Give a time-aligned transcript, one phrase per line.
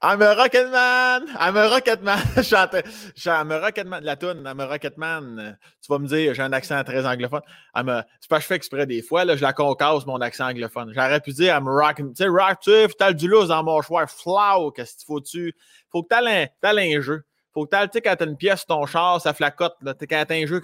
[0.00, 1.26] I'm a Rocketman!
[1.36, 2.42] I'm a Rocketman!
[3.16, 3.30] je.
[3.30, 4.04] I'm a Rocketman.
[4.04, 5.56] La toune, I'm a Rocketman.
[5.82, 7.40] Tu vas me dire, j'ai un accent très anglophone.
[7.74, 8.04] A...
[8.20, 10.92] C'est pas que je fais exprès des fois, là, je la concasse, mon accent anglophone.
[10.94, 12.14] J'aurais pu dire, I'm rocking.
[12.14, 14.06] Tu sais, rock, tu t'as du loose dans mon choix.
[14.06, 15.56] Flow, qu'est-ce qu'il faut-tu?
[15.90, 17.24] Faut que t'aies un, un jeu.
[17.52, 19.74] Faut que tu sais, quand t'as une pièce, ton char, ça flacote.
[19.82, 20.60] Là, quand t'as un jeu,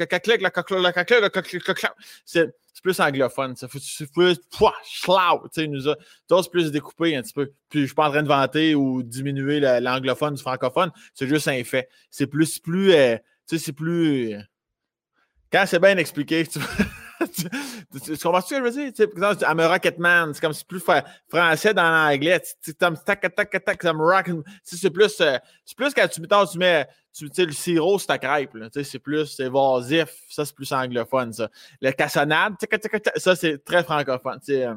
[2.25, 3.55] c'est plus anglophone.
[3.57, 3.69] C'est
[4.13, 4.39] plus,
[4.85, 7.53] schlau, tu sais, nous c'est plus découpé un petit peu.
[7.69, 10.91] Puis je suis pas en train de vanter ou diminuer l'anglophone du francophone.
[11.15, 11.89] C'est juste un fait.
[12.11, 13.17] C'est plus, plus, euh,
[13.49, 14.37] tu sais, c'est plus.
[15.51, 16.59] Quand c'est bien expliqué, tu
[17.21, 19.09] tu, comprends ce que je veux dire?
[19.15, 20.83] par exemple, I'm a Rocketman, c'est comme si plus
[21.29, 22.41] français dans l'anglais.
[22.61, 24.31] C'est comme tac, tac, tac, comme rock.
[24.63, 28.57] C'est plus, euh, c'est plus quand tu, tu mets tu, le sirop sur ta crêpe.
[28.83, 30.09] C'est plus évasif.
[30.29, 31.49] Ça, c'est plus anglophone, ça.
[31.81, 32.55] Le cassonade,
[33.17, 34.41] ça, c'est très francophone.
[34.49, 34.75] Euh,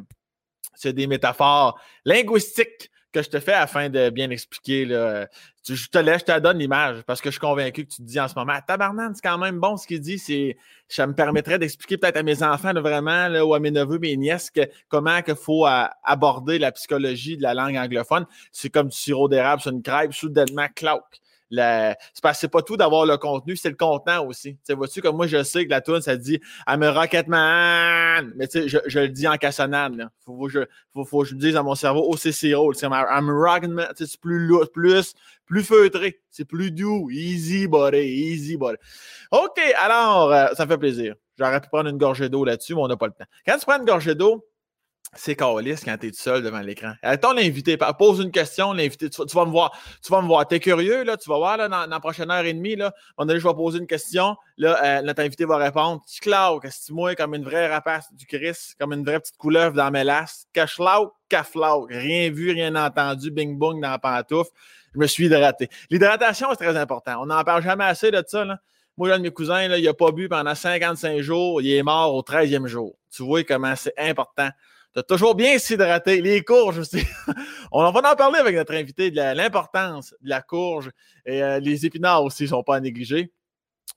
[0.75, 4.85] c'est des métaphores linguistiques que je te fais afin de bien expliquer.
[4.85, 5.27] Là.
[5.67, 8.07] Je te laisse, je te donne l'image parce que je suis convaincu que tu te
[8.07, 10.17] dis en ce moment Tabarnan, c'est quand même bon ce qu'il dit.
[10.17, 14.15] C'est, ça me permettrait d'expliquer peut-être à mes enfants vraiment ou à mes neveux, mes
[14.15, 14.51] nièces
[14.87, 15.65] comment il faut
[16.03, 18.25] aborder la psychologie de la langue anglophone.
[18.51, 21.01] C'est comme du sirop d'érable sur une crêpe, soudainement, clac
[21.51, 24.57] c'est parce c'est pas tout d'avoir le contenu, c'est le contenant aussi.
[24.67, 28.47] Tu vois-tu, comme moi, je sais que la tune ça dit I'm a Rocketman, mais
[28.47, 30.09] tu sais, je, je, le dis en cassonade.
[30.25, 30.49] Faut,
[30.93, 32.73] faut, faut que je me dise à mon cerveau, oh, c'est zéro.
[32.73, 35.13] I'm a Rocketman, c'est plus, plus,
[35.45, 37.09] plus feutré, c'est plus doux.
[37.09, 38.77] Easy, buddy, easy, buddy.
[39.31, 41.15] OK, alors, euh, ça fait plaisir.
[41.37, 43.25] J'aurais pu prendre une gorgée d'eau là-dessus, mais on n'a pas le temps.
[43.45, 44.45] Quand tu prends une gorgée d'eau,
[45.13, 46.93] c'est calice quand tu es seul devant l'écran.
[47.01, 49.71] Attends l'invité, pose une question, l'invité, tu, vas me voir.
[50.03, 50.47] Tu vas me voir.
[50.47, 53.27] T'es curieux, là, tu vas voir là, dans, la prochaine heure et demie, là, on
[53.27, 54.35] je vais poser une question.
[54.57, 56.01] Là, euh, notre invité va répondre.
[56.21, 59.75] Clau, qu'est-ce que moi comme une vraie rapace du Christ, comme une vraie petite couleuvre
[59.75, 60.45] dans mes lasses.
[60.53, 61.87] Cachlau, caflau.
[61.89, 64.51] Rien vu, rien entendu, bing bong dans la pantoufle.
[64.93, 65.69] Je me suis hydraté.
[65.89, 67.21] L'hydratation, c'est très important.
[67.21, 68.59] On n'en parle jamais assez de ça, là.
[68.97, 71.61] Moi, un de mes cousins, là, il n'a pas bu pendant 55 jours.
[71.61, 72.97] Il est mort au 13e jour.
[73.11, 74.49] Tu vois comment c'est important
[75.03, 76.21] toujours bien s'hydrater.
[76.21, 77.03] Les courges aussi.
[77.71, 80.91] On va en parler avec notre invité de l'importance de la courge.
[81.25, 83.31] Et euh, les épinards aussi ne sont pas à négliger.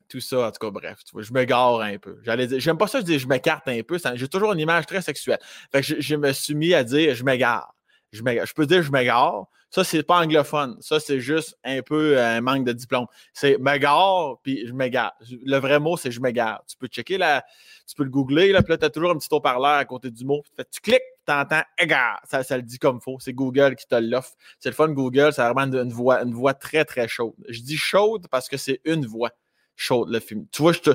[0.08, 2.18] Tout ça, en tout cas, bref, tu vois, je me gare un peu.
[2.58, 3.98] J'aime pas ça, je dis je m'écarte un peu.
[4.14, 5.38] J'ai toujours une image très sexuelle.
[5.72, 7.74] Que je, me suis mis à dire je m'égare.
[8.12, 9.46] Je, je peux dire je m'égare.
[9.70, 10.76] Ça, c'est pas anglophone.
[10.80, 13.06] Ça, c'est juste un peu euh, un manque de diplôme.
[13.32, 15.12] C'est m'égare, puis je m'égare.
[15.44, 16.64] Le vrai mot, c'est je m'égare.
[16.66, 17.44] Tu peux checker la.
[17.86, 20.10] Tu peux le googler, là, puis là, tu as toujours un petit haut-parleur à côté
[20.10, 20.42] du mot.
[20.72, 22.20] tu cliques, tu entends égare.
[22.28, 23.18] Ça, ça le dit comme faux.
[23.20, 24.32] C'est Google qui te l'offre.
[24.58, 27.34] C'est le fun Google, c'est vraiment une voix, une voix très, très chaude.
[27.48, 29.30] Je dis chaude parce que c'est une voix
[29.76, 30.46] chaude, le film.
[30.50, 30.90] Tu vois, je te.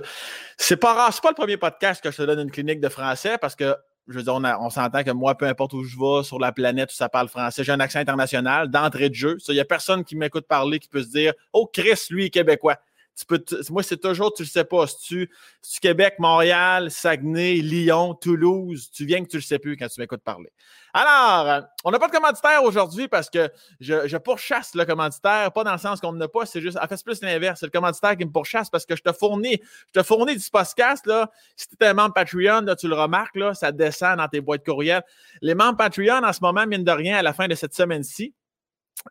[0.58, 2.90] C'est pas rare, c'est pas le premier podcast que je te donne une clinique de
[2.90, 3.76] français parce que
[4.08, 6.92] je veux dire, on, s'entend que moi, peu importe où je vais sur la planète
[6.92, 9.38] où ça parle français, j'ai un accent international d'entrée de jeu.
[9.48, 12.30] Il n'y a personne qui m'écoute parler qui peut se dire Oh, Chris, lui, est
[12.30, 12.78] québécois.
[13.18, 14.88] Tu peux moi, c'est toujours, tu le sais pas.
[14.88, 15.32] Si tu,
[15.62, 20.02] si Québec, Montréal, Saguenay, Lyon, Toulouse, tu viens que tu le sais plus quand tu
[20.02, 20.52] m'écoutes parler.
[20.94, 23.50] Alors, on n'a pas de commanditaire aujourd'hui parce que
[23.80, 26.98] je, pourchasse le commanditaire, pas dans le sens qu'on n'a pas, c'est juste, en fait,
[26.98, 27.60] c'est plus l'inverse.
[27.62, 29.60] C'est le commanditaire qui me pourchasse parce que je te fournis,
[29.94, 31.32] je te fournis du podcast, là.
[31.56, 34.42] Si tu es un membre Patreon, là, tu le remarques, là, ça descend dans tes
[34.42, 35.04] boîtes courriel.
[35.42, 38.34] Les membres Patreon, en ce moment, mine de rien, à la fin de cette semaine-ci,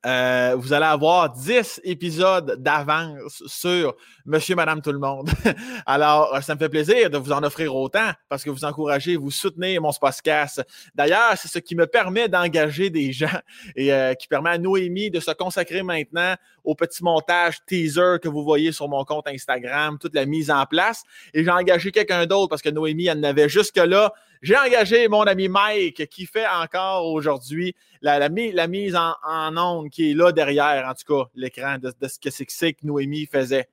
[0.05, 3.95] euh, vous allez avoir 10 épisodes d'avance sur
[4.27, 5.31] Monsieur, Madame, tout le monde.
[5.87, 9.17] Alors, euh, ça me fait plaisir de vous en offrir autant parce que vous encouragez,
[9.17, 10.63] vous soutenez mon podcast.
[10.95, 13.39] D'ailleurs, c'est ce qui me permet d'engager des gens
[13.77, 16.35] et euh, qui permet à Noémie de se consacrer maintenant
[16.65, 20.67] au petit montage teaser que vous voyez sur mon compte Instagram, toute la mise en
[20.67, 21.03] place.
[21.33, 24.13] Et j'ai engagé quelqu'un d'autre parce que Noémie en avait jusque-là.
[24.45, 30.11] J'ai engagé mon ami Mike qui fait encore aujourd'hui la, mise en, en onde qui
[30.11, 33.71] est là derrière, en tout cas, l'écran de, ce que c'est que Noémie faisait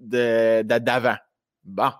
[0.00, 1.14] d'avant.
[1.68, 1.92] Bon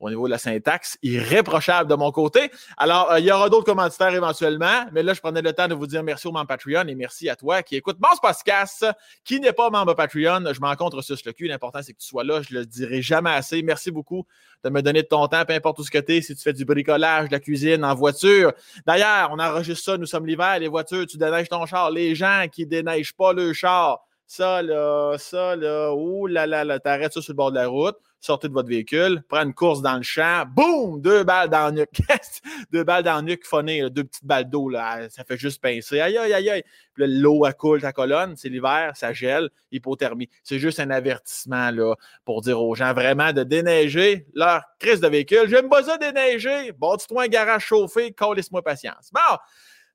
[0.00, 2.50] au niveau de la syntaxe, irréprochable de mon côté.
[2.76, 5.74] Alors, euh, il y aura d'autres commentaires éventuellement, mais là, je prenais le temps de
[5.74, 8.86] vous dire merci au membre Patreon et merci à toi qui écoute mon podcast,
[9.24, 10.44] qui n'est pas membre Patreon.
[10.52, 11.48] Je m'en contre sur le cul.
[11.48, 12.42] L'important, c'est que tu sois là.
[12.42, 13.62] Je le dirai jamais assez.
[13.62, 14.24] Merci beaucoup
[14.64, 16.42] de me donner de ton temps, peu importe où ce que tu es, si tu
[16.42, 18.52] fais du bricolage, de la cuisine, en voiture.
[18.86, 21.90] D'ailleurs, on enregistre ça, nous sommes l'hiver, les voitures, tu déneiges ton char.
[21.90, 26.78] Les gens qui déneigent pas le char, ça là, ça là, ouh là là là,
[26.78, 29.80] t'arrêtes ça sur le bord de la route sortez de votre véhicule, prenez une course
[29.80, 32.00] dans le champ, boum, deux balles dans le nuque.
[32.72, 36.00] deux balles dans le nuque, phoné, deux petites balles d'eau, là, ça fait juste pincer.
[36.00, 36.64] Aïe, aïe, aïe, aïe.
[36.96, 40.28] L'eau, elle coule ta colonne, c'est l'hiver, ça gèle, hypothermie.
[40.42, 41.94] C'est juste un avertissement, là,
[42.24, 45.48] pour dire aux gens vraiment de déneiger leur crise de véhicule.
[45.48, 46.72] J'aime pas ça déneiger.
[46.72, 49.10] Bon, dis-toi un garage chauffé, laisse moi patience.
[49.12, 49.36] Bon,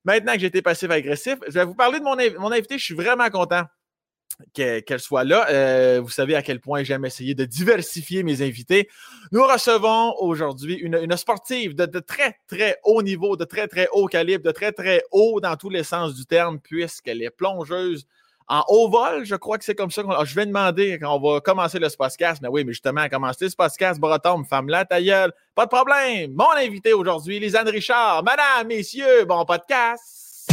[0.04, 2.78] maintenant que j'ai été passif-agressif, je vais vous parler de mon, mon invité.
[2.78, 3.64] Je suis vraiment content
[4.52, 5.46] qu'elle soit là.
[5.50, 8.88] Euh, vous savez à quel point j'aime essayer de diversifier mes invités.
[9.32, 14.44] Nous recevons aujourd'hui une, sportive de, très, très haut niveau, de très, très haut calibre,
[14.44, 18.06] de très, très haut dans tous les sens du terme, puisqu'elle est plongeuse
[18.48, 20.02] en haut vol, je crois que c'est comme ça.
[20.24, 22.42] je vais demander quand on va commencer le podcast.
[22.42, 25.32] Mais oui, mais justement, commencer ce podcast, breton, femme la ta gueule.
[25.54, 26.32] Pas de problème.
[26.34, 28.22] Mon invité aujourd'hui, Lisanne Richard.
[28.22, 30.50] Madame, messieurs, bon podcast.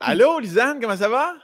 [0.00, 1.34] Allô, Lisanne, comment ça va?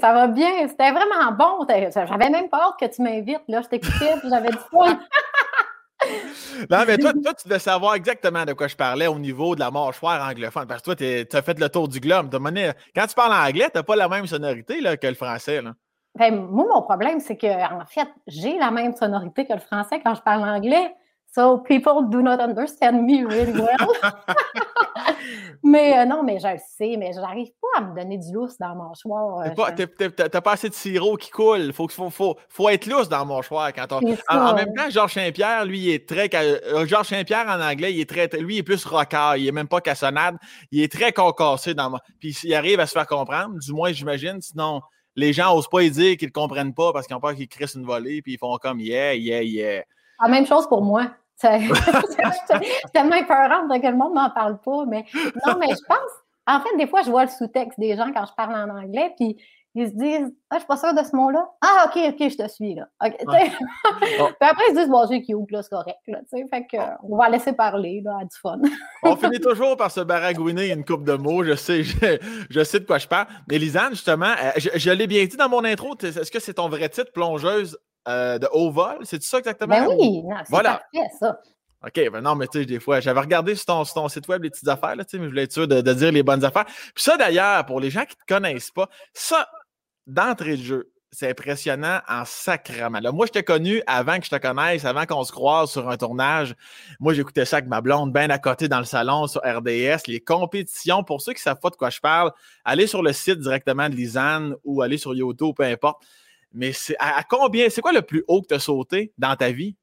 [0.00, 1.66] ça va bien, c'était vraiment bon.
[1.68, 3.42] J'avais même hâte que tu m'invites.
[3.48, 4.98] Là, je t'écoutais, j'avais du point.
[6.70, 9.60] non, mais toi, toi, tu devais savoir exactement de quoi je parlais au niveau de
[9.60, 10.66] la mâchoire anglophone.
[10.66, 12.30] Parce que toi, tu as fait le tour du globe.
[12.94, 15.62] Quand tu parles anglais, tu n'as pas la même sonorité là, que le français.
[15.62, 15.72] Là.
[16.16, 20.00] Ben, moi, mon problème, c'est que en fait, j'ai la même sonorité que le français
[20.04, 20.94] quand je parle anglais.
[21.34, 23.88] So people do not understand me really well.
[25.64, 28.32] mais euh, non, mais je le sais, mais je n'arrive pas à me donner du
[28.32, 29.40] lousse dans mon mâchoire.
[29.40, 31.58] Euh, t'as pas assez de sirop qui coule.
[31.58, 33.72] Il faut, faut, faut, faut, être lousse dans mon mâchoire.
[33.72, 34.16] Quand on...
[34.28, 36.30] en, même temps, Georges Saint-Pierre, lui, il est très.
[36.32, 38.28] Euh, Georges Saint-Pierre en anglais, il est très.
[38.38, 39.36] Lui, il est plus rockard.
[39.36, 40.36] Il est même pas cassonade.
[40.70, 41.98] Il est très concassé dans mon.
[42.20, 44.40] Puis il arrive à se faire comprendre, du moins, j'imagine.
[44.40, 44.82] Sinon,
[45.16, 47.48] les gens n'osent pas y dire qu'ils ne comprennent pas parce qu'ils ont peur qu'ils
[47.48, 48.22] crissent une volée.
[48.22, 49.82] Puis ils font comme yeah, yeah, yeah.
[50.22, 51.10] La même chose pour moi.
[51.36, 51.58] C'est
[52.92, 54.84] tellement épeurante que le monde n'en parle pas.
[54.86, 55.04] Mais
[55.46, 56.12] non, mais je pense,
[56.46, 59.12] en fait, des fois, je vois le sous-texte des gens quand je parle en anglais,
[59.16, 59.36] puis
[59.76, 61.48] ils se disent Ah, je suis pas sûre de ce mot-là.
[61.60, 62.88] Ah, OK, OK, je te suis, là.
[63.00, 63.12] puis
[64.40, 66.20] après, ils se disent Bon, j'ai cute, là, c'est correct, là.
[66.30, 68.60] Fait que, on va laisser parler, là, à du fun.
[69.02, 71.42] on finit toujours par se baragouiner une coupe de mots.
[71.42, 73.26] Je sais, je, sais de quoi je parle.
[73.50, 75.96] Mais Lisanne, justement, euh, je, l'ai bien dit dans mon intro.
[76.00, 77.76] Est-ce que c'est ton vrai titre, plongeuse?
[78.08, 78.98] Euh, de haut vol?
[79.02, 79.86] C'est ça exactement?
[79.86, 80.82] Ben oui, c'est voilà.
[80.92, 81.38] parfait, ça.
[81.86, 84.50] OK, ben non, mais tu sais, des fois, j'avais regardé sur ton, site web les
[84.50, 86.64] petites affaires, là, mais je voulais être sûr de, dire les bonnes affaires.
[86.64, 89.48] Puis ça, d'ailleurs, pour les gens qui ne te connaissent pas, ça,
[90.06, 93.00] d'entrée de jeu, c'est impressionnant en sacrament.
[93.00, 95.88] Là, moi, je t'ai connu avant que je te connaisse, avant qu'on se croise sur
[95.88, 96.56] un tournage.
[97.00, 100.06] Moi, j'écoutais ça avec ma blonde, bien à côté dans le salon sur RDS.
[100.08, 102.32] Les compétitions, pour ceux qui ne savent pas de quoi je parle,
[102.64, 106.02] allez sur le site directement de Lisanne ou allez sur YouTube, peu importe.
[106.54, 109.50] Mais c'est à, combien, c'est quoi le plus haut que tu as sauté dans ta
[109.50, 109.76] vie?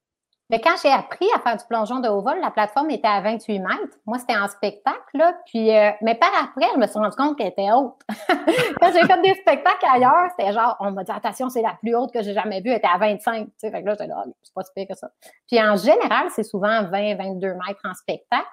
[0.51, 3.21] Mais quand j'ai appris à faire du plongeon de haut vol, la plateforme était à
[3.21, 3.97] 28 mètres.
[4.06, 5.33] Moi, c'était en spectacle, là.
[5.45, 7.95] Puis, euh, mais par après, je me suis rendu compte qu'elle était haute.
[8.81, 11.95] quand j'ai fait des spectacles ailleurs, c'était genre, on m'a dit, attention, c'est la plus
[11.95, 12.69] haute que j'ai jamais vue.
[12.69, 13.45] Elle était à 25.
[13.45, 15.09] Tu sais, fait que là, j'étais là, c'est pas si pire que ça.
[15.47, 18.44] Puis, en général, c'est souvent 20, 22 mètres en spectacle.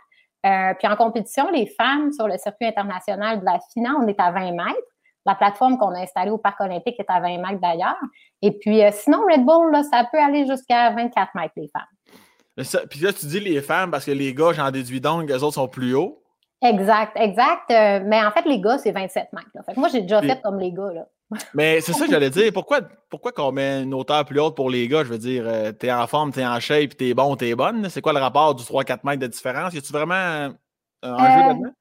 [0.46, 4.20] Euh, puis, en compétition, les femmes sur le circuit international de la FINA, on est
[4.20, 4.87] à 20 mètres.
[5.28, 7.98] La plateforme qu'on a installée au Parc olympique est à 20 mètres d'ailleurs.
[8.40, 12.86] Et puis, euh, sinon, Red Bull, ça peut aller jusqu'à 24 mètres, les femmes.
[12.88, 15.56] puis là, tu dis les femmes parce que les gars, j'en déduis donc, les autres
[15.56, 16.22] sont plus hauts.
[16.62, 17.70] Exact, exact.
[17.70, 19.48] Euh, mais en fait, les gars, c'est 27 mètres.
[19.66, 20.92] Fait moi, j'ai déjà fait comme les gars.
[20.94, 21.06] Là.
[21.54, 22.50] mais c'est ça que j'allais dire.
[22.54, 25.04] Pourquoi, pourquoi qu'on met une hauteur plus haute pour les gars?
[25.04, 27.90] Je veux dire, euh, t'es en forme, t'es en shape, t'es bon, t'es bonne.
[27.90, 29.74] C'est quoi le rapport du 3-4 mètres de différence?
[29.74, 30.54] Y a-tu vraiment
[31.02, 31.72] un enjeu là-dedans?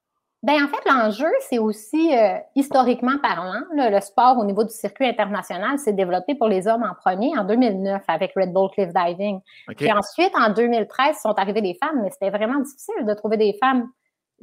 [0.43, 5.07] Bien, en fait, l'enjeu, c'est aussi euh, historiquement parlant, le sport au niveau du circuit
[5.07, 9.39] international s'est développé pour les hommes en premier en 2009 avec Red Bull Cliff Diving.
[9.75, 13.57] Puis ensuite, en 2013, sont arrivées des femmes, mais c'était vraiment difficile de trouver des
[13.59, 13.89] femmes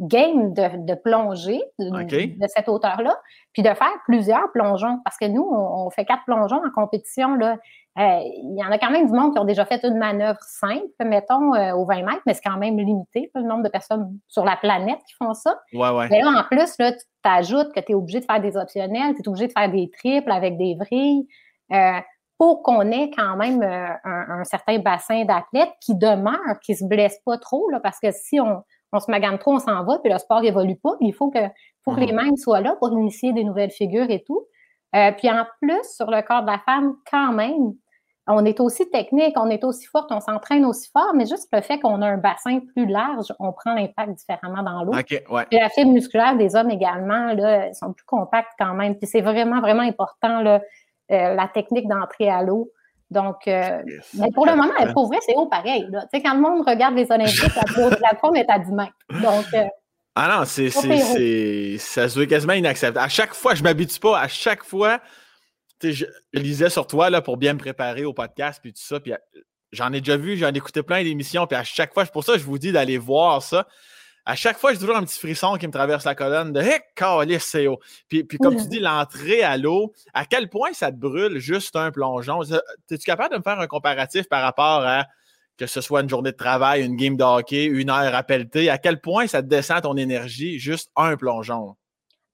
[0.00, 3.16] game de, de plonger de, cette hauteur-là,
[3.52, 4.98] puis de faire plusieurs plongeons.
[5.04, 7.34] Parce que nous, on, fait quatre plongeons en compétition.
[7.36, 7.56] Là.
[7.96, 10.40] Euh, il y en a quand même du monde qui ont déjà fait une manœuvre
[10.40, 14.18] simple, mettons, euh, au 20 mètres, mais c'est quand même limité, le nombre de personnes
[14.26, 15.60] sur la planète qui font ça.
[15.72, 16.08] Ouais, ouais.
[16.10, 19.14] Mais là, en plus, là, tu t'ajoutes que tu es obligé de faire des optionnels,
[19.14, 21.26] tu es obligé de faire des triples avec des vrilles.
[21.72, 22.00] Euh,
[22.36, 27.22] pour qu'on ait quand même un, un, certain bassin d'athlètes qui demeurent, qui se blessent
[27.24, 30.12] pas trop, là, parce que si on, on se magane trop, on s'en va, puis
[30.12, 30.96] le sport évolue pas.
[31.00, 31.40] Il faut que,
[31.84, 32.22] faut que les mhm.
[32.22, 34.46] mêmes soient là pour initier des nouvelles figures et tout.
[34.94, 37.74] Euh, puis en plus, sur le corps de la femme, quand même,
[38.26, 41.60] on est aussi technique, on est aussi forte, on s'entraîne aussi fort, mais juste le
[41.60, 44.92] fait qu'on a un bassin plus large, on prend l'impact différemment dans l'eau.
[45.06, 48.96] Puis la fibre musculaire des hommes également, là, sont plus compactes quand même.
[48.96, 50.62] Puis c'est vraiment, vraiment important, là,
[51.12, 52.70] euh, la technique d'entrée à l'eau.
[53.10, 53.82] Donc, euh,
[54.14, 55.86] mais pour le moment, pour vrai, c'est haut pareil.
[55.90, 58.92] Tu sais, quand le monde regarde les Olympiques, la, la forme est à 10 mètres.
[59.10, 59.68] Donc, euh,
[60.16, 63.04] ah non, c'est, ça se veut quasiment inacceptable.
[63.04, 64.18] À chaque fois, je ne m'habitue pas.
[64.18, 65.00] À chaque fois,
[65.92, 69.00] je, lisais sur toi là, pour bien me préparer au podcast, puis tout ça.
[69.00, 69.18] Puis euh,
[69.72, 71.46] j'en ai déjà vu, j'en ai écouté plein d'émissions.
[71.46, 73.66] Puis à chaque fois, c'est pour ça que je vous dis d'aller voir ça.
[74.24, 76.80] à chaque fois, j'ai toujours un petit frisson qui me traverse la colonne de Hé,
[76.98, 77.80] hey, c'est haut.
[78.08, 81.76] Puis, puis comme tu dis, l'entrée à l'eau, à quel point ça te brûle juste
[81.76, 82.42] un plongeon?
[82.42, 85.06] Es-tu capable de me faire un comparatif par rapport à
[85.56, 88.70] que ce soit une journée de travail, une game de hockey, une heure à pelleter,
[88.70, 91.76] à quel point ça te descend ton énergie juste un plongeon?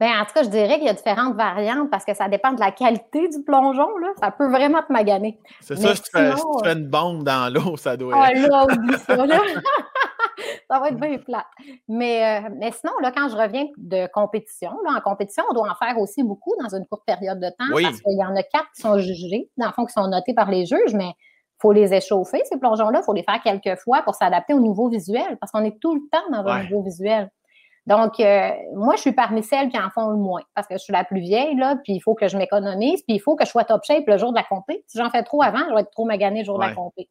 [0.01, 2.53] Bien, en tout cas, je dirais qu'il y a différentes variantes parce que ça dépend
[2.53, 3.99] de la qualité du plongeon.
[3.99, 4.09] Là.
[4.19, 5.39] Ça peut vraiment te maganer.
[5.61, 6.33] C'est ça, si tu, fais,
[6.73, 8.49] une bombe dans l'eau, ça doit ah, être.
[8.51, 9.27] Ah là, oublie ça.
[9.27, 9.39] Là.
[10.71, 11.45] ça va être bien plat.
[11.87, 15.69] Mais, euh, mais sinon, là, quand je reviens de compétition, là, en compétition, on doit
[15.71, 18.43] en faire aussi beaucoup dans une courte période de temps parce qu'il y en a
[18.43, 21.61] quatre qui sont jugés, dans le fond, qui sont notés par les juges, mais il
[21.61, 23.01] faut les échauffer, ces plongeons-là.
[23.03, 25.95] Il faut les faire quelques fois pour s'adapter au nouveau visuel parce qu'on est tout
[25.95, 27.31] le temps dans un nouveau visuel.
[27.91, 30.79] Donc, euh, moi, je suis parmi celles qui en font le moins parce que je
[30.79, 33.45] suis la plus vieille, là, puis il faut que je m'économise, puis il faut que
[33.45, 34.85] je sois top shape le jour de la compé.
[34.87, 37.09] Si j'en fais trop avant, je vais être trop magané le jour de la compé.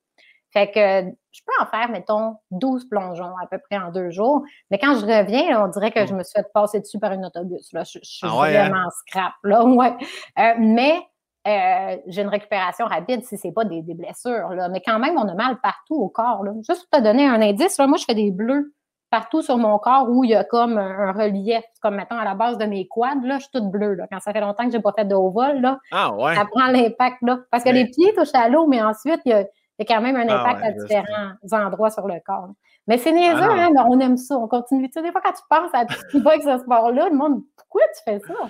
[0.52, 4.42] Fait que je peux en faire, mettons, 12 plongeons à peu près en deux jours.
[4.72, 7.24] Mais quand je reviens, on dirait que je me suis fait passer dessus par un
[7.24, 7.74] autobus.
[7.74, 7.84] Là.
[7.84, 8.50] Je, suis ah hein?
[8.50, 9.34] vraiment scrap.
[9.44, 9.94] Là, ouais.
[10.40, 10.98] Euh, mais
[11.46, 14.50] euh, j'ai une récupération rapide si ce n'est pas des, blessures.
[14.52, 14.70] Là.
[14.70, 16.42] Mais quand même, on a mal partout au corps.
[16.46, 16.54] Là.
[16.68, 18.74] Juste pour te donner un indice, là, moi, je fais des bleus
[19.10, 22.36] partout sur mon corps où il y a comme un, relief, comme mettons à la
[22.36, 23.94] base de mes quads, là, je suis toute bleue.
[23.94, 24.08] Là.
[24.12, 26.36] Quand ça fait longtemps que je n'ai pas fait de haut vol, là, ah, ouais.
[26.36, 27.18] ça prend l'impact.
[27.22, 27.40] là.
[27.52, 29.46] Parce que les pieds touchent à l'eau, mais ensuite, il y, a,
[29.86, 32.50] quand même un ah, impact à différents endroits sur le corps.
[32.88, 34.36] Mais c'est niaiseux, ah, hein, mais on aime ça.
[34.38, 34.88] On continue.
[34.88, 37.10] Tu sais, des fois, quand tu penses à tout ce qui va avec ce sport-là,
[37.10, 38.50] le monde, pourquoi tu fais ça?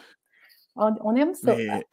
[0.76, 1.56] On, aime ça.
[1.56, 1.84] Mais,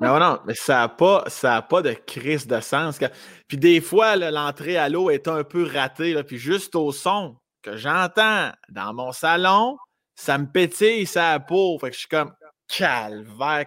[0.00, 1.24] non, non, mais ça n'a pas,
[1.68, 2.98] pas de crise de sens.
[3.46, 6.14] Puis des fois, l'entrée à l'eau est un peu ratée.
[6.14, 9.78] Là, puis juste au son, que j'entends dans mon salon,
[10.14, 11.78] ça me pétille sa peau.
[11.78, 12.34] Fait que je suis comme
[12.68, 13.66] calvaire.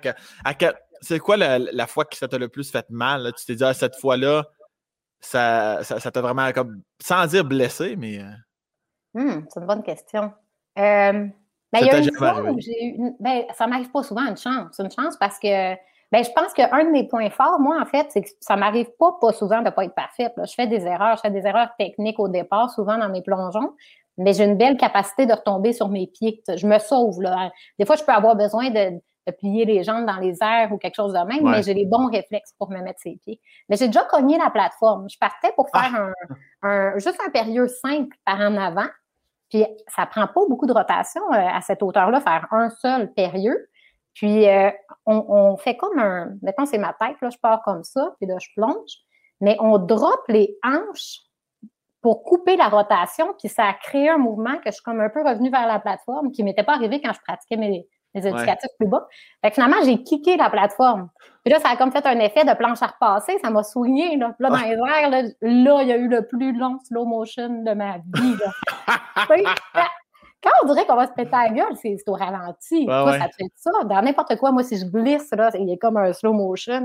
[1.01, 3.31] c'est quoi la, fois que ça t'a le plus fait mal?
[3.37, 4.45] Tu t'es dit, ah, cette fois-là,
[5.19, 8.21] ça, ça, t'a vraiment comme, sans dire blessé, mais.
[9.15, 10.33] Hum, c'est une bonne question.
[10.77, 11.27] Euh,
[11.71, 13.11] ben, il y a une fois où j'ai eu.
[13.19, 14.77] Ben, ça m'arrive pas souvent une chance.
[14.79, 15.75] Une chance parce que
[16.15, 18.87] ben, je pense qu'un de mes points forts, moi, en fait, c'est que ça m'arrive
[18.97, 20.31] pas, pas souvent de pas être parfaite.
[20.37, 23.73] Je fais des erreurs, je fais des erreurs techniques au départ, souvent dans mes plongeons,
[24.17, 26.41] mais j'ai une belle capacité de retomber sur mes pieds.
[26.47, 27.21] Je me sauve.
[27.21, 27.51] Là.
[27.77, 29.01] Des fois, je peux avoir besoin de,
[29.39, 32.09] plier les jambes dans les airs ou quelque chose de même, mais j'ai les bons
[32.09, 33.41] réflexes pour me mettre ses pieds.
[33.67, 35.09] Mais j'ai déjà cogné la plateforme.
[35.09, 36.35] Je partais pour faire ah!
[36.61, 38.87] un, juste un périlleux simple par en avant.
[39.49, 43.67] Puis ça prend pas beaucoup de rotation euh, à cette hauteur-là, faire un seul périlleux.
[44.15, 44.71] Puis, euh,
[45.05, 48.37] on, fait comme un, mettons, c'est ma tête, là, je pars comme ça, puis là,
[48.39, 48.97] je plonge,
[49.41, 51.19] mais on drop les hanches
[52.01, 55.09] pour couper la rotation, puis ça a créé un mouvement que je suis comme un
[55.09, 58.25] peu revenue vers la plateforme, qui ne m'était pas arrivé quand je pratiquais mes, mes
[58.25, 59.07] éducatifs plus bas.
[59.41, 61.09] Fait que finalement, j'ai kické la plateforme.
[61.43, 64.15] Puis là, ça a comme fait un effet de planche à repasser, ça m'a soigné.
[64.17, 67.05] Là, là dans les airs, là, là, il y a eu le plus long slow
[67.05, 68.35] motion de ma vie.
[68.39, 68.97] Là.
[70.45, 72.85] Quand on dirait qu'on va se péter la gueule, c'est au ralenti.
[72.85, 73.71] Toi, ça te fait ça.
[73.89, 76.83] Dans n'importe quoi, moi, si je glisse, là, il y a comme un slow motion.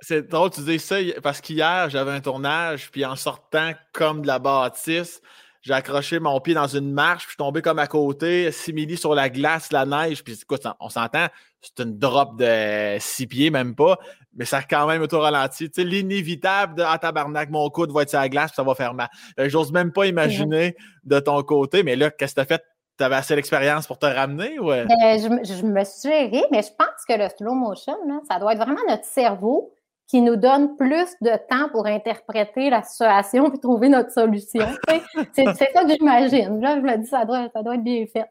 [0.00, 4.26] C'est drôle, tu dis ça parce qu'hier, j'avais un tournage, puis en sortant comme de
[4.26, 5.20] la bâtisse,
[5.60, 8.96] j'ai accroché mon pied dans une marche, puis je suis tombé comme à côté, simili
[8.96, 11.26] sur la glace, la neige, puis écoute, on s'entend,
[11.60, 13.96] c'est une drop de six pieds, même pas,
[14.34, 15.70] mais ça a quand même auto ralenti.
[15.70, 18.64] Tu sais, l'inévitable de Ah tabarnak, mon coude va être sur la glace, puis ça
[18.64, 19.08] va faire mal.
[19.38, 22.64] J'ose même pas imaginer de ton côté, mais là, qu'est-ce que tu as fait?
[22.98, 24.58] Tu avais assez d'expérience pour te ramener?
[24.58, 24.66] Ou...
[24.66, 24.86] Ben,
[25.18, 27.96] je, me suis gérée, mais je pense que le slow motion,
[28.28, 29.72] ça doit être vraiment notre cerveau
[30.12, 34.66] qui nous donne plus de temps pour interpréter la situation et trouver notre solution.
[35.32, 36.60] c'est ça que j'imagine.
[36.60, 38.26] Là, je me dis, ça doit, ça doit être bien fait.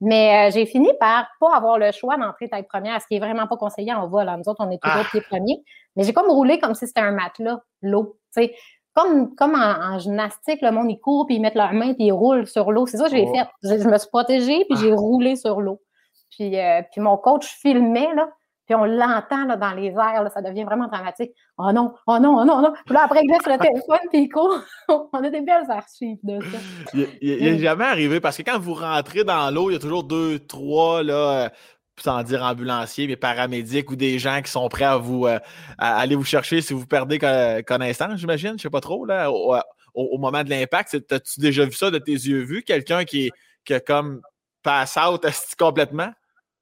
[0.00, 3.18] Mais euh, j'ai fini par pas avoir le choix d'entrer tête première, ce qui est
[3.18, 4.26] vraiment pas conseillé en vol.
[4.26, 5.10] Nous autres, on est toujours ah.
[5.10, 5.64] pieds premiers.
[5.96, 8.16] Mais j'ai comme roulé comme si c'était un matelas, l'eau
[8.94, 12.12] comme, comme en, gymnastique, le monde, il court, puis ils mettent leurs mains, puis ils
[12.12, 12.86] roulent sur l'eau.
[12.86, 13.34] C'est ça que j'ai oh.
[13.34, 13.48] fait.
[13.62, 14.96] Je, me suis protégée, puis j'ai ah.
[14.96, 15.80] roulé sur l'eau.
[16.30, 18.28] Puis, euh, puis mon coach filmait, là,
[18.66, 21.32] puis on l'entend là, dans les airs, là, ça devient vraiment dramatique.
[21.58, 22.72] Oh non, oh non, oh non, oh non.
[22.86, 24.58] Puis là, après, il laisse le téléphone, puis il court.
[24.88, 26.58] on a des belles archives de ça.
[27.20, 30.04] Il n'est jamais arrivé, parce que quand vous rentrez dans l'eau, il y a toujours
[30.04, 31.48] deux, trois là, euh,
[32.00, 35.38] sans dire ambulanciers, mais paramédics ou des gens qui sont prêts à vous euh,
[35.78, 37.18] aller vous chercher si vous perdez
[37.66, 40.94] connaissance, j'imagine, je sais pas trop, là, au, moment de l'impact.
[41.10, 42.62] As-tu déjà vu ça de tes yeux vus?
[42.62, 43.30] Quelqu'un qui,
[43.64, 44.20] qui a comme
[44.62, 45.24] pass out
[45.58, 46.10] complètement?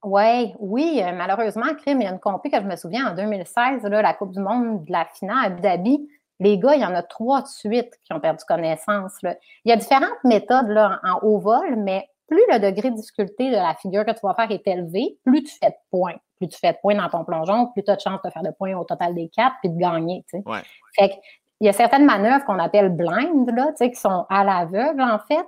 [0.02, 3.14] Ouais, oui, euh, malheureusement, Crime, il y a une compé que je me souviens en
[3.14, 6.08] 2016, là, la Coupe du Monde de la finale à Abu Dhabi.
[6.40, 9.12] Les gars, il y en a trois de suite qui ont perdu connaissance.
[9.22, 9.36] Il
[9.66, 13.56] y a différentes méthodes là, en haut vol, mais plus le degré de difficulté de
[13.56, 16.16] la figure que tu vas faire est élevé, plus tu fais de points.
[16.38, 18.42] Plus tu fais de points dans ton plongeon, plus tu as de chances de faire
[18.42, 20.24] de points au total des quatre puis de gagner.
[20.30, 20.62] Tu sais.
[20.98, 21.20] Fait
[21.60, 25.00] il y a certaines manœuvres qu'on appelle blind, là, tu sais, qui sont à l'aveugle,
[25.00, 25.46] en fait.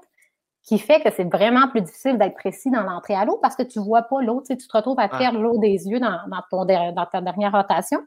[0.62, 3.64] qui fait que c'est vraiment plus difficile d'être précis dans l'entrée à l'eau parce que
[3.64, 6.20] tu vois pas l'eau, tu, sais, tu te retrouves à perdre l'eau des yeux dans,
[6.28, 7.98] dans, ton, dans ta dernière rotation.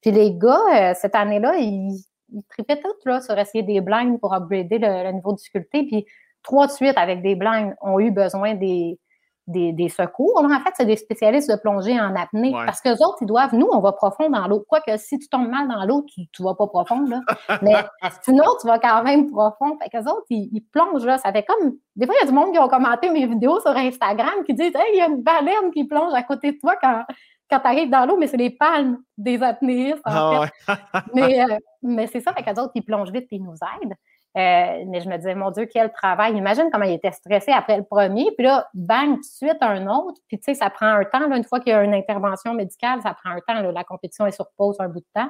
[0.00, 4.18] Puis les gars, euh, cette année-là, ils, ils tripaient tout là, sur essayer des blinds
[4.18, 5.84] pour upgrader le, le, niveau de difficulté.
[5.84, 6.04] Puis
[6.42, 8.98] trois de suite avec des blinds ont eu besoin des,
[9.46, 10.40] des, des secours.
[10.42, 12.52] en fait, c'est des spécialistes de plongée en apnée.
[12.52, 14.64] Parce que autres, ils doivent, nous, on va profond dans l'eau.
[14.68, 17.04] Quoique si tu tombes mal dans l'eau, tu ne vas pas profond.
[17.06, 17.20] Là.
[17.62, 17.74] Mais
[18.22, 19.78] sinon, tu vas quand même profond.
[19.80, 21.18] Fait autres, ils, ils, plongent là.
[21.18, 21.72] Ça fait comme.
[21.96, 24.54] Des fois, il y a du monde qui ont commenté mes vidéos sur Instagram qui
[24.54, 27.04] disent Hey, il y a une baleine qui plonge à côté de toi quand,
[27.50, 30.74] quand tu arrives dans l'eau, mais c'est les palmes des apnéistes, en ah, fait.
[31.14, 33.94] mais euh, mais c'est ça, fait autres, ils plongent vite et ils nous aident.
[34.38, 36.36] Euh, mais je me disais, mon Dieu, quel travail.
[36.36, 38.30] Imagine comment il était stressé après le premier.
[38.36, 40.20] Puis là, bang, tout de suite, un autre.
[40.28, 41.28] Puis tu sais, ça prend un temps.
[41.28, 43.60] Là, une fois qu'il y a une intervention médicale, ça prend un temps.
[43.60, 45.28] Là, la compétition est sur pause un bout de temps.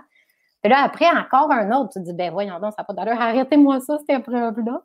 [0.62, 1.90] Puis là, après, encore un autre.
[1.94, 3.20] Tu te dis, ben voyons donc, ça n'a pas d'allure.
[3.20, 4.82] Arrêtez-moi ça, cette épreuve-là.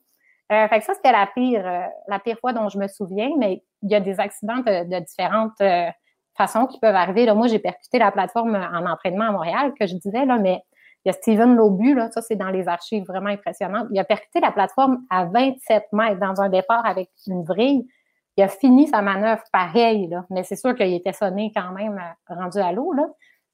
[0.51, 3.29] Euh, fait que ça, c'était la pire, euh, la pire fois dont je me souviens.
[3.37, 5.89] Mais il y a des accidents de, de différentes euh,
[6.35, 7.25] façons qui peuvent arriver.
[7.25, 10.63] Là, moi, j'ai percuté la plateforme en entraînement à Montréal, que je disais, là, mais
[11.05, 13.87] il y a Steven Lobu, là, ça c'est dans les archives vraiment impressionnantes.
[13.91, 17.87] Il a percuté la plateforme à 27 mètres dans un départ avec une vrille.
[18.35, 21.97] Il a fini sa manœuvre pareil, là, mais c'est sûr qu'il était sonné quand même
[21.97, 22.93] euh, rendu à l'eau.
[22.93, 23.07] Là.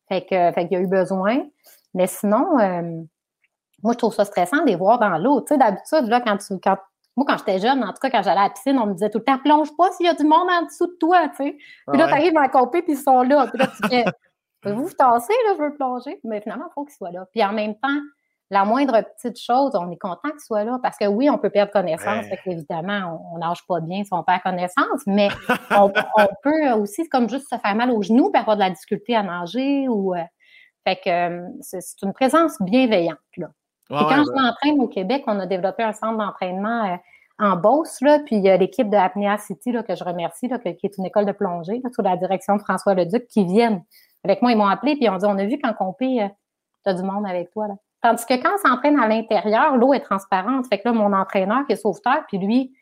[0.10, 1.44] Fait que, fait qu'il a eu besoin.
[1.94, 3.04] Mais sinon, euh,
[3.84, 5.42] moi, je trouve ça stressant de les voir dans l'eau.
[5.42, 6.60] Tu sais, d'habitude, là, quand tu.
[6.60, 6.78] Quand,
[7.16, 9.10] moi, quand j'étais jeune, en tout cas, quand j'allais à la piscine, on me disait
[9.10, 11.44] tout le temps, plonge pas s'il y a du monde en dessous de toi, tu
[11.44, 11.58] sais.
[11.88, 13.46] Puis là, tu arrives à couper, puis ils sont là.
[13.48, 14.06] Puis là, tu fais,
[14.65, 16.20] vous vous tassez, là, je veux plonger.
[16.24, 17.25] Mais finalement, il faut qu'il soit là.
[17.32, 18.00] Puis en même temps,
[18.50, 21.50] la moindre petite chose, on est content qu'il soit là parce que oui, on peut
[21.50, 22.25] perdre connaissance.
[22.27, 25.29] Fait évidemment, on nage pas bien si on perd connaissance, mais
[25.72, 25.91] on,
[26.43, 29.24] peut aussi, comme juste se faire mal aux genoux puis avoir de la difficulté à
[29.24, 30.13] nager ou.
[30.15, 30.22] Euh,
[30.86, 33.48] fait que euh, c'est une présence bienveillante, là.
[33.88, 36.98] puis quand je m'entraîne au Québec, on a développé un centre d'entraînement euh,
[37.39, 40.50] en Beauce, là, puis il y a l'équipe de Apnea City, là, que je remercie,
[40.50, 43.82] là, qui est une école de plongée, sous la direction de François Leduc, qui viennent
[44.24, 46.27] avec moi, ils m'ont appelé puis ils ont dit on a vu paie, euh,
[46.86, 47.68] tu as du monde avec toi.
[47.68, 47.75] Là.
[48.01, 50.68] Tandis que quand on s'entraîne à l'intérieur, l'eau est transparente.
[50.68, 52.74] Fait que là, mon entraîneur qui est sauveteur, puis lui,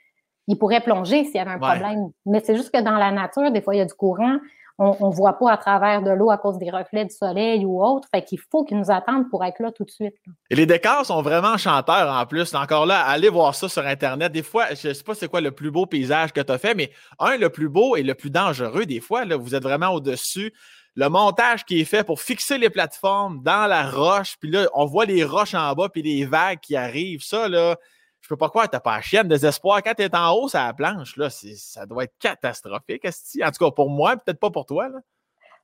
[0.48, 2.10] il pourrait plonger s'il y avait un problème.
[2.26, 4.38] Mais c'est juste que dans la nature, des fois, il y a du courant.
[4.80, 7.84] On ne voit pas à travers de l'eau à cause des reflets du soleil ou
[7.84, 8.08] autre.
[8.12, 10.16] Fait qu'il faut qu'ils nous attendent pour être là tout de suite.
[10.50, 12.56] Et les décors sont vraiment chanteurs en plus.
[12.56, 14.32] Encore là, allez voir ça sur Internet.
[14.32, 16.58] Des fois, je ne sais pas c'est quoi le plus beau paysage que tu as
[16.58, 19.62] fait, mais un, le plus beau et le plus dangereux, des fois, là, vous êtes
[19.62, 20.52] vraiment au-dessus
[20.96, 24.86] le montage qui est fait pour fixer les plateformes dans la roche, puis là, on
[24.86, 27.24] voit les roches en bas, puis les vagues qui arrivent.
[27.24, 27.76] Ça, là,
[28.20, 29.82] je peux pas croire t'as pas la chienne désespoir.
[29.84, 33.72] Quand t'es en haut, ça la planche, là, ça doit être catastrophique, En tout cas,
[33.72, 35.00] pour moi, peut-être pas pour toi, là.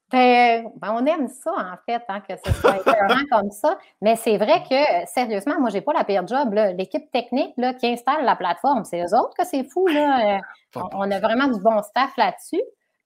[0.10, 3.78] Ben, ben, on aime ça, en fait, hein, que ce soit écœurant comme ça.
[4.02, 6.54] Mais c'est vrai que, sérieusement, moi, j'ai pas la pire job.
[6.54, 9.86] L'équipe technique là, qui installe la plateforme, c'est eux autres que c'est fou.
[9.88, 10.38] Là.
[10.38, 12.62] Euh, on, a vraiment du bon staff là-dessus.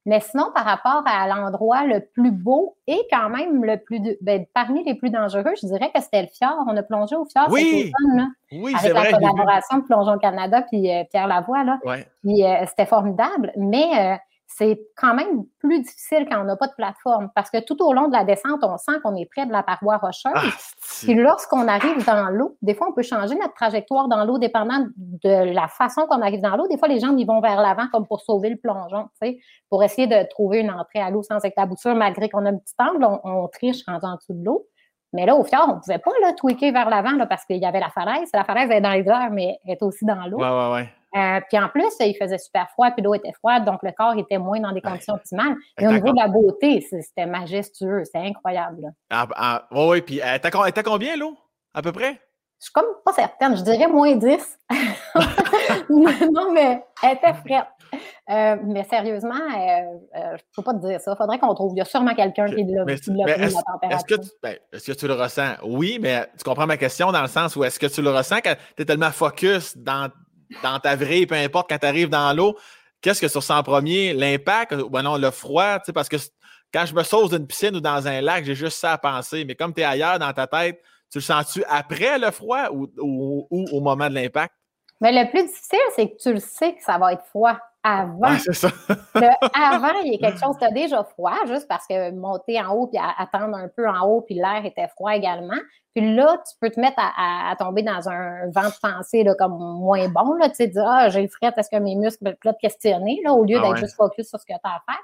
[0.05, 4.45] Mais sinon, par rapport à l'endroit le plus beau et quand même le plus ben,
[4.53, 6.65] parmi les plus dangereux, je dirais que c'était le fjord.
[6.67, 7.91] On a plongé au fjord oui.
[8.15, 11.63] là, oui, avec la collaboration de Plongeon Canada puis euh, Pierre Lavoie.
[11.63, 11.79] Là.
[12.23, 13.53] Puis euh, c'était formidable.
[13.57, 14.15] Mais euh,
[14.55, 17.93] c'est quand même plus difficile quand on n'a pas de plateforme parce que tout au
[17.93, 20.31] long de la descente, on sent qu'on est près de la paroi rocheuse.
[20.35, 20.41] Ah,
[21.03, 24.85] Puis lorsqu'on arrive dans l'eau, des fois, on peut changer notre trajectoire dans l'eau dépendant
[24.97, 26.67] de la façon qu'on arrive dans l'eau.
[26.67, 29.39] Des fois, les gens ils vont vers l'avant comme pour sauver le plongeon, tu sais,
[29.69, 32.75] pour essayer de trouver une entrée à l'eau sans éclaboussure, malgré qu'on a un petit
[32.79, 34.67] angle, on, on triche en dessous de l'eau.
[35.13, 37.65] Mais là, au fjord, on ne pouvait pas là, tweaker vers l'avant parce qu'il y
[37.65, 38.29] avait la falaise.
[38.33, 40.37] La falaise est dans les airs, mais elle est aussi dans l'eau.
[40.37, 40.89] Ouais, ouais, ouais.
[41.15, 44.17] Euh, puis en plus, il faisait super froid, puis l'eau était froide, donc le corps
[44.17, 45.55] était moins dans des conditions optimales.
[45.79, 48.93] Mais au niveau de la beauté, c'était majestueux, c'était incroyable.
[49.09, 51.37] Ah, ah, oui, puis elle était combien l'eau,
[51.73, 52.19] à peu près?
[52.59, 54.59] Je suis comme pas certaine, je dirais moins 10.
[55.89, 57.65] non, mais elle était frette.
[58.29, 61.11] Euh, mais sérieusement, euh, je ne peux pas te dire ça.
[61.13, 61.73] Il faudrait qu'on trouve.
[61.75, 64.17] Il y a sûrement quelqu'un qui l'a vu la température.
[64.41, 65.55] Ben, est-ce que, tu, le ressens?
[65.63, 68.37] Oui, mais tu comprends ma question dans le sens où est-ce que tu le ressens
[68.41, 70.09] quand tu es tellement focus dans
[70.63, 72.57] dans ta vraie, peu importe, quand tu arrives dans l'eau,
[73.01, 74.13] qu'est-ce que tu ressens en premier?
[74.13, 74.73] L'impact?
[74.73, 75.79] Ou ben non, le froid?
[75.93, 76.17] Parce que
[76.73, 79.45] quand je me sauve d'une piscine ou dans un lac, j'ai juste ça à penser.
[79.45, 83.47] Mais comme tu es ailleurs dans ta tête, tu le sens-tu après le froid ou,
[83.49, 84.53] au moment de l'impact?
[85.01, 88.37] Mais le plus difficile, c'est que tu le sais que ça va être froid avant.
[88.37, 88.69] c'est ça.
[89.53, 92.73] avant, il y a quelque chose, tu as déjà froid, juste parce que monter en
[92.73, 95.59] haut puis attendre un peu en haut, puis l'air était froid également.
[95.95, 99.57] Puis là, tu peux te mettre à, tomber dans un vent de pensée là, comme
[99.57, 100.33] moins bon.
[100.35, 103.33] Là, tu sais, dire Ah, j'ai fret, est-ce que mes muscles veulent te questionner là,
[103.33, 105.01] au lieu ah d'être juste focus sur ce que tu as à faire.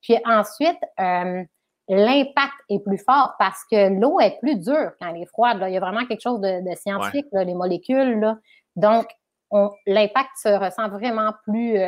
[0.00, 1.44] Puis ensuite, euh,
[1.88, 5.58] l'impact est plus fort parce que l'eau est plus dure quand elle est froide.
[5.58, 5.68] Là.
[5.68, 8.20] Il y a vraiment quelque chose de, scientifique, là, les molécules.
[8.20, 8.38] Là.
[8.76, 9.06] Donc,
[9.86, 11.78] l'impact se ressent vraiment plus,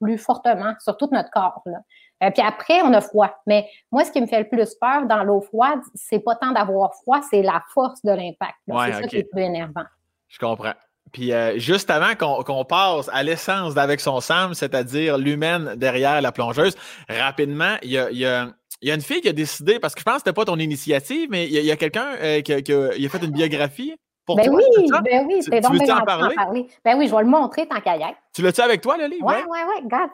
[0.00, 1.62] plus fortement sur tout notre corps.
[1.64, 3.30] puis après, on a froid.
[3.46, 6.52] Mais moi, ce qui me fait le plus peur dans l'eau froide, c'est pas tant
[6.52, 8.54] d'avoir froid, c'est la force de l'impact.
[8.66, 9.84] c'est ça qui est plus énervant.
[10.28, 10.74] Je comprends.
[11.14, 16.32] Puis euh, juste avant qu'on passe à l'essence d'Avec son Sam, c'est-à-dire l'humaine derrière la
[16.32, 16.74] plongeuse,
[17.08, 18.50] rapidement, il y a,
[18.82, 21.46] une fille qui a décidé, parce que je pense que c'était pas ton initiative, mais
[21.46, 23.94] il y a, quelqu'un euh, qui, a fait une biographie?
[24.26, 24.56] Pour ben toi.
[24.56, 26.66] Oui, ben oui, c'est donc bien en parler?
[26.84, 28.18] Ben oui, je vais le montrer tant qu'à y être.
[28.32, 29.24] Tu l'as-tu avec toi, le livre?
[29.26, 30.10] Oui, oui, oui, regarde.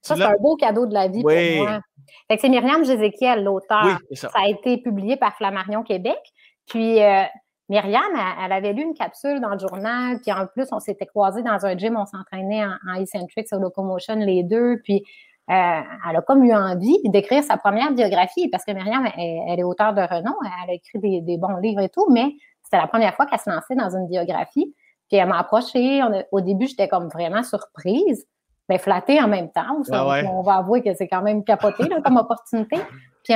[0.00, 1.80] Ça, c'est un beau cadeau de la vie pour moi.
[2.28, 3.98] c'est Myriam Jézéchiel, l'auteur.
[4.12, 4.30] ça.
[4.34, 6.18] a été publié par Flammarion Québec.
[6.66, 7.22] Puis, euh,
[7.70, 8.12] Myriam,
[8.44, 11.64] elle, avait lu une capsule dans le journal, puis en plus, on s'était croisés dans
[11.64, 15.02] un gym, on s'entraînait en, en eccentric sur locomotion les deux, puis
[15.50, 19.62] euh, elle a comme eu envie d'écrire sa première biographie, parce que Myriam, elle, est
[19.62, 22.32] auteure de renom, elle a écrit des, bons livres et tout, mais
[22.64, 24.74] c'était la première fois qu'elle se lançait dans une biographie.
[25.08, 26.00] Puis elle m'a approchée.
[26.32, 28.26] au début, j'étais comme vraiment surprise,
[28.68, 29.82] mais flattée en même temps.
[29.92, 32.76] Ah on va avouer que c'est quand même capoté comme opportunité.
[33.22, 33.34] Puis,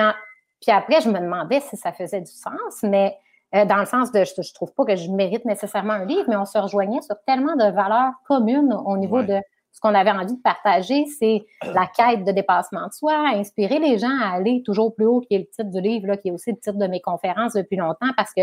[0.60, 3.16] puis après, je me demandais si ça faisait du sens, mais
[3.54, 6.24] euh, dans le sens de, je, je trouve pas que je mérite nécessairement un livre,
[6.28, 9.40] mais on se rejoignait sur tellement de valeurs communes au niveau de
[9.72, 13.98] ce qu'on avait envie de partager, c'est la quête de dépassement de soi, inspirer les
[13.98, 16.30] gens à aller toujours plus haut, qui est le titre du livre, là, qui est
[16.32, 18.42] aussi le titre de mes conférences depuis longtemps, parce que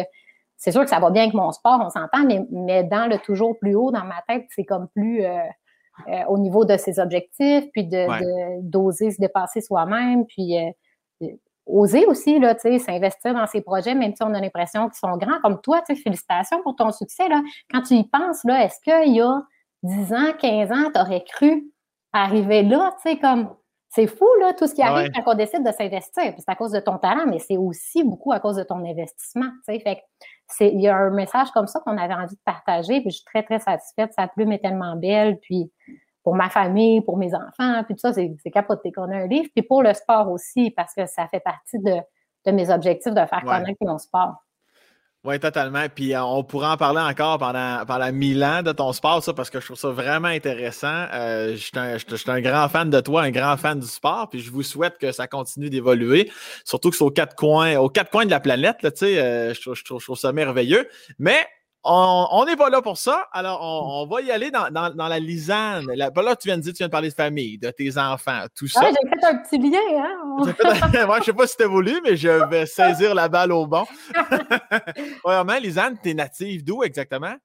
[0.57, 3.17] c'est sûr que ça va bien avec mon sport, on s'entend, mais, mais dans le
[3.19, 5.39] toujours plus haut, dans ma tête, c'est comme plus euh,
[6.07, 10.55] euh, au niveau de ses objectifs, puis de d'oser se dépasser soi-même, puis
[11.65, 14.97] oser aussi, là, tu sais, s'investir dans ces projets, même si on a l'impression qu'ils
[14.97, 15.39] sont grands.
[15.41, 17.41] Comme toi, tu sais, félicitations pour ton succès, là.
[17.71, 19.41] Quand tu y penses, là, est-ce qu'il y a
[19.83, 21.71] 10 ans, 15 ans, tu aurais cru
[22.13, 23.49] arriver là, tu sais, comme...
[23.89, 26.33] C'est fou, là, tout ce qui arrive quand on décide de s'investir.
[26.37, 29.49] c'est à cause de ton talent, mais c'est aussi beaucoup à cause de ton investissement,
[29.65, 29.79] tu sais.
[29.79, 30.01] Fait
[30.47, 33.17] c'est, il y a un message comme ça qu'on avait envie de partager, puis je
[33.17, 34.13] suis très, très satisfaite.
[34.17, 35.71] Sa plume est tellement belle, puis
[36.23, 39.49] pour ma famille, pour mes enfants, puis tout ça, c'est capoté qu'on a un livre.
[39.55, 43.43] Puis pour le sport aussi, parce que ça fait partie de, mes objectifs de faire
[43.43, 44.44] connaître mon sport.
[45.25, 45.87] Oui, totalement.
[45.93, 49.33] Puis euh, on pourra en parler encore pendant, pendant mille ans de ton sport, ça,
[49.33, 51.07] parce que je trouve ça vraiment intéressant.
[51.13, 54.51] Euh, je suis un, grand fan de toi, un grand fan du sport, puis je
[54.51, 56.31] vous souhaite que ça continue d'évoluer.
[56.63, 59.17] Surtout que c'est aux quatre coins, aux quatre coins de la planète, là, tu sais,
[59.17, 60.87] euh, je, je, trouve ça merveilleux.
[61.17, 61.47] Mais
[61.85, 63.27] on n'est pas là pour ça.
[63.31, 65.85] Alors, on, va y aller dans, la lisane.
[65.93, 68.43] Là, là, tu viens de dire, tu viens de parler de famille, de tes enfants,
[68.55, 68.81] tout ça.
[68.81, 70.03] j'ai fait un petit lien.
[70.03, 70.37] Hein?
[70.43, 73.85] je ne sais pas si c'était voulu, mais je vais saisir la balle au bon.
[75.23, 77.35] Premièrement, Lisanne, tu es native d'où exactement?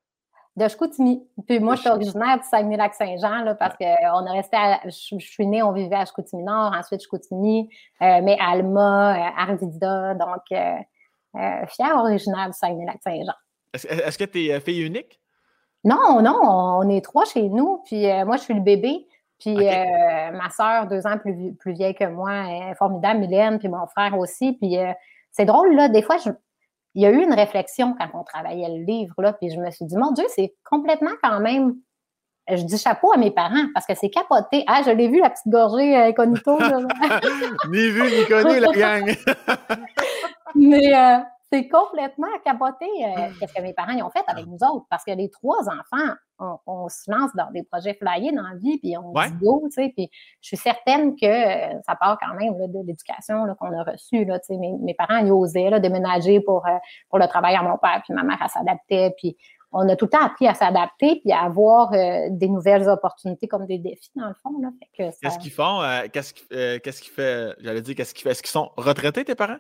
[0.56, 1.22] De Chicoutimi.
[1.46, 5.62] Puis moi, je suis originaire du Saguenay-Lac-Saint-Jean parce qu'on a resté à, je, suis née,
[5.62, 7.68] on vivait à Chicoutimi-Nord, ensuite Chicoutimi,
[8.02, 10.74] euh, mais Alma, euh, Arvida, donc euh,
[11.36, 13.34] euh fière originaire du Saguenay-Lac-Saint-Jean.
[13.72, 15.20] Est-ce que tu es euh, fille unique?
[15.84, 17.82] Non, non, on est trois chez nous.
[17.84, 19.06] Puis euh, moi, je suis le bébé.
[19.38, 23.68] Puis euh, ma soeur, deux ans plus, plus vieille que moi, est formidable, Mylène, puis
[23.68, 24.52] mon frère aussi.
[24.52, 24.76] Puis
[25.30, 26.16] c'est drôle, là, des fois,
[26.94, 29.70] il y a eu une réflexion quand on travaillait le livre, là, puis je me
[29.70, 31.74] suis dit, mon Dieu, c'est complètement quand même.
[32.50, 34.62] Je dis chapeau à mes parents parce que c'est capoté.
[34.66, 36.58] Ah, je l'ai vu, la petite gorgée incognito.
[37.70, 39.16] ni vu, ni connu, la gang.
[40.54, 41.22] Mais
[41.52, 43.46] c'est complètement capoté euh, mmh.
[43.48, 44.86] ce que mes parents ont fait avec nous autres.
[44.88, 46.14] Parce que les trois enfants,
[46.66, 49.72] on, se lance dans des projets flyés dans la vie, puis on dit go, tu
[49.72, 49.92] sais.
[49.94, 50.08] Puis
[50.40, 54.24] je suis certaine que euh, ça part quand même de l'éducation qu'on a reçue.
[54.24, 57.76] Là, mes, mes parents, ils osaient là, déménager pour, euh, pour le travail à mon
[57.78, 59.14] père, puis ma mère, elle s'adaptait.
[59.18, 59.36] Puis
[59.72, 63.66] on a tout le temps appris à s'adapter puis à avoir des nouvelles opportunités comme
[63.66, 64.50] des défis, dans le fond.
[64.92, 65.80] Qu'est-ce qu'ils font?
[66.12, 67.54] qu'est-ce qu'ils fait?
[67.60, 68.30] J'allais dire, qu'est-ce qu'ils font?
[68.30, 69.58] Est-ce qu'ils sont retraités, tes parents?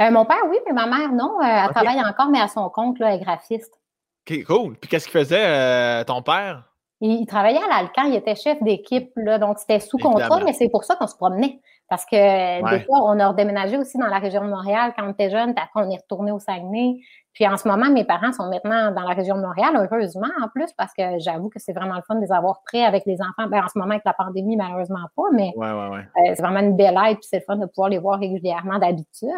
[0.00, 1.40] Euh, mon père, oui, mais ma mère, non.
[1.40, 3.80] Euh, elle travaille encore, mais à son compte, là, elle est graphiste.
[4.28, 4.76] OK, cool.
[4.76, 6.69] Puis qu'est-ce qu'il faisait, euh, ton père?
[7.00, 9.10] Il, travaillait à l'Alcan, il était chef d'équipe,
[9.40, 11.60] donc c'était sous contrat, mais c'est pour ça qu'on se promenait.
[11.88, 15.10] Parce que des fois, on a redéménagé aussi dans la région de Montréal quand on
[15.10, 16.98] était jeune, puis après on est retourné au Saguenay.
[17.32, 20.48] Puis en ce moment, mes parents sont maintenant dans la région de Montréal, heureusement en
[20.48, 23.16] plus, parce que j'avoue que c'est vraiment le fun de les avoir prêts avec les
[23.20, 23.48] enfants.
[23.48, 26.02] Ben, en ce moment, avec la pandémie, malheureusement pas, mais euh,
[26.34, 29.28] c'est vraiment une belle aide, puis c'est le fun de pouvoir les voir régulièrement d'habitude.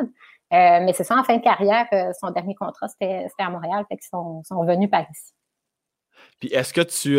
[0.53, 3.87] Euh, mais c'est ça, en fin de carrière, euh, son dernier contrat, c'était à Montréal,
[3.89, 5.33] fait qu'ils sont, sont venus par ici.
[6.43, 7.19] Puis est-ce que tu,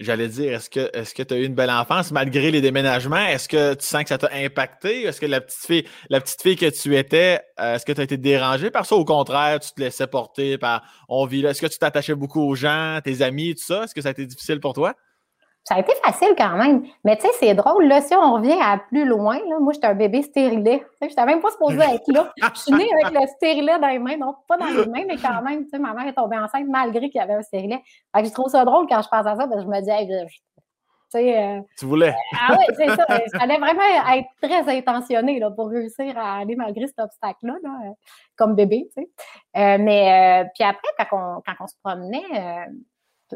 [0.00, 3.26] j'allais dire, est-ce que est-ce que tu as eu une belle enfance malgré les déménagements?
[3.26, 5.02] Est-ce que tu sens que ça t'a impacté?
[5.02, 8.04] Est-ce que la petite fille, la petite fille que tu étais, est-ce que tu as
[8.04, 8.96] été dérangée par ça?
[8.96, 11.44] Au contraire, tu te laissais porter par on vit.
[11.44, 13.84] Est-ce que tu t'attachais beaucoup aux gens, tes amis, tout ça?
[13.84, 14.94] Est-ce que ça a été difficile pour toi?
[15.64, 16.84] Ça a été facile quand même.
[17.04, 19.86] Mais tu sais, c'est drôle, là, si on revient à plus loin, là, moi, j'étais
[19.86, 20.84] un bébé stérilet.
[21.00, 22.32] Je n'étais même pas supposée être là.
[22.36, 24.16] Je suis née avec le stérilet dans les mains.
[24.16, 26.66] Non, pas dans les mains, mais quand même, tu sais, ma mère est tombée enceinte
[26.68, 27.80] malgré qu'il y avait un stérilet.
[28.14, 29.80] Fait que je trouve ça drôle quand je pense à ça, parce que je me
[29.80, 32.14] dis, hey, euh, tu voulais.
[32.40, 33.06] ah oui, c'est ça.
[33.10, 33.82] Il fallait vraiment
[34.14, 37.70] être très intentionné là, pour réussir à aller malgré cet obstacle-là, là,
[38.34, 38.88] comme bébé.
[38.96, 39.08] Tu sais.
[39.56, 42.66] Euh, mais puis après, quand on, quand on se promenait,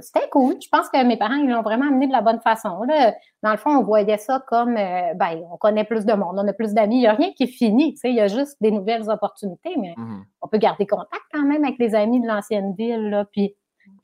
[0.00, 0.56] c'était cool.
[0.62, 2.82] Je pense que mes parents, ils l'ont vraiment amené de la bonne façon.
[2.82, 3.14] Là.
[3.42, 6.48] Dans le fond, on voyait ça comme, euh, ben, on connaît plus de monde, on
[6.48, 6.96] a plus d'amis.
[6.96, 7.94] Il n'y a rien qui est fini.
[7.94, 10.22] Tu sais, il y a juste des nouvelles opportunités, mais mm-hmm.
[10.42, 13.10] on peut garder contact quand même avec les amis de l'ancienne ville.
[13.10, 13.24] Là.
[13.30, 13.54] Puis,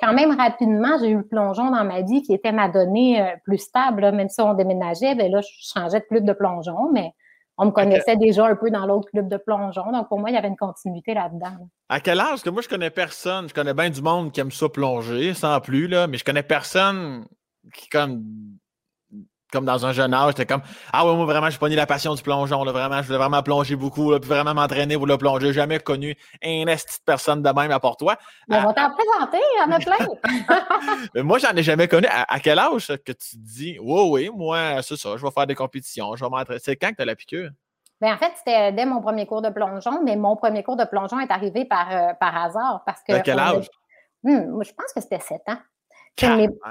[0.00, 3.34] quand même, rapidement, j'ai eu le plongeon dans ma vie qui était ma donnée euh,
[3.44, 4.12] plus stable.
[4.12, 7.12] Même si on déménageait, ben là, je changeais de club de plongeon, mais
[7.58, 9.92] on me connaissait déjà un peu dans l'autre club de plongeon.
[9.92, 11.68] Donc, pour moi, il y avait une continuité là-dedans.
[11.88, 12.28] À quel âge?
[12.28, 13.48] Parce que moi, je connais personne.
[13.48, 16.42] Je connais bien du monde qui aime ça plonger, sans plus, là, mais je connais
[16.42, 17.26] personne
[17.74, 18.24] qui, comme,
[19.52, 20.62] comme dans un jeune âge, c'était comme
[20.92, 22.64] Ah ouais, moi vraiment, j'ai pogné la passion du plongeon.
[22.64, 25.48] Là, vraiment, je voulais vraiment plonger beaucoup, là, puis vraiment m'entraîner pour le plonger.
[25.48, 28.16] J'ai jamais connu un esti de personne de même à part toi.
[28.48, 30.96] Mais on va t'en présenter, il y en a plein.
[31.14, 32.06] mais moi, j'en ai jamais connu.
[32.10, 35.46] À, quel âge que tu te dis Oui, oui, moi, c'est ça, je vais faire
[35.46, 36.60] des compétitions, je vais m'entraîner.
[36.62, 37.50] C'est quand que tu as la piqûre?
[38.00, 40.84] Bien, en fait, c'était dès mon premier cours de plongeon, mais mon premier cours de
[40.84, 42.82] plongeon est arrivé par, euh, par hasard.
[42.84, 43.70] Parce que à quel âge?
[44.24, 45.58] Hmm, je pense que c'était 7 ans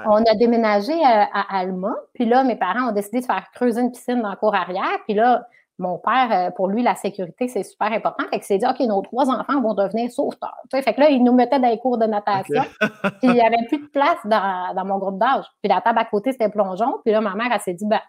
[0.06, 3.92] on a déménagé à, Alma, puis là, mes parents ont décidé de faire creuser une
[3.92, 5.46] piscine dans le cour arrière, puis là,
[5.78, 8.24] mon père, euh, pour lui, la sécurité, c'est super important.
[8.30, 10.54] Fait qu'il s'est dit, OK, nos trois enfants vont devenir sauveteurs.
[10.70, 12.62] fait que là, il nous mettait dans les cours de natation.
[12.80, 15.44] puis il n'y avait plus de place dans, mon groupe d'âge.
[15.62, 16.98] Puis la table à côté, c'était plongeon.
[17.04, 18.00] Puis là, ma mère, elle s'est dit, ben,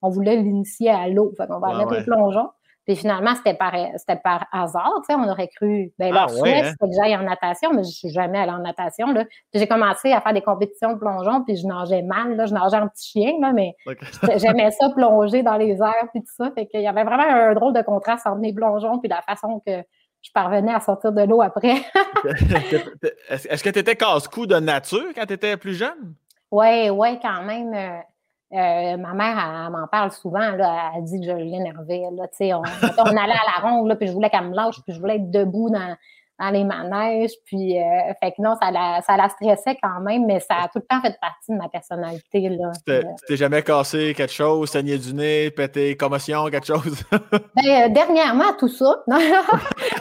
[0.00, 1.32] on voulait l'initier à l'eau.
[1.36, 2.48] Fait qu'on va mettre au plongeon.
[2.88, 4.94] Puis finalement, c'était par, c'était par hasard.
[5.06, 5.92] Tu sais, on aurait cru.
[5.98, 6.70] Ben, leur ah, souhait, hein?
[6.70, 9.08] c'était que j'aille en natation, mais je suis jamais allée en natation.
[9.12, 9.26] Là.
[9.26, 12.34] Puis j'ai commencé à faire des compétitions de plongeon, puis je nageais mal.
[12.34, 12.46] Là.
[12.46, 13.76] Je nageais en petit chien, là, mais
[14.36, 16.50] j'aimais ça plonger dans les airs, puis tout ça.
[16.54, 19.60] Fait qu'il y avait vraiment un drôle de contraste entre mes plongeons, puis la façon
[19.66, 19.82] que
[20.22, 21.82] je parvenais à sortir de l'eau après.
[23.28, 26.14] Est-ce que tu étais casse-cou de nature quand tu étais plus jeune?
[26.50, 28.02] Oui, oui, quand même.
[28.50, 30.50] Euh, ma mère, elle, m'en parle souvent.
[30.52, 32.04] Là, elle dit que je l'énervais.
[32.06, 35.00] On, on allait à la ronde, là, puis je voulais qu'elle me lâche, puis je
[35.00, 35.96] voulais être debout dans,
[36.38, 37.32] dans les manèges.
[37.44, 40.68] Puis, euh, fait que non, ça la, ça la stressait quand même, mais ça a
[40.68, 42.48] tout le temps fait partie de ma personnalité.
[42.48, 42.70] Là.
[42.86, 47.02] Tu t'es jamais cassé quelque chose, saigné du nez, pété, commotion, quelque chose?
[47.10, 47.22] ben,
[47.66, 49.02] euh, dernièrement, tout ça.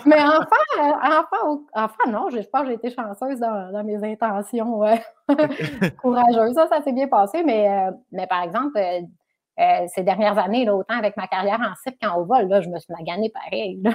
[0.05, 4.81] mais enfin, enfin, enfin, non, je pense que j'ai été chanceuse dans, dans mes intentions
[6.01, 6.53] courageuses.
[6.53, 8.79] Ça, ça s'est bien passé, mais, euh, mais par exemple,
[9.87, 12.77] ces dernières années, là, autant avec ma carrière en cirque qu'en vol, là, je me
[12.77, 13.79] suis maganée pareil.
[13.83, 13.93] Là.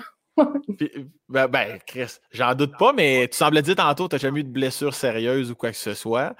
[1.28, 4.40] Ben, ben, Chris, j'en doute pas, mais tu semblais dire tantôt que tu n'as jamais
[4.40, 6.34] eu de blessure sérieuse ou quoi que ce soit.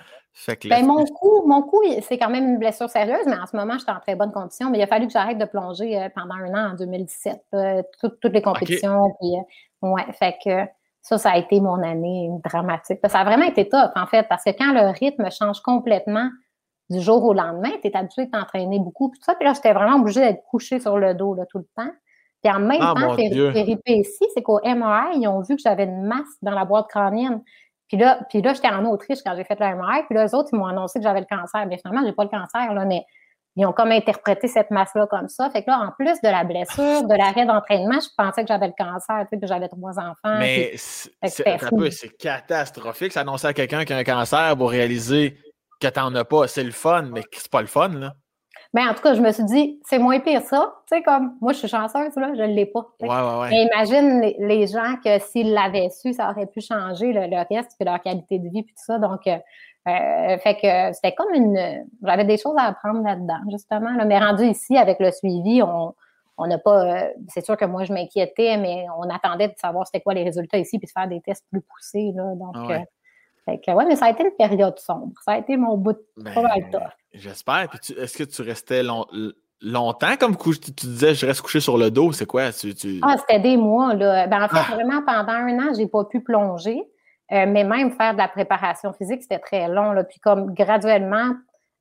[0.64, 3.76] ben, mon coup, mon coup, c'est quand même une blessure sérieuse, mais en ce moment,
[3.78, 4.70] j'étais en très bonne condition.
[4.70, 7.42] Mais il a fallu que j'arrête de plonger euh, pendant un an en 2017.
[7.55, 9.14] Euh, toutes, les compétitions.
[9.20, 10.70] Puis, euh, ouais, fait que
[11.02, 13.00] ça, ça a été mon année dramatique.
[13.07, 16.31] Ça a vraiment été top, en fait, parce que quand le rythme change complètement
[16.88, 19.11] du jour au lendemain, tu es habitué de t'entraîner beaucoup.
[19.11, 21.59] Puis tout ça, puis là, j'étais vraiment obligée d'être couchée sur le dos là, tout
[21.59, 21.90] le temps.
[22.42, 26.02] Puis en même ah, temps, ici, c'est qu'au MRI, ils ont vu que j'avais une
[26.02, 27.40] masse dans la boîte crânienne.
[27.87, 30.02] Puis là, puis là j'étais en Autriche quand j'ai fait le MRI.
[30.09, 31.66] Puis là, eux autres, ils m'ont annoncé que j'avais le cancer.
[31.66, 33.05] Mais finalement, j'ai pas le cancer, là, mais
[33.55, 35.50] ils ont comme interprété cette masse-là comme ça.
[35.50, 38.68] Fait que là, en plus de la blessure, de l'arrêt d'entraînement, je pensais que j'avais
[38.68, 40.38] le cancer, tu sais, que j'avais trois enfants.
[40.38, 45.37] Mais c'est catastrophique, s'annoncer à quelqu'un qui a un cancer pour réaliser
[45.81, 46.48] que t'en as pas.
[46.48, 48.14] C'est le fun, mais c'est pas le fun, là.
[48.75, 50.75] Mais ben, en tout cas, je me suis dit, c'est moins pire ça.
[50.89, 52.87] Tu sais, comme moi, je suis chanceuse, là, je ne l'ai pas.
[53.03, 53.49] Ouais, ouais, ouais.
[53.51, 57.85] Mais imagine les, gens que s'ils l'avaient su, ça aurait pu changer le, reste, puis
[57.85, 58.99] leur qualité de vie, puis tout ça.
[58.99, 59.37] Donc, euh,
[59.89, 61.85] euh, fait que c'était comme une.
[62.03, 63.93] J'avais des choses à apprendre là-dedans, justement.
[63.95, 64.07] Là.
[64.07, 65.95] Mais rendu ici, avec le suivi, on.
[66.39, 66.83] On n'a pas.
[66.83, 70.25] Euh, c'est sûr que moi, je m'inquiétais, mais on attendait de savoir c'était quoi les
[70.25, 72.11] résultats ici, puis de faire des tests plus poussés.
[72.17, 72.85] Là, donc, ah
[73.44, 75.12] fait que, ouais, mais ça a été une période sombre.
[75.24, 76.33] Ça a été mon bout de ben,
[77.12, 77.68] J'espère.
[77.98, 78.83] est-ce que tu restais
[79.61, 80.61] longtemps comme couche?
[80.61, 82.12] Tu, disais, je reste couché sur le dos.
[82.12, 82.52] C'est quoi?
[82.52, 83.94] Tu, Ah, c'était des mois.
[83.94, 84.26] Là.
[84.28, 84.74] Ben, en fait, ah!
[84.74, 86.81] vraiment, pendant un an, j'ai pas pu plonger.
[87.33, 89.92] Euh, mais même faire de la préparation physique, c'était très long.
[89.92, 90.05] Là.
[90.05, 91.31] Puis comme graduellement,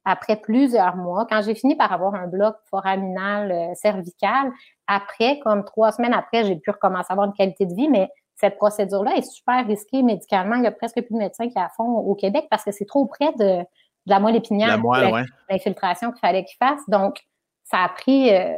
[0.06, 4.52] après plusieurs mois, quand j'ai fini par avoir un bloc foraminal euh, cervical,
[4.88, 8.10] après, comme trois semaines après, j'ai pu recommencer à avoir une qualité de vie, mais
[8.42, 10.56] cette procédure-là est super risquée médicalement.
[10.56, 12.86] Il y a presque plus de médecins qui la font au Québec parce que c'est
[12.86, 13.64] trop près de,
[14.08, 14.82] la moelle épinière,
[15.50, 16.82] l'infiltration qu'il fallait qu'il fasse.
[16.88, 17.20] Donc,
[17.64, 18.52] ça a pris, euh,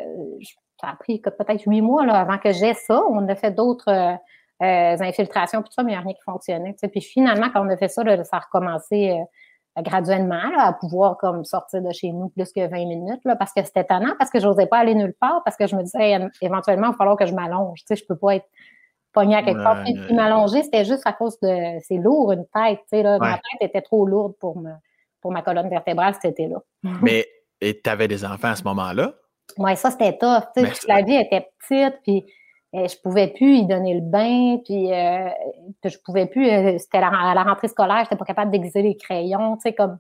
[0.80, 3.04] ça a pris peut-être huit mois là, avant que j'ai ça.
[3.10, 4.15] On a fait d'autres euh,
[4.62, 6.76] euh, infiltrations, puis tout ça, mais il n'y a rien qui fonctionnait.
[6.89, 9.19] Puis finalement, quand on a fait ça, ça a recommencé
[9.78, 13.63] graduellement à pouvoir comme sortir de chez nous plus que 20 minutes là, parce que
[13.65, 16.19] c'était étonnant, parce que je n'osais pas aller nulle part, parce que je me disais
[16.41, 17.84] éventuellement, il va falloir que je m'allonge.
[17.89, 18.46] Je peux pas être
[19.13, 19.84] pognée à quelque part.
[19.84, 21.80] Puis, m'allonger, c'était juste à cause de.
[21.88, 22.80] C'est lourd, une tête.
[22.91, 24.71] Tu sais, là, Ma tête était trop lourde pour, me,
[25.21, 26.58] pour ma colonne vertébrale, c'était là.
[27.02, 27.28] Mais
[27.62, 29.13] tu avais des enfants à ce moment-là?
[29.58, 30.43] Oui, ça, c'était tough.
[30.56, 32.26] Tu sais, la vie était petite, puis
[32.76, 35.30] euh, je pouvais plus y donner le bain, puis euh,
[35.86, 36.49] je pouvais plus.
[36.49, 39.99] Euh, c'était à la rentrée scolaire, j'étais pas capable d'aiguiser les crayons, tu sais, comme.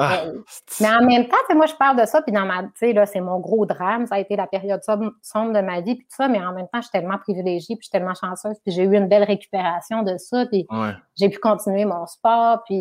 [0.00, 0.42] Ah, euh,
[0.80, 3.04] mais en même temps, moi, je parle de ça, puis dans ma, tu sais, là,
[3.04, 4.06] c'est mon gros drame.
[4.06, 6.68] Ça a été la période sombre de ma vie, puis tout ça, mais en même
[6.72, 9.24] temps, je suis tellement privilégiée, puis je suis tellement chanceuse, puis j'ai eu une belle
[9.24, 10.66] récupération de ça, puis
[11.16, 12.76] j'ai pu continuer mon sport, puis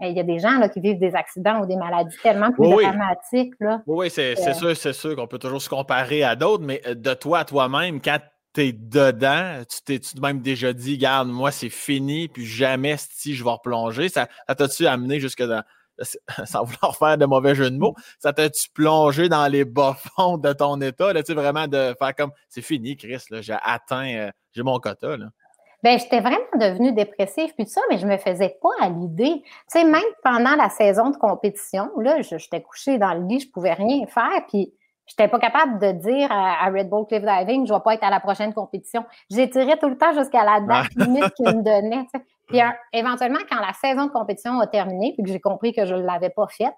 [0.00, 2.68] il y a des gens là, qui vivent des accidents ou des maladies tellement plus
[2.68, 3.54] dramatiques.
[3.60, 7.14] Là, oui, c'est sûr, c'est sûr qu'on peut toujours se comparer à d'autres, mais de
[7.14, 8.18] toi à toi-même, quand
[8.52, 13.42] t'es dedans, tu t'es-tu même déjà dit, garde, moi, c'est fini, puis jamais si je
[13.42, 14.08] vais replonger.
[14.08, 15.62] Ça, t'a-tu amené jusque dans,
[16.44, 20.52] sans vouloir faire de mauvais jeu de mots, ça t'a-tu plongé dans les bas-fonds de
[20.52, 24.62] ton état, là, tu vraiment de faire comme, c'est fini, Chris, j'ai atteint, euh, j'ai
[24.62, 25.16] mon quota.
[25.82, 29.42] Ben, j'étais vraiment devenue dépressive puis tout ça, mais je me faisais pas à l'idée.
[29.44, 33.50] Tu sais, même pendant la saison de compétition, là, j'étais couchée dans le lit, je
[33.50, 34.72] pouvais rien faire, puis
[35.06, 38.10] J'étais pas capable de dire à, Red Bull Cliff Diving, je vais pas être à
[38.10, 39.04] la prochaine compétition.
[39.30, 42.06] J'ai tiré tout le temps jusqu'à la date limite qu'ils me donnait.
[42.48, 42.60] Puis
[42.92, 46.02] éventuellement, quand la saison de compétition a terminé, puis que j'ai compris que je ne
[46.02, 46.74] l'avais pas faite,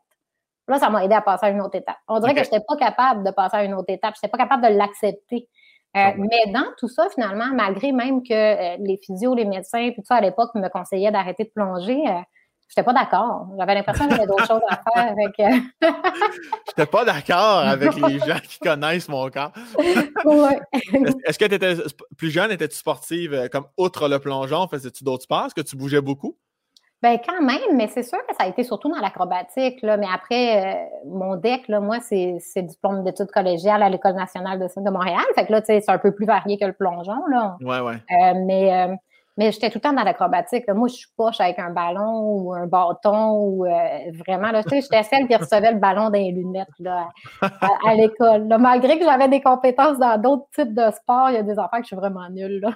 [0.69, 1.97] là, ça m'a aidé à passer à une autre étape.
[2.09, 4.15] On dirait que je n'étais pas capable de passer à une autre étape.
[4.15, 5.49] Je n'étais pas capable de l'accepter.
[5.97, 10.03] Euh, mais dans tout ça, finalement, malgré même que euh, les physios, les médecins, tout
[10.05, 12.21] ça à l'époque me conseillaient d'arrêter de plonger, euh,
[12.69, 13.49] J'étais pas d'accord.
[13.59, 15.41] J'avais l'impression qu'il y avait d'autres choses à faire avec.
[15.41, 15.89] Euh,
[16.69, 19.53] J'étais pas d'accord avec les gens qui connaissent mon corps.
[19.79, 21.75] Est-ce que tu étais
[22.17, 24.67] plus jeune, étais-tu sportive euh, comme outre le plongeon?
[24.67, 25.47] Faisais-tu d'autres sports?
[25.47, 26.37] Est-ce que tu bougeais beaucoup?
[27.03, 29.83] Ben quand même, mais c'est sûr que ça a été surtout dans l'acrobatique.
[29.83, 34.65] Mais après, euh, mon DEC, là, moi, c'est diplôme d'études collégiales à l'École nationale de
[34.65, 35.23] de Montréal.
[35.35, 37.27] Fait que là, c'est un peu plus varié que le plongeon.
[37.31, 37.57] Là.
[37.61, 38.35] Ouais, ouais.
[38.35, 38.99] mais
[39.37, 40.65] mais j'étais tout le temps dans l'acrobatique.
[40.69, 43.71] Moi, je suis poche avec un ballon ou un bâton ou euh,
[44.27, 47.09] vraiment, là, j'étais celle qui recevait le ballon dans les lunettes là,
[47.43, 48.49] à, l'école.
[48.59, 51.81] Malgré que j'avais des compétences dans d'autres types de sports, il y a des affaires
[51.81, 52.61] que je suis vraiment nulle.
[52.61, 52.71] Là.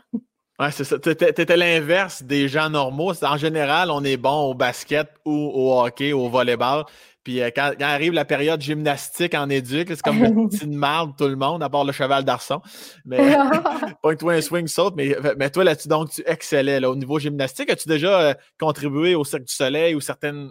[0.60, 0.98] Ouais, c'est ça.
[0.98, 3.14] Tu étais, l'inverse des gens normaux.
[3.24, 6.84] En général, on est bon au basket ou au hockey, au volleyball.
[7.24, 11.28] Puis euh, quand, arrive la période gymnastique en éduc, c'est comme une petite marde tout
[11.28, 12.60] le monde, à part le cheval d'arçon.
[13.06, 13.36] Mais
[14.02, 17.18] point toi un swing saute, mais, mais toi là-dessus, donc tu excellais là, au niveau
[17.18, 17.70] gymnastique.
[17.70, 20.50] As-tu déjà euh, contribué au Cirque du Soleil ou certaines,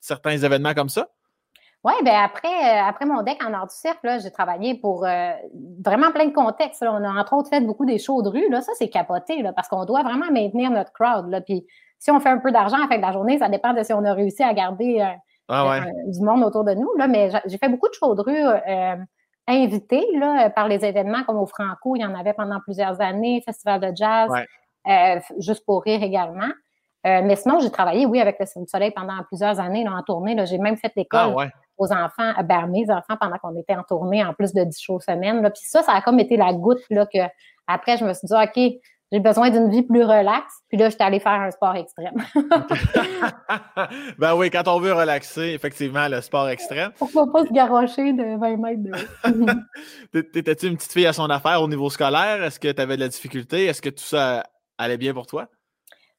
[0.00, 1.08] certains événements comme ça?
[1.86, 5.06] Oui, bien après, euh, après mon deck en art du cirque, j'ai travaillé pour
[5.84, 6.82] vraiment plein de contextes.
[6.82, 8.50] On a entre autres fait beaucoup des shows de rue.
[8.50, 8.60] Là.
[8.60, 11.30] Ça, c'est capoté là, parce qu'on doit vraiment maintenir notre crowd.
[11.30, 11.40] Là.
[11.40, 11.64] Puis
[11.98, 13.82] si on fait un peu d'argent à la fin de la journée, ça dépend de
[13.82, 15.00] si on a réussi à garder
[15.48, 16.92] ah euh, du monde autour de nous.
[16.96, 18.96] Là, mais j'ai fait beaucoup de shows de rue euh,
[19.46, 23.42] invités là, par les événements comme au Franco, il y en avait pendant plusieurs années,
[23.44, 24.30] Festival de jazz,
[24.88, 26.50] euh, juste pour rire également.
[27.04, 30.36] mais sinon, j'ai travaillé, oui, avec le Soleil pendant plusieurs années là, en tournée.
[30.46, 31.46] J'ai même fait l'école ah,
[31.78, 35.00] aux enfants, ben, mes enfants, pendant qu'on était en tournée, en plus de 10 shows
[35.00, 35.42] semaine.
[35.42, 35.50] Là.
[35.50, 37.18] Puis ça, ça a comme été la goutte là, que
[37.66, 38.80] après, je me suis dit, OK,
[39.12, 40.52] j'ai besoin d'une vie plus relaxe.
[40.68, 42.14] Puis là, je suis allée faire un sport extrême.
[44.18, 46.90] ben oui, quand on veut relaxer, effectivement, le sport extrême.
[46.98, 48.82] Pourquoi pas se garrocher de 20 mètres
[50.12, 52.42] de T'étais-tu une petite fille à son affaire au niveau scolaire?
[52.42, 53.66] Est-ce que tu avais de la difficulté?
[53.66, 54.42] Est-ce que tout ça
[54.76, 55.48] allait bien pour toi?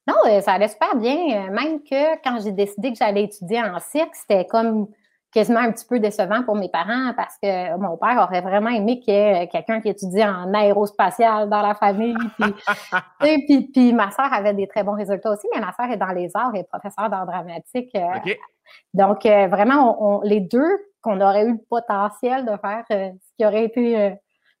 [0.06, 1.16] Non, euh, ça allait super bien.
[1.16, 4.88] Euh, même que quand j'ai décidé que j'allais étudier en cirque, c'était comme
[5.32, 9.00] quasiment un petit peu décevant pour mes parents parce que mon père aurait vraiment aimé
[9.00, 12.16] qu'il y ait quelqu'un qui étudie en aérospatial dans la famille.
[13.20, 16.12] Puis, puis, ma soeur avait des très bons résultats aussi, mais ma soeur est dans
[16.12, 17.90] les arts et professeure d'art dramatique.
[17.94, 18.34] Euh,
[18.94, 23.46] donc, euh, vraiment, les deux qu'on aurait eu le potentiel de faire euh, ce qui
[23.46, 24.16] aurait été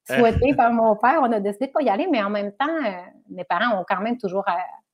[0.06, 2.66] souhaité par mon père, on a décidé de pas y aller, mais en même temps,
[3.30, 4.44] mes parents ont quand même toujours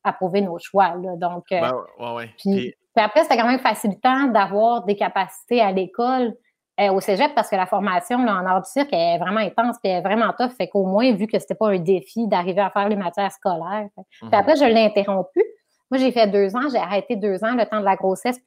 [0.03, 0.95] approuvé nos choix.
[1.17, 2.31] donc, ben, ouais, ouais.
[2.39, 6.35] Puis après, c'était quand même facilitant d'avoir des capacités à l'école,
[6.81, 9.77] euh, au cégep, parce que la formation là, en art du cirque est vraiment intense,
[9.83, 10.51] puis est vraiment tough.
[10.57, 13.89] Fait qu'au moins, vu que c'était pas un défi d'arriver à faire les matières scolaires.
[13.95, 14.35] Puis mhm.
[14.35, 15.43] après, je l'ai interrompu.
[15.91, 18.41] Moi, j'ai fait deux ans, j'ai arrêté deux ans, le temps de la grossesse,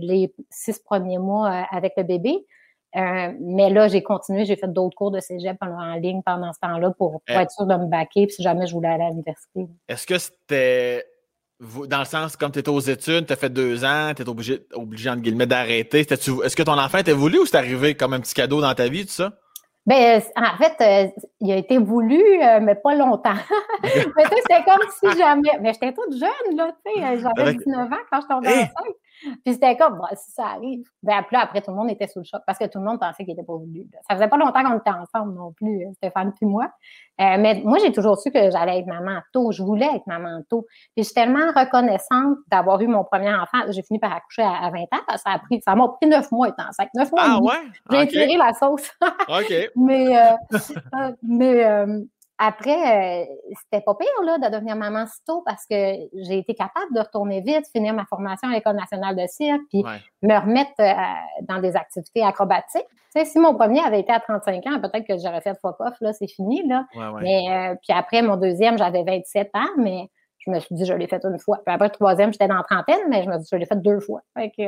[0.00, 2.46] les six premiers mois euh, avec le bébé.
[2.96, 6.60] Euh, mais là, j'ai continué, j'ai fait d'autres cours de cégep en, ligne pendant ce
[6.60, 9.10] temps-là pour, pour être sûr de me baquer, puis si jamais je voulais aller à
[9.10, 9.66] l'université.
[9.88, 11.04] Est-ce que c'était
[11.86, 14.28] dans le sens, comme tu étais aux études, tu as fait deux ans, tu es
[14.28, 16.00] obligé, obligé, entre guillemets, d'arrêter.
[16.00, 18.88] Est-ce que ton enfant était voulu ou c'est arrivé comme un petit cadeau dans ta
[18.88, 19.32] vie, tout ça?
[19.86, 21.08] Ben, en fait, euh,
[21.40, 23.34] il a été voulu, euh, mais pas longtemps.
[23.82, 25.50] mais c'était comme si jamais.
[25.60, 27.04] Mais j'étais toute jeune, là, tu sais.
[27.04, 28.96] Euh, j'avais 19 ans quand je tombais enceinte.
[29.44, 30.84] Puis c'était comme, bah, si ça arrive.
[31.02, 33.00] Ben, après, après, tout le monde était sous le choc parce que tout le monde
[33.00, 33.86] pensait qu'il était pas voulu.
[34.08, 36.64] Ça faisait pas longtemps qu'on était ensemble non plus, euh, Stéphane puis moi.
[37.20, 39.52] Euh, mais moi, j'ai toujours su que j'allais être maman tôt.
[39.52, 40.66] Je voulais être maman tôt.
[40.94, 43.58] Puis je suis tellement reconnaissante d'avoir eu mon premier enfant.
[43.70, 46.08] J'ai fini par accoucher à, 20 ans parce que ça a pris, ça m'a pris
[46.08, 46.88] neuf mois étant enceinte.
[46.94, 47.22] Neuf mois.
[47.24, 47.70] Ah ouais?
[47.90, 48.90] J'ai tiré la sauce.
[49.28, 49.70] OK.
[49.76, 51.86] mais, euh, mais
[52.38, 53.24] après, euh,
[53.62, 57.00] c'était pas pire là, de devenir maman si tôt parce que j'ai été capable de
[57.00, 59.84] retourner vite, finir ma formation à l'École nationale de cirque, puis
[60.22, 60.94] me remettre euh,
[61.42, 62.86] dans des activités acrobatiques.
[63.14, 65.76] Tu sais, si mon premier avait été à 35 ans, peut-être que j'aurais fait fuck
[65.78, 66.66] off, là, c'est fini.
[66.66, 66.86] Là.
[67.20, 70.92] mais euh, puis après, mon deuxième, j'avais 27 ans, mais je me suis dit, je
[70.92, 71.60] l'ai fait une fois.
[71.64, 73.66] Puis après, le troisième, j'étais dans la trentaine, mais je me suis dit, je l'ai
[73.66, 74.22] fait deux fois.
[74.36, 74.64] Fait que,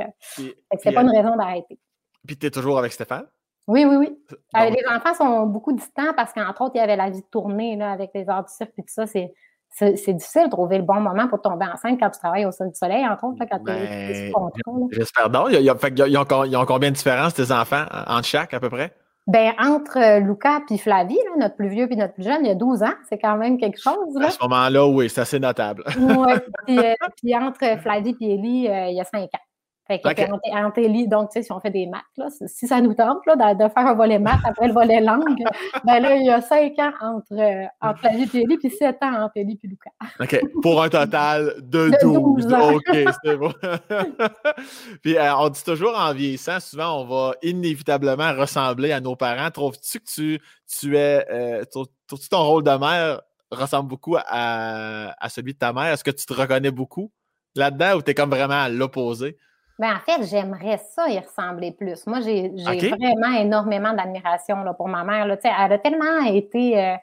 [0.79, 1.79] c'est pas une raison d'arrêter.
[2.25, 3.27] Puis tu es toujours avec Stéphane?
[3.67, 4.19] Oui, oui, oui.
[4.57, 7.27] Euh, les enfants sont beaucoup distants parce qu'entre autres, il y avait la vie de
[7.27, 9.07] tournée là, avec les heures du cirque et tout ça.
[9.07, 9.33] C'est,
[9.71, 12.69] c'est, difficile de trouver le bon moment pour tomber enceinte quand tu travailles au sol
[12.69, 15.49] du soleil, entre autres, là, quand tu es ben, J'espère donc.
[15.51, 18.93] Il y, a, ils, ont, combien de différences, tes enfants, entre chaque, à peu près?
[19.27, 22.47] Ben, entre euh, Lucas et Flavie, là, notre plus vieux et notre plus jeune, il
[22.49, 22.95] y a 12 ans.
[23.09, 24.15] C'est quand même quelque chose.
[24.15, 24.29] Là.
[24.29, 25.83] À ce moment-là, oui, c'est assez notable.
[25.99, 26.35] oui.
[26.67, 29.47] Puis, euh, puis, entre Flavie et Ellie, il y a 5 ans.
[29.87, 31.07] Fait que okay.
[31.07, 33.69] donc, tu sais, si on fait des maths, là, si ça nous tente là, de,
[33.69, 35.45] faire un volet maths après le volet langue,
[35.85, 39.23] ben là, il y a cinq ans entre, euh, entre la et puis sept ans
[39.23, 39.91] entre Ellie et Lucas.
[40.19, 40.41] OK.
[40.61, 42.47] Pour un total de, douze.
[42.47, 42.53] 12.
[42.75, 43.53] OK, c'est bon.
[45.03, 49.53] puis euh, on dit toujours en vieillissant, souvent, on va inévitablement ressembler à nos parents.
[49.53, 51.25] Trouves-tu que tu, tu es.
[51.31, 51.65] Euh,
[52.09, 53.23] trouves-tu ton rôle de mère
[53.53, 55.93] ressemble beaucoup à, à celui de ta mère?
[55.93, 57.13] Est-ce que tu te reconnais beaucoup
[57.55, 59.37] là-dedans ou tu es comme vraiment à l'opposé?
[59.79, 62.07] Ben, en fait, j'aimerais ça y ressembler plus.
[62.07, 65.27] Moi, j'ai vraiment énormément d'admiration pour ma mère.
[65.27, 65.37] Là.
[65.43, 66.83] Elle a tellement été.
[66.83, 66.97] Euh,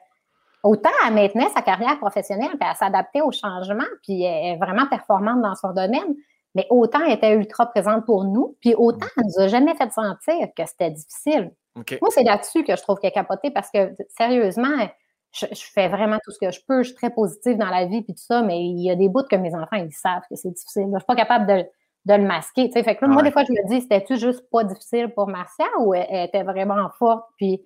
[0.64, 4.86] autant elle maintenait sa carrière professionnelle, puis elle s'adaptait au changement, puis elle est vraiment
[4.88, 6.16] performante dans son domaine,
[6.54, 9.92] mais autant elle était ultra présente pour nous, puis autant elle nous a jamais fait
[9.92, 11.52] sentir que c'était difficile.
[11.76, 14.88] Moi, c'est là-dessus que je trouve qu'elle est capotée parce que, sérieusement,
[15.32, 18.02] je, fais vraiment tout ce que je peux, je suis très positive dans la vie,
[18.02, 20.36] puis tout ça, mais il y a des bouts que mes enfants, ils savent que
[20.36, 20.88] c'est difficile.
[20.92, 21.66] Je suis pas capable de
[22.04, 22.70] de le masquer.
[22.70, 25.94] Fait que moi, des fois, je me dis, c'était-tu juste pas difficile pour Marcia ou
[25.94, 27.24] elle, était vraiment forte?
[27.36, 27.64] Puis,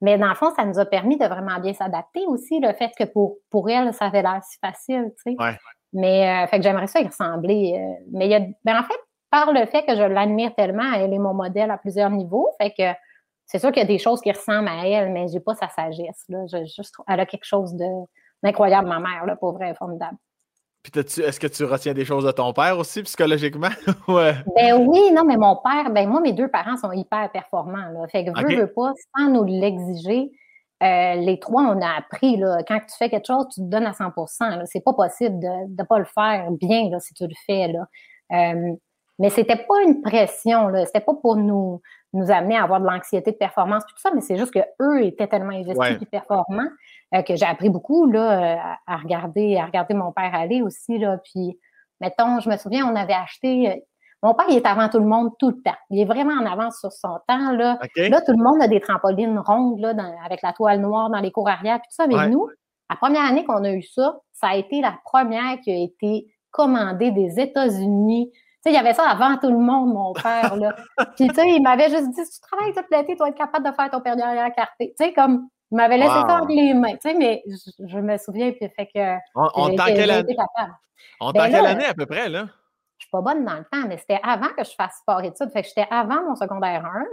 [0.00, 2.92] mais dans le fond, ça nous a permis de vraiment bien s'adapter aussi, le fait
[2.96, 5.56] que pour, pour elle, ça avait l'air si facile, tu sais.
[5.92, 7.74] Mais, euh, fait que j'aimerais ça y ressembler.
[7.76, 8.98] Euh, mais il y a, ben, en fait,
[9.30, 12.48] par le fait que je l'admire tellement, elle est mon modèle à plusieurs niveaux.
[12.60, 12.96] Fait que
[13.46, 15.68] c'est sûr qu'il y a des choses qui ressemblent à elle, mais j'ai pas sa
[15.68, 16.46] sagesse, là.
[16.46, 17.74] Je, juste, elle a quelque chose
[18.42, 20.16] d'incroyable, ma mère, là, pour vrai, formidable.
[20.82, 23.68] Puis est-ce que tu retiens des choses de ton père aussi psychologiquement?
[24.08, 24.34] ouais.
[24.56, 27.90] Ben oui, non, mais mon père, ben moi, mes deux parents sont hyper performants.
[27.92, 28.06] Là.
[28.08, 30.30] Fait que veux, veux pas, sans nous l'exiger,
[30.82, 33.86] euh, les trois, on a appris, là, quand tu fais quelque chose, tu te donnes
[33.86, 37.34] à 100% C'est pas possible de ne pas le faire bien là, si tu le
[37.46, 37.68] fais.
[37.68, 37.86] Là.
[38.32, 38.74] Euh,
[39.18, 40.72] mais c'était pas une pression.
[40.86, 41.82] C'était pas pour nous,
[42.14, 45.28] nous amener à avoir de l'anxiété de performance, tout ça, mais c'est juste qu'eux étaient
[45.28, 46.70] tellement investis et performants
[47.14, 50.98] euh, que j'ai appris beaucoup là, à, regarder, à regarder mon père aller aussi.
[50.98, 51.58] Là, puis,
[52.00, 53.70] mettons, je me souviens, on avait acheté.
[53.70, 53.74] Euh,
[54.22, 55.76] mon père, il est avant tout le monde tout le temps.
[55.88, 57.52] Il est vraiment en avance sur son temps.
[57.52, 59.94] Là, là tout le monde a des trampolines rondes là,
[60.24, 62.06] avec la toile noire dans les cours arrière, tout ça.
[62.06, 62.46] Mais nous,
[62.90, 66.26] la première année qu'on a eu ça, ça a été la première qui a été
[66.50, 68.30] commandée des États-Unis
[68.62, 70.74] sais, il y avait ça avant tout le monde, mon père, là.
[71.16, 73.36] Puis, tu sais, il m'avait juste dit, si tu travailles toute l'été, tu vas être
[73.36, 74.94] capable de faire ton père derrière carté.
[74.98, 78.50] Tu sais, comme, il m'avait laissé entre les mains, tu sais, mais je, me souviens,
[78.52, 79.16] puis fait que.
[79.34, 80.36] On, on quelle année?
[81.20, 82.46] On ben quelle année à peu près, là?
[82.98, 85.50] Je suis pas bonne dans le temps, mais c'était avant que je fasse sport études.
[85.52, 87.04] Fait que j'étais avant mon secondaire 1.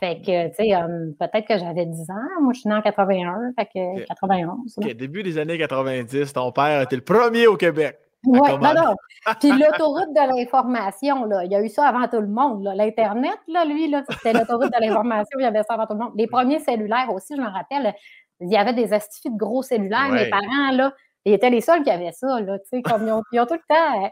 [0.00, 2.42] Fait que, tu sais, um, peut-être que j'avais 10 ans.
[2.42, 4.78] Moi, je suis née en 81, fait que 91.
[4.78, 7.98] OK, début des années 90, ton père était le premier au Québec.
[8.24, 8.94] Oui, non, non.
[9.40, 12.68] Puis l'autoroute de l'information, là, il y a eu ça avant tout le monde.
[12.74, 16.00] L'Internet, là, lui, là, c'était l'autoroute de l'information, il y avait ça avant tout le
[16.00, 16.12] monde.
[16.16, 17.94] Les premiers cellulaires aussi, je me rappelle,
[18.40, 20.10] il y avait des astifies de gros cellulaires.
[20.10, 20.92] Mes parents, là,
[21.24, 23.46] ils étaient les seuls qui avaient ça, là, tu sais, comme ils ont, ils ont,
[23.46, 24.10] tout le temps...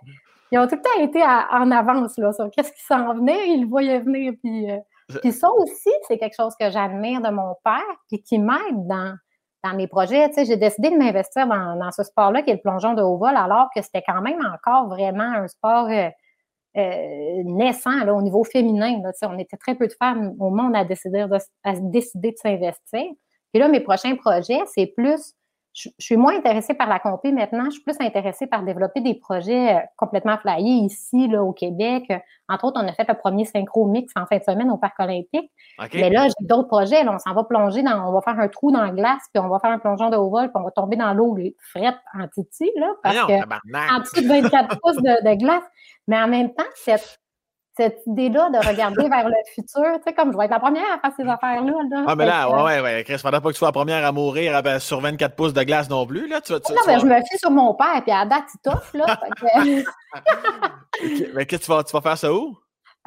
[0.53, 3.63] Ils ont tout le temps été en avance là, sur qu'est-ce qui s'en venait, ils
[3.63, 4.33] le voyaient venir.
[4.43, 4.79] Puis, euh,
[5.21, 9.17] puis ça aussi, c'est quelque chose que j'admire de mon père, puis qui m'aide dans,
[9.67, 10.31] dans mes projets.
[10.37, 13.69] J'ai décidé de m'investir dans, ce sport-là, qui est le plongeon de haut vol, alors
[13.75, 16.09] que c'était quand même encore vraiment un sport euh,
[16.77, 19.01] euh, naissant là, au niveau féminin.
[19.23, 23.05] On était très peu de femmes au monde à décider de, à décider de s'investir.
[23.53, 25.35] Puis là, mes prochains projets, c'est plus
[25.77, 27.67] je, suis moins intéressée par la compé maintenant.
[27.67, 32.11] Je suis plus intéressée par développer des projets euh, complètement flyés ici, là, au Québec.
[32.49, 34.99] Entre autres, on a fait le premier synchro mix en fin de semaine au Parc
[34.99, 35.51] olympique.
[35.93, 37.05] Mais là, j'ai d'autres projets.
[37.05, 39.43] Là, on s'en va plonger dans, on va faire un trou dans la glace, puis
[39.45, 41.97] on va faire un plongeon de haut vol, puis on va tomber dans l'eau frette
[42.15, 45.65] en titi, là, parce que en dessous de 24 pouces de, glace.
[46.09, 47.21] Mais en même temps, cette,
[47.77, 50.85] cette idée-là de regarder vers le futur, tu sais, comme je vais être la première
[50.95, 52.05] à faire ces affaires-là.
[52.07, 54.13] Ah, mais là, ouais, ouais, ouais, Chris, faudrait pas que tu sois la première à
[54.13, 56.41] mourir ben, sur 24 pouces de glace non plus, là.
[56.41, 58.95] Tu, tu, non, mais je me fie sur mon père, puis à date, il toffe,
[58.95, 59.07] là.
[61.35, 62.57] Mais qu'est-ce que tu vas, tu vas faire ça où?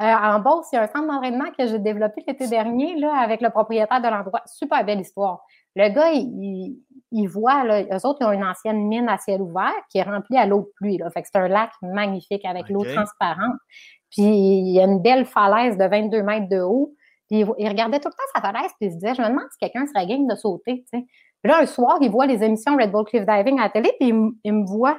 [0.00, 3.14] Euh, en Beauce, il y a un centre d'entraînement que j'ai développé l'été dernier là,
[3.20, 4.40] avec le propriétaire de l'endroit.
[4.46, 5.44] Super belle histoire.
[5.76, 6.78] Le gars, il,
[7.12, 10.02] il voit, là, eux autres, ils ont une ancienne mine à ciel ouvert qui est
[10.02, 10.96] remplie à l'eau de pluie.
[10.96, 11.10] Là.
[11.10, 13.56] Fait que c'est un lac magnifique avec l'eau transparente.
[14.10, 16.94] Puis il y a une belle falaise de 22 mètres de haut.
[17.28, 19.46] Puis il, regardait tout le temps sa falaise, puis il se disait, je me demande
[19.52, 20.84] si quelqu'un serait game de sauter.
[20.90, 21.06] Puis
[21.44, 24.12] là, un soir, il voit les émissions Red Bull Cliff Diving à la télé, puis
[24.44, 24.98] il, me voit.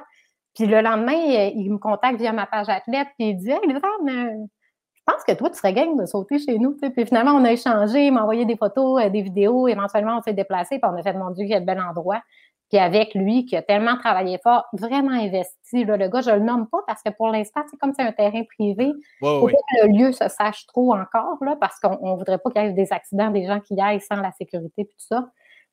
[0.54, 5.12] Puis le lendemain, il me contacte via ma page athlète, puis il dit Hey, je
[5.12, 6.76] pense que toi, tu serais game de sauter chez nous.
[6.76, 9.66] Puis finalement, on a échangé, il m'a envoyé des photos, euh, des vidéos.
[9.66, 12.22] Éventuellement, on s'est déplacé, puis on a fait, mon Dieu, quel bel endroit.
[12.72, 15.84] Puis avec lui, qui a tellement travaillé fort, vraiment investi.
[15.84, 18.42] le gars, je le nomme pas parce que pour l'instant, c'est comme c'est un terrain
[18.56, 18.92] privé.
[19.20, 22.50] Il faut que le lieu se sache trop encore, là, parce qu'on ne voudrait pas
[22.50, 24.94] qu'il y ait des accidents, des gens qui y aillent sans la sécurité et tout
[24.96, 25.28] ça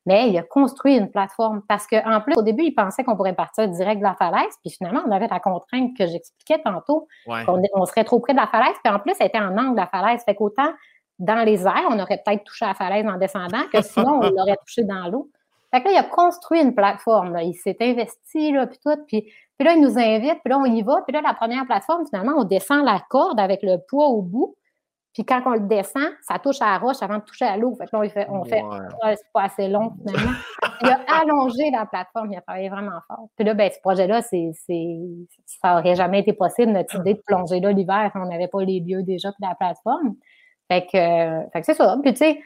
[0.06, 3.34] mais il a construit une plateforme parce qu'en plus, au début, il pensait qu'on pourrait
[3.34, 7.84] partir direct de la falaise, puis finalement, on avait la contrainte que j'expliquais tantôt, on,
[7.84, 9.86] serait trop près de la falaise, puis en plus, elle était en angle de la
[9.86, 10.22] falaise.
[10.24, 10.72] Fait qu'autant
[11.18, 14.56] dans les airs, on aurait peut-être touché la falaise en descendant que sinon, on l'aurait
[14.66, 15.30] touché dans l'eau.
[15.72, 19.22] Fait que là, il a construit une plateforme, il s'est investi, là, puis tout, puis,
[19.56, 22.06] puis là, il nous invite, puis là, on y va, puis là, la première plateforme,
[22.06, 24.56] finalement, on descend la corde avec le poids au bout,
[25.12, 27.74] puis quand on le descend, ça touche à la roche avant de toucher à l'eau.
[27.74, 28.62] Fait que là, on fait, on fait
[29.16, 30.36] c'est pas assez long finalement.
[30.82, 33.26] il a allongé la plateforme, il a travaillé vraiment fort.
[33.36, 34.52] Puis là, ben, ce projet-là, c'est,
[35.46, 38.80] ça aurait jamais été possible, notre idée de plonger là l'hiver on n'avait pas les
[38.80, 40.14] lieux déjà pour la plateforme.
[40.70, 41.96] Fait que, fait que c'est ça.
[42.02, 42.40] Puis tu sais,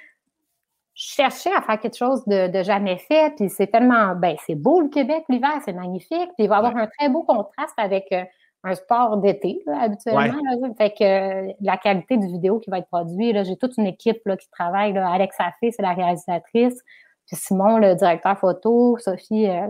[0.95, 4.81] cherchais à faire quelque chose de, de jamais fait, puis c'est tellement, ben, c'est beau
[4.81, 8.07] le Québec l'hiver, c'est magnifique, puis il va y avoir un très beau contraste avec
[8.13, 8.23] euh,
[8.63, 10.41] un sport d'été, habituellement.
[10.79, 14.23] fait que euh, la qualité du vidéo qui va être produit, j'ai toute une équipe
[14.25, 14.93] là, qui travaille.
[14.93, 15.11] Là.
[15.11, 16.81] Alex Affé, c'est la réalisatrice.
[17.27, 18.97] Puis Simon, le directeur photo.
[18.99, 19.67] Sophie, euh,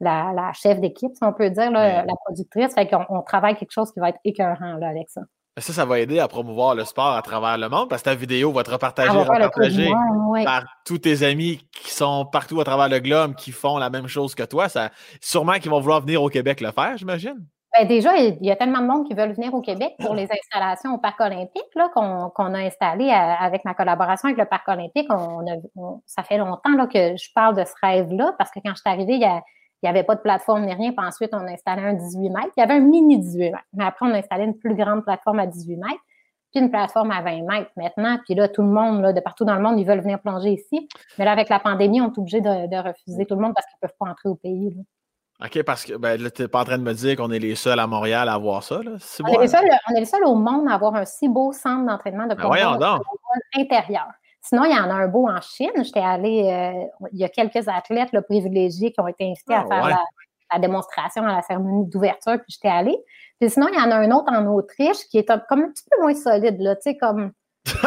[0.00, 2.74] la, chef d'équipe, si on peut dire, la productrice.
[2.74, 5.22] Fait qu'on on travaille quelque chose qui va être écœurant là, avec ça.
[5.56, 8.16] Ça, ça va aider à promouvoir le sport à travers le monde parce que ta
[8.16, 9.16] vidéo va être repartagée,
[10.44, 14.08] par tous tes amis qui sont partout à travers le globe, qui font la même
[14.08, 14.68] chose que toi.
[14.68, 14.90] Ça,
[15.20, 17.46] sûrement qu'ils vont vouloir venir au Québec le faire, j'imagine.
[17.72, 20.28] Ben déjà, il y a tellement de monde qui veulent venir au Québec pour les
[20.30, 21.62] installations au Parc olympique
[21.94, 25.06] qu'on a installé avec ma collaboration avec le Parc olympique.
[25.10, 28.80] On, ça fait longtemps là, que je parle de ce rêve-là parce que quand je
[28.80, 29.42] suis arrivée, il
[29.84, 30.92] n'y avait pas de plateforme ni rien.
[30.92, 32.52] Puis ensuite, on a installé un 18 mètres.
[32.56, 33.64] Il y avait un mini 18 mètres.
[33.74, 36.00] Mais après, on a installé une plus grande plateforme à 18 mètres,
[36.52, 38.18] puis une plateforme à 20 mètres maintenant.
[38.24, 40.50] Puis là, tout le monde, là, de partout dans le monde, ils veulent venir plonger
[40.50, 40.88] ici.
[41.18, 43.78] Mais là, avec la pandémie, on est obligé de, refuser tout le monde parce qu'ils
[43.82, 44.74] ne peuvent pas entrer au pays.
[44.74, 44.82] Là.
[45.46, 47.40] OK, parce que ben, là, tu n'es pas en train de me dire qu'on est
[47.40, 48.76] les seuls à Montréal à avoir ça.
[48.82, 48.92] Là.
[49.22, 51.52] On, est les seuls, on, est les seuls, au monde à avoir un si beau
[51.52, 52.44] centre d'entraînement de ben
[53.56, 54.06] intérieur.
[54.44, 55.70] Sinon, il y en a un beau en Chine.
[55.82, 59.64] J'étais allée, euh, il y a quelques athlètes là, privilégiés qui ont été invités à
[59.64, 59.98] ah, faire
[60.52, 62.96] la, démonstration à la cérémonie d'ouverture, puis j'étais allée.
[63.40, 65.84] Puis sinon, il y en a un autre en Autriche qui est comme un petit
[65.90, 67.32] peu moins solide, là, tu sais, comme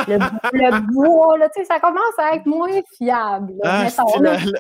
[0.08, 3.54] le, bois, là, ça commence à être moins fiable.
[3.64, 3.88] Ah,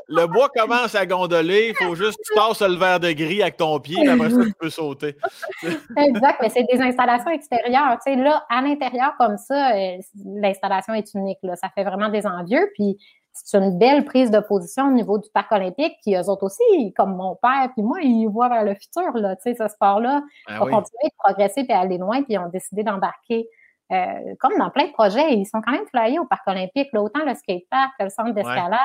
[0.07, 3.41] le, bois commence à gondoler, il faut juste que tu passes le verre de gris
[3.41, 5.15] avec ton pied, et après ça, tu peux sauter.
[5.97, 7.97] exact, mais c'est des installations extérieures.
[8.05, 11.39] là, à l'intérieur, comme ça, euh, l'installation est unique.
[11.41, 12.69] Là, ça fait vraiment des envieux.
[12.75, 12.97] Puis
[13.33, 16.93] c'est une belle prise de position au niveau du parc olympique, qui eux autres aussi,
[16.93, 20.21] comme mon père, puis moi, ils voient vers le futur, là, tu sais, ce sport-là,
[20.47, 23.47] ah va continuer de progresser puis aller loin, puis ils ont décidé d'embarquer
[23.91, 27.01] euh, comme dans plein de projets, ils sont quand même flyés au Parc olympique, là,
[27.01, 28.79] autant le skatepark que le centre d'escalade.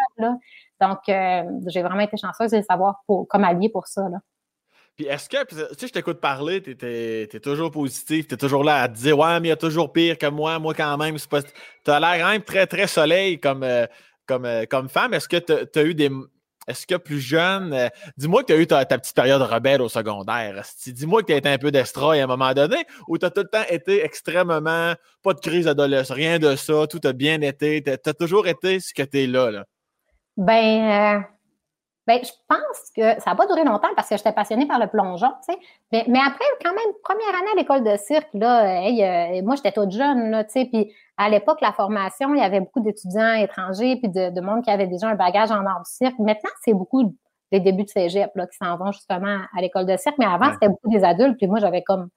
[0.80, 4.02] Donc, euh, j'ai vraiment été chanceuse de les savoir pour, comme allié pour ça.
[4.08, 4.18] Là.
[4.96, 8.62] Puis est-ce que, tu sais, je t'écoute parler, tu es, toujours positif, tu es toujours
[8.62, 10.96] là à te dire, ouais, mais il y a toujours pire que moi, moi quand
[10.98, 13.86] même, Tu as l'air quand même très, très soleil comme, euh,
[14.26, 15.14] comme, comme femme.
[15.14, 16.10] Est-ce que tu as eu des,
[16.68, 19.88] est-ce que plus jeune, euh, dis-moi que tu as eu ta, petite période rebelle au
[19.88, 20.62] secondaire.
[20.86, 23.30] Dis-moi que tu as été un peu destroy à un moment donné ou tu as
[23.30, 27.40] tout le temps été extrêmement, pas de crise d'adolescence, rien de ça, tout a bien
[27.40, 27.82] été.
[27.82, 29.64] Tu as, toujours été ce que tu es là, là?
[30.36, 31.24] Ben,
[32.06, 34.88] ben, je pense que ça n'a pas duré longtemps parce que j'étais passionnée par le
[34.88, 35.58] plongeon, tu sais.
[35.92, 39.70] Mais, mais, après, quand même, première année à l'école de cirque, là, euh, moi, j'étais
[39.70, 43.34] toute jeune, là, tu sais, puis à l'époque, la formation, il y avait beaucoup d'étudiants
[43.34, 46.18] étrangers puis de, monde qui avait déjà un bagage en art du cirque.
[46.18, 47.14] Maintenant, c'est beaucoup
[47.52, 50.16] des débuts de cégep, là, qui s'en vont justement à l'école de cirque.
[50.18, 52.08] Mais avant, c'était beaucoup des adultes, puis moi, j'avais comme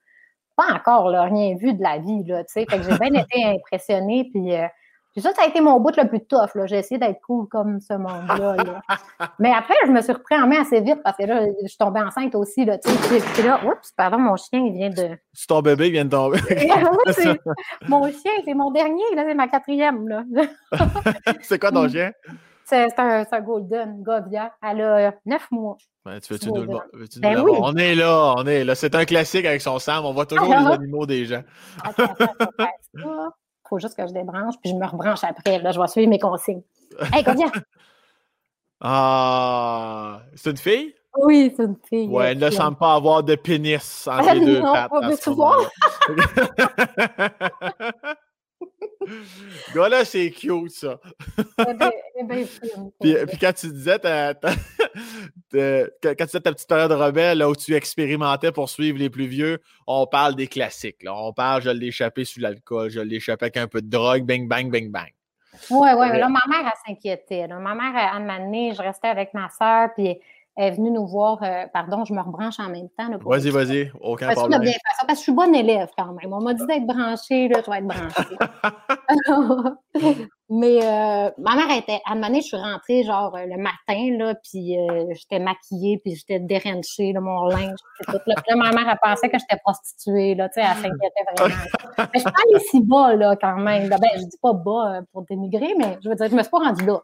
[0.55, 2.65] pas encore, là, rien vu de la vie, là, tu sais.
[2.67, 4.55] Fait que j'ai bien été impressionnée, puis...
[4.55, 4.67] Euh,
[5.15, 6.49] Puis ça, ça a été mon bout le plus tough.
[6.65, 8.57] J'ai essayé d'être cool comme ce monde-là.
[9.39, 11.77] Mais après, je me suis repris en main assez vite parce que là, je suis
[11.77, 12.65] tombée enceinte aussi.
[12.65, 15.17] Là, puis là, oups, pardon, mon chien, il vient de.
[15.33, 16.39] C'est ton bébé qui vient de tomber.
[17.87, 20.07] mon chien, c'est mon dernier, là, c'est ma quatrième.
[20.07, 20.23] Là.
[21.41, 22.11] c'est quoi ton chien?
[22.65, 24.53] C'est un, un, golden, Govia.
[24.61, 25.77] Elle a neuf mois.
[26.03, 27.51] Ben, tu veux-tu nous, veux -tu ben oui.
[27.61, 28.75] On est là, on est là.
[28.75, 30.03] C'est un classique avec son Sam.
[30.03, 31.43] On voit toujours les animaux des gens.
[32.95, 33.03] Il
[33.69, 35.59] faut juste que je débranche, puis je me rebranche après.
[35.59, 36.63] Là, je vais suivre mes consignes.
[37.13, 37.47] Hey, Govia!
[38.81, 40.19] ah!
[40.35, 40.93] C'est une fille?
[41.17, 42.09] Oui, c'est une fille.
[42.09, 44.91] Ouais, elle ne semble pas avoir de pénis entre les deux non, pattes.
[44.91, 45.29] Pas à ce
[49.75, 50.99] là, c'est cute, ça.
[52.99, 54.51] puis, puis, quand tu disais ta, ta,
[56.01, 59.27] quand tu disais ta petite période rebelle, là où tu expérimentais pour suivre les plus
[59.27, 61.03] vieux, on parle des classiques.
[61.03, 61.13] Là.
[61.15, 64.23] On parle, je l'ai échappé sous l'alcool, je l'ai échappé avec un peu de drogue,
[64.23, 65.11] bang, bang, bang, bang.
[65.69, 67.47] Oui, oui, là, ma mère, elle s'inquiétait.
[67.47, 70.19] Ma mère, à un moment donné, je restais avec ma soeur, puis
[70.57, 71.41] est venue nous voir.
[71.43, 73.09] Euh, pardon, je me rebranche en même temps.
[73.25, 74.61] Vas-y, vas-y, aucun parce problème.
[74.61, 76.33] Bien ça, parce que je suis bonne élève quand même.
[76.33, 78.37] On m'a dit d'être branchée, là, tu vas être branchée.
[80.47, 81.99] Mais euh, ma mère était.
[82.05, 84.77] À un moment donné, je suis rentrée genre euh, le matin, là, puis
[85.15, 87.79] j'étais maquillée, puis j'étais dérenchée, là, mon linge.
[88.05, 88.35] Tout, là.
[88.35, 91.55] Puis là, ma mère, elle pensait que j'étais prostituée, là, tu sais, elle s'inquiétait vraiment.
[91.97, 93.89] mais je suis pas allée si bas, là, quand même.
[93.89, 96.59] Ben, je dis pas bas pour démigrer, mais je veux dire, je me suis pas
[96.59, 97.01] rendue là.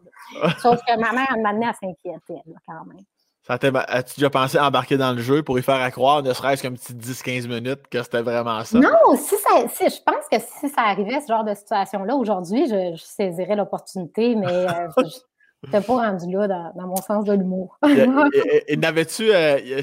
[0.59, 3.03] Sauf que ma mère, elle m'a amené à s'inquiéter, quand même.
[3.51, 6.93] As-tu déjà pensé embarquer dans le jeu pour y faire croire, ne serait-ce qu'un petit
[6.93, 8.79] 10-15 minutes, que c'était vraiment ça?
[8.79, 12.67] Non, si ça, si, je pense que si ça arrivait, ce genre de situation-là, aujourd'hui,
[12.69, 17.77] je, saisirais l'opportunité, mais euh, je n'étais pas rendu là dans, mon sens de l'humour.
[18.67, 19.33] et, n'avais-tu.
[19.33, 19.81] Euh,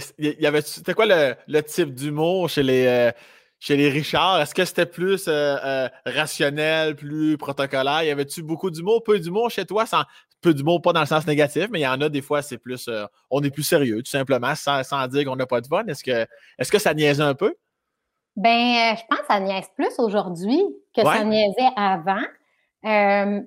[0.62, 2.86] c'était quoi le, le type d'humour chez les.
[2.86, 3.12] Euh,
[3.60, 5.28] chez les Richards, est-ce que c'était plus
[6.06, 8.04] rationnel, plus protocolaire?
[8.04, 9.84] Y avait-tu beaucoup d'humour, peu d'humour chez toi?
[9.84, 10.04] Sans,
[10.40, 12.58] peu d'humour, pas dans le sens négatif, mais il y en a des fois, c'est
[12.58, 12.88] plus.
[12.88, 15.84] Euh, on est plus sérieux, tout simplement, sans, dire qu'on n'a pas de fun.
[15.86, 16.26] Est-ce que,
[16.58, 17.54] est que ça niaise un peu?
[18.36, 20.60] Ben, euh, je pense que ça niaise plus aujourd'hui
[20.94, 22.22] que ça niaisait avant.
[22.84, 23.40] Euh,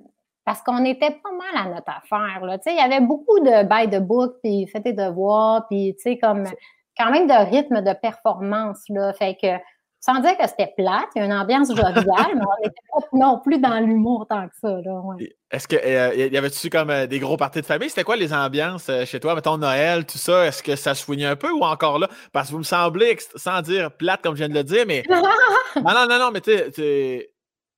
[0.44, 2.44] parce qu'on était pas mal à notre affaire.
[2.44, 2.58] Là.
[2.66, 6.46] Il y avait beaucoup de by the book, puis fait tes devoirs, puis comme
[6.98, 8.82] quand même de rythme de performance.
[8.88, 9.12] Là.
[9.14, 9.56] Fait que
[10.04, 11.94] sans dire que c'était plate, il y a une ambiance joviale,
[12.34, 14.78] mais on n'était pas non plus dans l'humour tant que ça.
[15.48, 17.88] Est-ce qu'il euh, y avait-tu comme euh, des gros parties de famille?
[17.88, 19.36] C'était quoi les ambiances euh, chez toi?
[19.36, 22.08] Mettons Noël, tout ça, est-ce que ça se fouignait un peu ou encore là?
[22.32, 25.04] Parce que vous me semblez, sans dire plate comme je viens de le dire, mais.
[25.08, 25.22] non,
[25.84, 27.30] non, non, non, mais tu sais,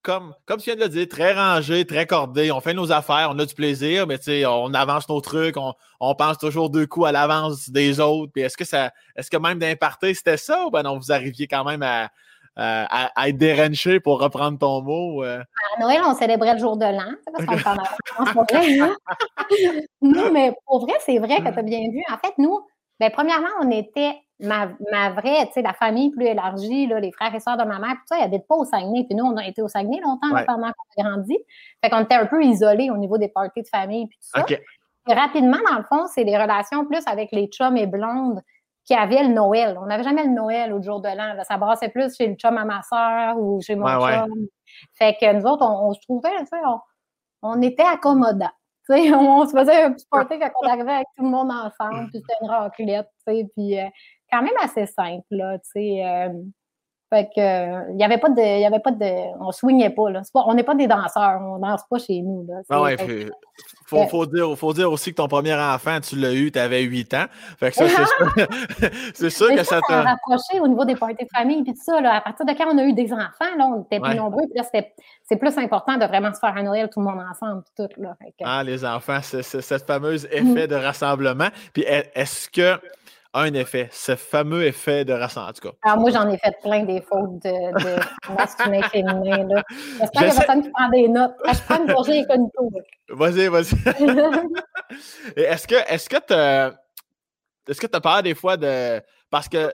[0.04, 2.52] comme, comme tu viens de le dire, très rangé, très cordé.
[2.52, 6.38] On fait nos affaires, on a du plaisir, mais on avance nos trucs, on, pense
[6.38, 8.30] toujours deux coups à l'avance des autres.
[8.32, 11.48] Puis est-ce que ça, est-ce que même d'imparter, c'était ça ou ben non, vous arriviez
[11.48, 12.10] quand même à,
[12.56, 15.24] à, être déranché pour reprendre ton mot?
[15.24, 15.40] Euh?
[15.76, 17.70] À Noël, on célébrait le jour de l'an, parce qu'on
[18.82, 18.96] hein?
[20.02, 22.02] nous, mais pour vrai, c'est vrai que tu as bien vu.
[22.12, 22.60] En fait, nous,
[23.00, 27.12] ben, premièrement, on était ma, ma vraie, tu sais, la famille plus élargie, là, les
[27.12, 29.04] frères et sœurs de ma mère, tout ça, ils n'habitent pas au Saguenay.
[29.04, 31.36] Puis nous, on a été au Saguenay longtemps pendant qu'on a grandi.
[31.82, 34.46] Fait qu'on était un peu isolés au niveau des parties de famille puis tout ça.
[35.06, 38.40] Et rapidement, dans le fond, c'est des relations plus avec les chums et blondes
[38.84, 39.78] qui avaient le Noël.
[39.80, 41.42] On n'avait jamais le Noël au jour de l'an.
[41.44, 44.46] Ça brassait plus chez le chum à ma soeur ou chez mon chum.
[44.94, 46.80] Fait que nous autres, on, se trouvait, tu sais, on,
[47.42, 48.50] on était accommodants.
[48.88, 52.20] On se faisait un petit party quand on arrivait avec tout le monde ensemble, puis
[52.20, 53.86] c'était une raclette, puis euh,
[54.30, 56.04] quand même assez simple, là, tu sais.
[56.04, 56.28] Euh,
[57.14, 60.22] fait que, il n'y avait pas de, y avait pas de, on swingait pas, là.
[60.32, 62.62] Pas, on n'est pas des danseurs, on danse pas chez nous, là.
[62.68, 62.96] Ah ouais,
[63.86, 66.82] faut, faut, dire, faut dire aussi que ton premier enfant, tu l'as eu, tu avais
[66.82, 67.26] 8 ans.
[67.60, 67.84] Fait que ça,
[69.14, 70.02] c'est sûr, que ça t'a.
[70.02, 72.16] rapproché au niveau des parties de famille, puis tout ça, là.
[72.16, 74.60] À partir de quand on a eu des enfants, là, on était plus nombreux, puis
[74.60, 74.64] là,
[75.22, 78.16] c'est plus important de vraiment se faire un Noël tout le monde ensemble, tout, là.
[78.42, 81.48] Ah, les enfants, c'est cette fameuse effet de rassemblement.
[81.72, 82.80] Puis est-ce que
[83.34, 85.74] un effet, ce fameux effet de rassemblement, en tout cas.
[85.82, 89.62] Alors, moi, j'en ai fait plein des fautes de, de masculin féminin.
[90.00, 91.34] J'espère qu'il y a personne qui prend des notes.
[91.44, 92.70] Ah, je prends une gorgée incognito.
[93.10, 93.74] Vas-y, vas-y.
[95.36, 96.78] est-ce que est-ce que tu
[97.68, 99.02] est-ce que tu as peur des fois de.
[99.30, 99.72] Parce que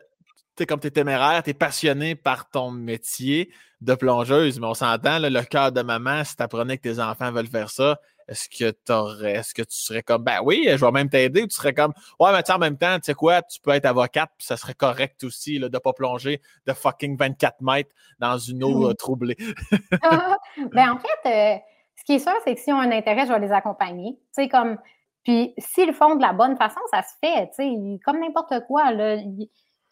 [0.57, 4.75] tu comme tu es téméraire, tu es passionné par ton métier de plongeuse, mais on
[4.75, 7.99] s'entend, le cœur de maman, si tu apprenais que tes enfants veulent faire ça,
[8.31, 11.47] est-ce que t'aurais, est-ce que tu serais comme, ben oui, je vais même t'aider, ou
[11.49, 14.31] tu serais comme, ouais, mais en même temps, tu sais quoi, tu peux être avocate,
[14.39, 18.63] puis ça serait correct aussi, là, de pas plonger de fucking 24 mètres dans une
[18.63, 19.37] eau euh, troublée.
[20.73, 21.59] ben, en fait, euh,
[21.97, 24.13] ce qui est sûr, c'est que si on a un intérêt, je vais les accompagner.
[24.13, 24.79] Tu sais, comme,
[25.25, 28.55] puis s'ils le font de la bonne façon, ça se fait, tu sais, comme n'importe
[28.69, 29.17] quoi, là.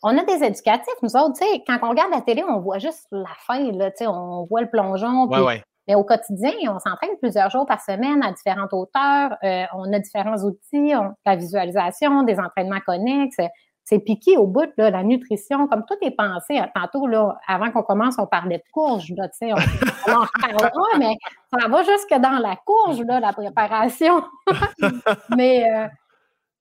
[0.04, 2.78] On a des éducatifs, nous autres, tu sais, quand on regarde la télé, on voit
[2.78, 6.78] juste la fin, là, tu sais, on voit le plongeon, puis Mais au quotidien, on
[6.78, 9.36] s'entraîne plusieurs jours par semaine à différentes hauteurs.
[9.42, 10.92] Euh, on a différents outils,
[11.24, 13.38] la visualisation, des entraînements connexes.
[13.84, 16.58] C'est piqué au bout, là, la nutrition, comme tout est pensé.
[16.58, 16.68] Hein.
[16.74, 21.16] Tantôt, là, avant qu'on commence, on parlait de courge, on, on en reparlera, mais
[21.50, 24.22] ça va jusque dans la courge, là, la préparation.
[25.36, 25.86] mais euh,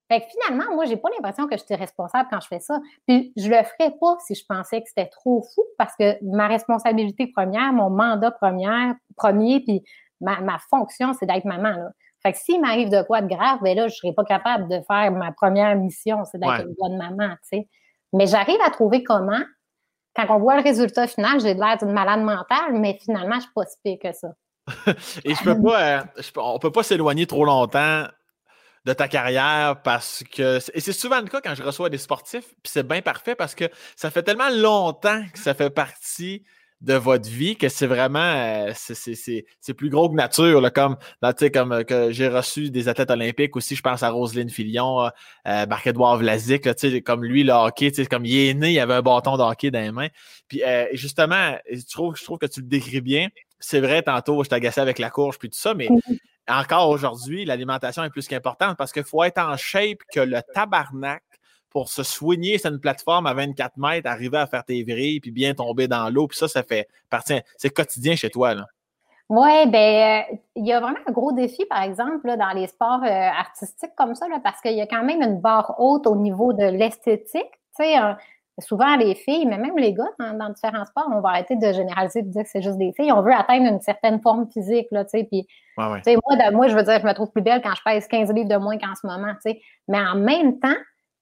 [0.09, 2.79] fait que finalement, moi, j'ai pas l'impression que je suis responsable quand je fais ça.
[3.07, 6.47] Puis je le ferais pas si je pensais que c'était trop fou parce que ma
[6.47, 9.83] responsabilité première, mon mandat première, premier, puis
[10.21, 11.71] ma, ma fonction, c'est d'être maman.
[11.71, 11.89] Là.
[12.23, 14.81] Fait que s'il m'arrive de quoi de grave, ben là, je serais pas capable de
[14.87, 17.67] faire ma première mission, c'est d'être une bonne maman, tu sais.
[18.13, 19.41] Mais j'arrive à trouver comment.
[20.15, 23.51] Quand on voit le résultat final, j'ai l'air d'une malade mentale, mais finalement, je suis
[23.53, 24.29] pas si pire que ça.
[25.25, 26.03] Et je peux pas, euh,
[26.37, 28.05] on peut pas s'éloigner trop longtemps
[28.87, 30.59] de ta carrière parce que.
[30.73, 33.53] Et c'est souvent le cas quand je reçois des sportifs, puis c'est bien parfait parce
[33.53, 33.65] que
[33.97, 36.43] ça fait tellement longtemps que ça fait partie
[36.79, 40.95] de votre vie que c'est vraiment euh, c'est plus gros que nature là, comme
[41.51, 45.09] comme euh, que j'ai reçu des athlètes olympiques aussi je pense à Roselyne Filion euh,
[45.47, 46.69] euh Marc-Edouard Vlasic
[47.03, 49.79] comme lui le hockey comme il est né il avait un bâton de hockey dans
[49.79, 50.09] les mains
[50.47, 50.61] puis
[50.93, 53.29] justement je trouve je trouve que tu le décris bien
[53.59, 55.89] c'est vrai tantôt je t'agaçais avec la courge puis tout ça mais
[56.47, 61.23] encore aujourd'hui, l'alimentation est plus qu'importante parce qu'il faut être en shape que le tabarnak
[61.69, 65.31] pour se soigner sur une plateforme à 24 mètres, arriver à faire tes vrilles puis
[65.31, 66.27] bien tomber dans l'eau.
[66.27, 68.53] Puis ça, ça fait partie, c'est quotidien chez toi.
[68.53, 68.65] Là.
[69.29, 73.03] Oui, bien, euh, il y a vraiment un gros défi, par exemple, dans les sports
[73.03, 76.53] euh, artistiques comme ça, parce qu'il y a quand même une barre haute au niveau
[76.53, 77.51] de l'esthétique.
[77.77, 77.97] Tu sais,
[78.59, 82.19] souvent les filles, mais même les gars dans, différents sports, on va arrêter de généraliser
[82.19, 83.11] et de dire que c'est juste des filles.
[83.11, 85.23] On veut atteindre une certaine forme physique, là, tu sais.
[85.25, 85.47] Puis,
[85.77, 85.99] moi,
[86.51, 88.57] moi, je veux dire, je me trouve plus belle quand je pèse 15 livres de
[88.57, 89.61] moins qu'en ce moment, tu sais.
[89.87, 90.75] Mais en même temps,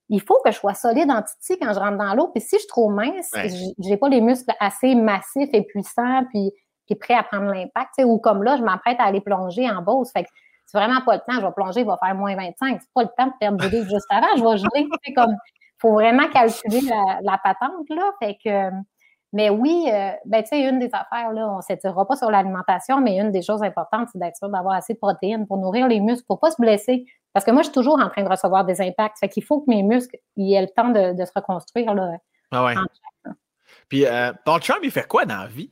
[0.09, 2.29] il faut que je sois solide en titi quand je rentre dans l'eau.
[2.29, 3.31] Puis si je suis trop mince,
[3.79, 6.51] j'ai pas les muscles assez massifs et puissants, puis,
[6.85, 8.03] puis prêts à prendre l'impact, tu sais.
[8.05, 10.11] Ou comme là, je m'apprête à aller plonger en Beauce.
[10.13, 10.29] Fait que
[10.65, 11.39] c'est vraiment pas le temps.
[11.39, 12.79] Je vais plonger, il va faire moins 25.
[12.79, 14.27] C'est pas le temps de perdre du livre juste avant.
[14.37, 15.35] Je vais geler, comme
[15.77, 16.81] faut vraiment calculer
[17.21, 18.11] la, patente, là.
[18.21, 18.69] Fait que,
[19.33, 22.31] mais oui, euh, ben, tu sais, une des affaires, là, on ne s'étirera pas sur
[22.31, 25.87] l'alimentation, mais une des choses importantes, c'est d'être sûr d'avoir assez de protéines pour nourrir
[25.87, 27.05] les muscles, pour ne pas se blesser.
[27.33, 29.19] Parce que moi, je suis toujours en train de recevoir des impacts.
[29.19, 32.13] Fait qu'il faut que mes muscles aient le temps de, se reconstruire, là.
[32.51, 32.75] Ah ouais.
[33.89, 35.71] Puis, euh, ton chum, il fait quoi dans la vie?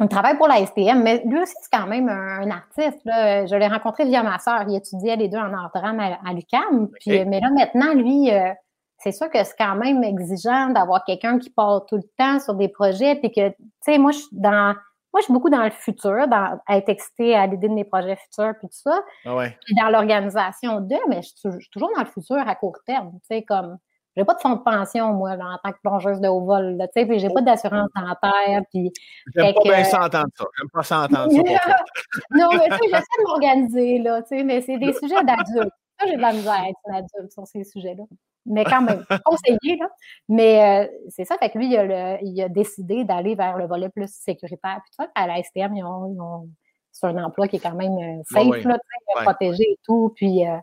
[0.00, 3.00] Il travaille pour la STM, mais lui aussi, c'est quand même un, artiste.
[3.04, 3.46] Là.
[3.46, 4.64] Je l'ai rencontré via ma soeur.
[4.68, 6.88] Il étudiait les deux en art à, l'UQAM.
[7.00, 8.52] Puis, Mais là, maintenant, lui, euh,
[8.98, 12.54] c'est sûr que c'est quand même exigeant d'avoir quelqu'un qui part tout le temps sur
[12.54, 14.74] des projets, puis que, tu sais, moi, je suis dans,
[15.12, 17.84] moi, je suis beaucoup dans le futur, dans, à être excitée à l'idée de mes
[17.84, 19.00] projets futurs, puis tout ça.
[19.24, 19.56] Ah ouais.
[19.64, 23.36] Puis dans l'organisation d'eux, mais je suis, toujours dans le futur à court terme, tu
[23.36, 23.78] sais, comme,
[24.16, 27.00] j'ai pas de fonds de pension, moi, en tant que plongeuse de haut vol, tu
[27.00, 28.92] sais, puis j'ai pas d'assurance dentaire, puis...
[29.36, 31.36] J'aime pas bien s'entendre ça, j'aime pas s'entendre ça.
[32.32, 35.72] non, mais tu sais, j'essaie de m'organiser, là, tu sais, mais c'est des sujets d'adultes.
[36.00, 38.04] Ça, j'ai de la misère à être une adulte sur ces sujets-là
[38.48, 39.76] mais quand même, conseillé.
[39.76, 39.88] Là.
[40.28, 43.66] Mais euh, c'est ça, fait que lui, il a, il a décidé d'aller vers le
[43.66, 44.80] volet plus sécuritaire.
[44.84, 46.48] Puis à la STM, ils ont,
[46.92, 48.78] c'est un emploi qui est quand même euh, safe, là,
[49.22, 50.12] protégé et tout.
[50.16, 50.56] Puis euh,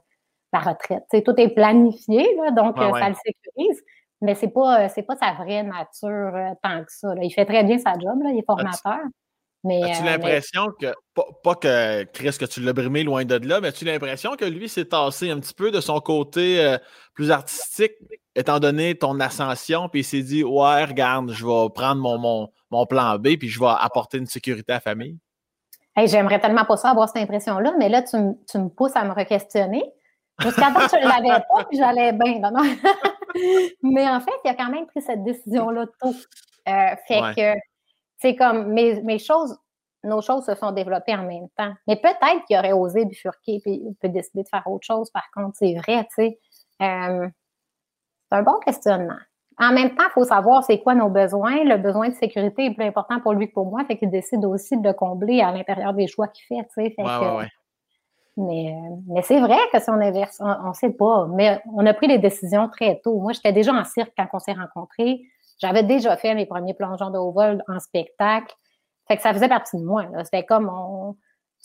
[0.52, 3.84] la retraite, tout est planifié, là, donc ça le sécurise.
[4.22, 6.34] Mais c'est pas, c'est pas sa vraie nature
[6.64, 7.14] tant que ça.
[7.14, 7.22] Là.
[7.24, 9.00] Il fait très bien sa job, là, il est formateur.
[9.66, 10.94] As-tu euh, l'impression que,
[11.44, 14.70] pas, que Chris, que tu l'as brimé loin de là, mais as-tu l'impression que lui
[14.70, 16.78] s'est tassé un petit peu de son côté euh,
[17.14, 17.94] plus artistique,
[18.36, 22.86] étant donné ton ascension, puis il s'est dit Ouais, regarde, je vais prendre mon, mon,
[22.86, 25.18] plan B, puis je vais apporter une sécurité à la famille?
[26.06, 29.84] J'aimerais tellement pas ça avoir cette impression-là, mais là, tu, me pousses à me re-questionner.
[30.42, 32.42] Jusqu'à temps, je ne l'avais pas, puis j'allais bien.
[33.82, 36.14] mais en fait, il a quand même pris cette décision-là tôt.
[36.68, 37.75] Euh, fait que
[38.26, 39.56] c'est comme mes, mes, choses,
[40.04, 41.72] nos choses se sont développées en même temps.
[41.88, 45.30] Mais peut-être qu'il aurait osé bifurquer puis il peut décider de faire autre chose, par
[45.32, 46.40] contre, c'est vrai, tu sais.
[46.82, 47.28] Euh,
[48.30, 49.20] c'est un bon questionnement.
[49.60, 51.64] En même temps, il faut savoir c'est quoi nos besoins.
[51.64, 54.44] Le besoin de sécurité est plus important pour lui que pour moi, fait qu'il décide
[54.44, 56.96] aussi de le combler à l'intérieur des choix qu'il fait, tu sais.
[58.38, 58.76] Mais,
[59.08, 61.28] mais c'est vrai que si on inverse, on ne sait pas.
[61.28, 63.18] Mais on a pris les décisions très tôt.
[63.20, 65.22] Moi, j'étais déjà en cirque quand on s'est rencontrés.
[65.60, 68.54] J'avais déjà fait mes premiers plongeons de haut vol en spectacle.
[69.08, 70.06] Fait que ça faisait partie de moi.
[70.24, 71.16] C'était comme on,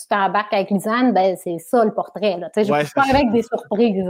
[0.01, 2.39] tu t'embarques avec Lisanne, ben c'est ça le portrait.
[2.39, 2.49] Là.
[2.57, 4.03] Je pas avec des surprises.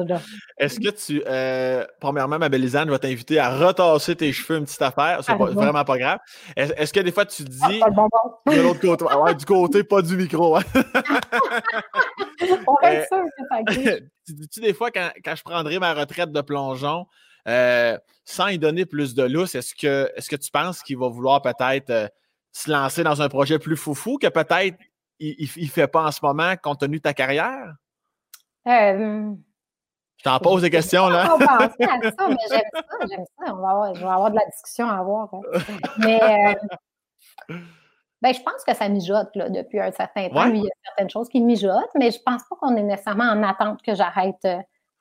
[0.56, 4.66] Est-ce que tu, euh, premièrement, ma belle Lisanne, vais t'inviter à retasser tes cheveux une
[4.66, 5.18] petite affaire.
[5.24, 6.18] C'est ah, vraiment pas grave.
[6.56, 10.16] Est-ce que des fois tu dis ah, de l'autre côté, ouais, du côté, pas du
[10.16, 10.56] micro.
[10.56, 10.62] Hein?
[12.68, 16.30] on reste sûr que c'est Tu dis-tu des fois quand, quand je prendrai ma retraite
[16.30, 17.06] de plongeon,
[17.48, 21.08] euh, sans y donner plus de lousse, est-ce que, est que tu penses qu'il va
[21.08, 22.08] vouloir peut-être euh,
[22.52, 24.76] se lancer dans un projet plus foufou que peut-être
[25.18, 27.74] il ne fait pas en ce moment compte tenu de ta carrière?
[28.66, 29.32] Euh,
[30.16, 31.34] je t'en pose des questions, là.
[31.34, 33.54] On à ça, mais j'aime ça, j'aime ça.
[33.54, 35.28] On va avoir, je vais avoir de la discussion à avoir.
[35.32, 35.40] Hein.
[35.98, 36.56] Mais
[38.22, 40.44] ben, je pense que ça mijote là, depuis un certain temps.
[40.46, 43.42] il y a certaines choses qui mijotent, mais je pense pas qu'on est nécessairement en
[43.42, 44.46] attente que j'arrête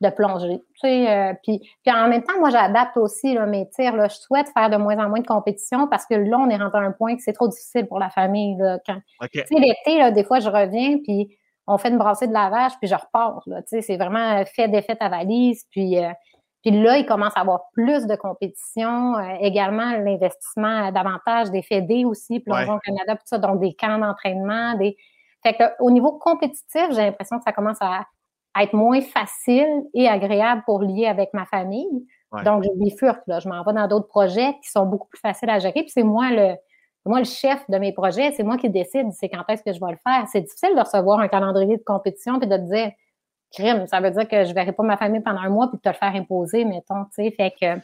[0.02, 0.60] de plonger.
[0.76, 3.96] Tu sais, euh, puis, puis en même temps, moi, j'adapte aussi là, mes tirs.
[3.96, 6.58] Là, je souhaite faire de moins en moins de compétition parce que là, on est
[6.58, 8.56] rentré à un point que c'est trop difficile pour la famille.
[8.58, 8.98] Là, quand,
[9.32, 11.38] Tu sais, l'été, des fois, je reviens, puis
[11.70, 13.44] on fait une brassée de lavage, puis je repars.
[13.46, 15.66] Là, c'est vraiment fait, défait ta valise.
[15.70, 16.10] Puis, euh,
[16.64, 19.16] puis là, il commence à avoir plus de compétition.
[19.18, 24.74] Euh, également, l'investissement davantage des FED aussi, Plongeon Canada, tout ça, donc des camps d'entraînement.
[24.76, 24.98] Des...
[25.44, 28.06] Fait que, au niveau compétitif, j'ai l'impression que ça commence à,
[28.64, 32.08] être moins facile et agréable pour lier avec ma famille.
[32.46, 33.40] Donc, je bifurque, là.
[33.40, 35.82] Je m'en vais dans d'autres projets qui sont beaucoup plus faciles à gérer.
[35.82, 36.56] Puis c'est moi le,
[37.06, 39.80] moi le chef de mes projets, c'est moi qui décide c'est quand est-ce que je
[39.80, 40.28] vais le faire.
[40.32, 42.92] C'est difficile de recevoir un calendrier de compétition puis de te dire
[43.52, 45.78] crime, ça veut dire que je ne verrai pas ma famille pendant un mois puis
[45.78, 47.32] de te le faire imposer, mettons, tu sais.
[47.32, 47.82] Fait que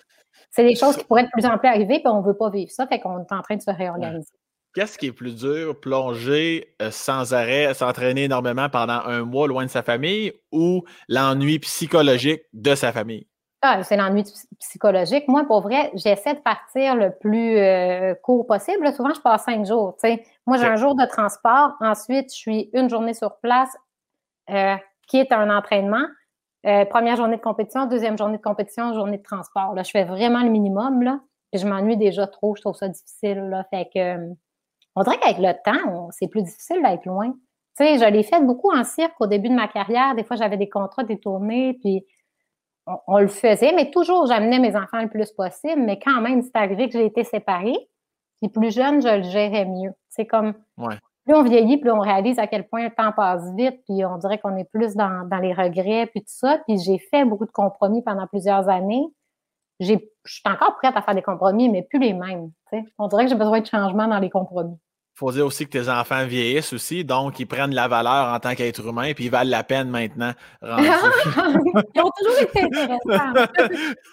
[0.52, 2.52] c'est des choses qui pourraient de plus en plus arriver puis on ne veut pas
[2.52, 4.32] vivre ça, fait qu'on est en train de se réorganiser.
[4.76, 9.64] Qu'est-ce qui est plus dur, plonger euh, sans arrêt, s'entraîner énormément pendant un mois loin
[9.64, 13.26] de sa famille ou l'ennui psychologique de sa famille?
[13.62, 14.26] Ah, c'est l'ennui
[14.60, 15.30] psychologique.
[15.30, 18.94] Moi, pour vrai, j'essaie de partir le plus euh, court possible.
[18.94, 19.96] souvent, je passe cinq jours.
[20.46, 21.72] Moi, j'ai un jour de transport.
[21.80, 23.74] Ensuite, je suis une journée sur place,
[24.50, 24.76] euh,
[25.08, 26.06] qui est un entraînement.
[26.90, 29.74] Première journée de compétition, deuxième journée de compétition, journée de transport.
[29.74, 31.02] Là, je fais vraiment le minimum.
[31.02, 31.20] Là,
[31.54, 32.56] et je m'ennuie déjà trop.
[32.56, 33.38] Je trouve ça difficile.
[33.50, 34.36] Là, fait que,
[34.96, 37.32] on dirait qu'avec le temps, c'est plus difficile d'être loin.
[37.78, 40.16] Tu sais, je l'ai fait beaucoup en cirque au début de ma carrière.
[40.16, 42.06] Des fois, j'avais des contrats, des tournées, puis
[43.08, 45.82] on, le faisait, mais toujours, j'amenais mes enfants le plus possible.
[45.82, 47.76] Mais quand même, c'est arrivé que j'ai été séparée.
[48.42, 49.92] Puis plus jeune, je le gérais mieux.
[50.10, 50.54] C'est comme
[51.26, 54.18] plus on vieillit, plus on réalise à quel point le temps passe vite, puis on
[54.18, 56.60] dirait qu'on est plus dans, les regrets, puis tout ça.
[56.68, 59.06] Puis j'ai fait beaucoup de compromis pendant plusieurs années.
[59.80, 62.52] Je suis encore prête à faire des compromis, mais plus les mêmes.
[62.98, 64.78] On dirait que j'ai besoin de changement dans les compromis
[65.16, 68.54] faut dire aussi que tes enfants vieillissent aussi, donc ils prennent la valeur en tant
[68.54, 70.34] qu'être humain, puis ils valent la peine maintenant.
[70.62, 73.34] ils ont toujours été intéressants.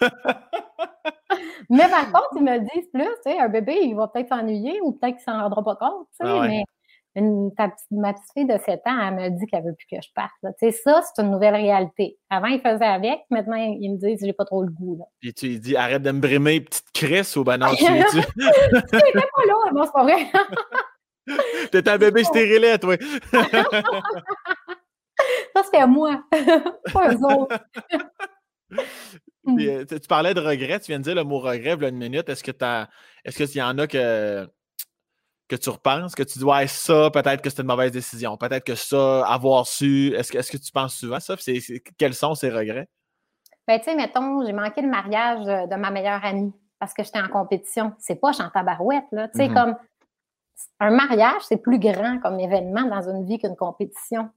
[1.69, 4.79] mais par contre, ils me disent plus, tu sais, un bébé, il va peut-être s'ennuyer
[4.81, 6.63] ou peut-être qu'il s'en rendra pas compte, tu sais, ah mais
[7.15, 9.85] une, ta petite, ma petite fille de 7 ans, elle me dit qu'elle veut plus
[9.85, 10.31] que je parte.
[10.41, 12.17] Tu sais, ça, c'est une nouvelle réalité.
[12.29, 14.97] Avant, il faisait avec, maintenant, il me dit j'ai pas trop le goût.
[14.97, 15.05] Là.
[15.19, 17.83] Puis tu lui dis arrête de me brimer, petite Chris, ou ben non, tu.
[17.85, 20.25] tu n'étais pas là, non, c'est pas vrai.
[21.71, 22.95] T'es un bébé stérilet, toi.
[25.55, 26.23] ça, c'était moi,
[26.93, 27.57] pas eux autres.
[29.47, 32.29] Euh, tu parlais de regret, tu viens de dire le mot regret, il une minute.
[32.29, 32.51] Est-ce que
[33.25, 34.47] est-ce qu'il y en a que,
[35.49, 38.63] que tu repenses, que tu dis ouais, ça, peut-être que c'était une mauvaise décision, peut-être
[38.63, 41.35] que ça, avoir su, est-ce que, est-ce que tu penses souvent ça?
[41.97, 42.87] quels sont ces regrets?
[43.67, 47.21] Ben, tu sais, mettons, j'ai manqué le mariage de ma meilleure amie parce que j'étais
[47.21, 47.93] en compétition.
[47.97, 49.29] C'est pas Chantal Barouette, là.
[49.29, 49.53] Tu sais, mm-hmm.
[49.53, 49.75] comme
[50.79, 54.29] un mariage, c'est plus grand comme événement dans une vie qu'une compétition.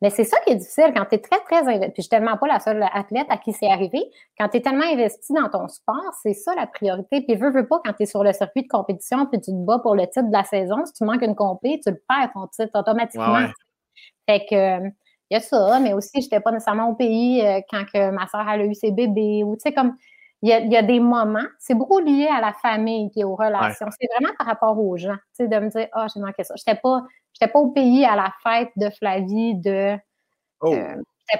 [0.00, 1.92] Mais c'est ça qui est difficile quand tu es très, très investi.
[1.92, 4.10] Puis je suis tellement pas la seule athlète à qui c'est arrivé.
[4.38, 7.22] Quand tu es tellement investi dans ton sport, c'est ça la priorité.
[7.22, 9.64] Puis veux, veux pas, quand tu es sur le circuit de compétition, puis tu te
[9.64, 12.30] bats pour le titre de la saison, si tu manques une compé, tu le perds
[12.32, 13.48] ton titre automatiquement.
[14.28, 14.88] Fait que
[15.30, 18.26] il y a ça, mais aussi, j'étais pas nécessairement au pays euh, quand que ma
[18.26, 19.44] soeur a eu ses bébés.
[19.44, 19.94] Ou tu sais, comme
[20.42, 23.86] il y, a, des moments, c'est beaucoup lié à la famille et aux relations.
[23.98, 26.44] C'est vraiment par rapport aux gens, tu sais, de me dire, ah, oh, j'ai manqué
[26.44, 26.54] ça.
[26.56, 27.02] J'étais pas,
[27.34, 29.98] j'étais pas au pays à la fête de Flavie de,
[30.62, 30.72] oh.
[30.72, 30.94] euh,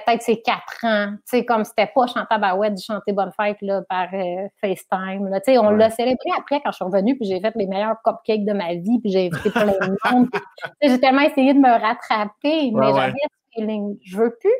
[0.05, 3.57] peut-être ses quatre ans, tu sais, comme c'était pas Chantal Baouette du chanter Bonne Fête,
[3.61, 7.17] là, par euh, FaceTime, là, tu sais, on l'a célébré après quand je suis revenue,
[7.17, 10.27] puis j'ai fait les meilleurs cupcakes de ma vie, puis j'ai invité plein de monde.
[10.83, 13.97] j'ai tellement essayé de me rattraper, mais j'avais ce feeling.
[14.03, 14.53] Je veux plus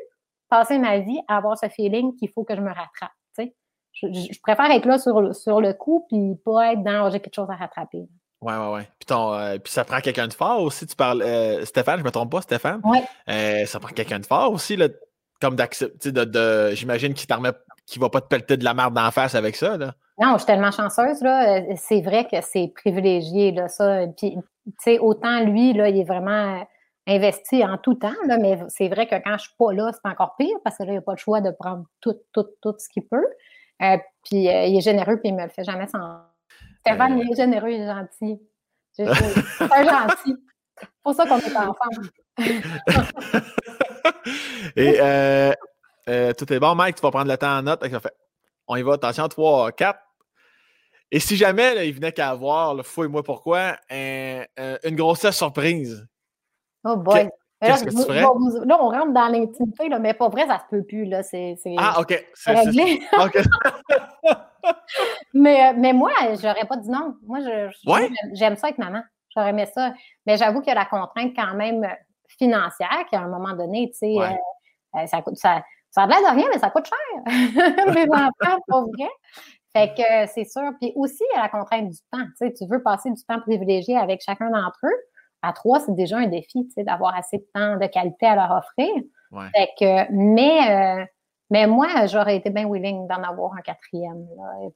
[0.48, 3.12] passer ma vie à avoir ce feeling qu'il faut que je me rattrape
[3.92, 7.34] je, préfère être là sur, sur le coup, puis pas être dans oh, j'ai quelque
[7.34, 8.08] chose à rattraper.
[8.42, 8.80] Oui, oui, oui.
[8.98, 10.86] Puis, euh, puis ça prend quelqu'un de fort aussi.
[10.86, 12.80] Tu parles, euh, Stéphane, je ne me trompe pas, Stéphane?
[12.84, 12.98] Oui.
[13.28, 14.88] Euh, ça prend quelqu'un de fort aussi, là,
[15.40, 19.10] comme d'accepter, de, de, j'imagine qu'il ne va pas te pelleter de la merde d'en
[19.12, 19.76] face avec ça.
[19.76, 19.94] Là.
[20.18, 21.20] Non, je suis tellement chanceuse.
[21.22, 21.62] Là.
[21.76, 24.06] C'est vrai que c'est privilégié, là, ça.
[24.16, 26.66] Puis, tu sais, autant lui, là, il est vraiment
[27.06, 30.08] investi en tout temps, là, mais c'est vrai que quand je suis pas là, c'est
[30.08, 32.46] encore pire parce que là, il n'y a pas le choix de prendre tout, tout,
[32.60, 33.26] tout ce qu'il peut.
[33.82, 36.20] Euh, puis euh, il est généreux, puis il me le fait jamais sans.
[36.80, 38.40] Stéphane, il est généreux, il est gentil.
[38.92, 40.36] C'est un gentil.
[40.78, 42.10] C'est pour ça qu'on est ensemble.
[44.76, 45.52] Et euh,
[46.34, 47.84] tout est bon, Mike, tu vas prendre le temps en note.
[48.66, 49.98] On y va, attention, 3, 4.
[51.10, 56.08] Et si jamais il venait qu'à avoir, fouille-moi pourquoi, une grossesse surprise,
[56.84, 57.28] Oh boy.
[57.62, 58.20] Qu'est-ce que tu ferais?
[58.20, 61.04] Là, on rentre dans l'intimité, mais pas vrai, ça se peut plus.
[61.04, 61.22] Là.
[61.22, 62.26] C'est, ah, OK.
[62.34, 63.00] C'est réglé.
[65.34, 67.14] mais, euh, mais moi, j'aurais pas dit non.
[67.24, 67.70] Moi, je,
[68.32, 69.02] j'aime ça être maman.
[69.34, 69.92] J'aurais aimé ça.
[70.26, 71.86] Mais j'avoue qu'il y a la contrainte quand même
[72.26, 75.62] financière, qu'à un moment donné, tu sais, euh, ça coûte ça.
[75.90, 76.98] Ça a l'air de rien, mais ça coûte cher.
[77.94, 79.10] Mes enfants, pas vrai.
[79.74, 80.70] Fait que c'est sûr.
[80.80, 82.24] Puis aussi, il y a la contrainte du temps.
[82.38, 85.00] Tu sais, tu veux passer du temps privilégié avec chacun d'entre eux.
[85.42, 88.36] À trois, c'est déjà un défi, tu sais, d'avoir assez de temps de qualité à
[88.36, 88.88] leur offrir.
[89.54, 91.04] Fait que, mais, euh,
[91.50, 94.26] mais moi, j'aurais été bien willing d'en avoir un quatrième.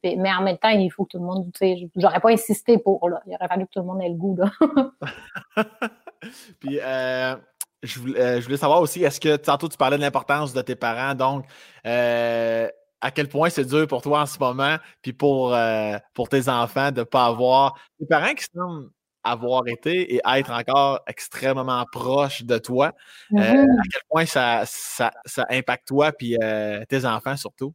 [0.02, 2.78] mais en même temps, il faut que tout le monde, tu sais, j'aurais pas insisté
[2.78, 3.20] pour, là.
[3.26, 4.50] Il aurait fallu que tout le monde ait le goût, là.
[6.60, 7.36] Puis, euh,
[7.82, 10.62] je, voulais, euh, je, voulais, savoir aussi, est-ce que tantôt tu parlais de l'importance de
[10.62, 11.44] tes parents, donc
[11.84, 15.54] à quel point c'est dur pour toi en ce moment, puis pour,
[16.14, 18.88] pour tes enfants de ne pas avoir des parents qui semblent
[19.30, 22.92] avoir été et être encore extrêmement proches de toi.
[23.32, 23.82] Euh, à mm-hmm.
[23.92, 25.10] quel point ça, ça,
[25.50, 27.72] impacte toi puis euh, tes enfants surtout?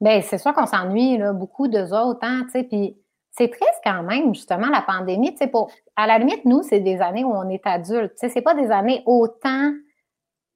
[0.00, 2.96] Bien, c'est sûr qu'on s'ennuie beaucoup d'eux autres, hein, puis
[3.32, 5.36] c'est triste quand même, justement, la pandémie.
[5.52, 8.12] Pour, à la limite, nous, c'est des années où on est adulte.
[8.16, 9.72] Ce n'est pas des années autant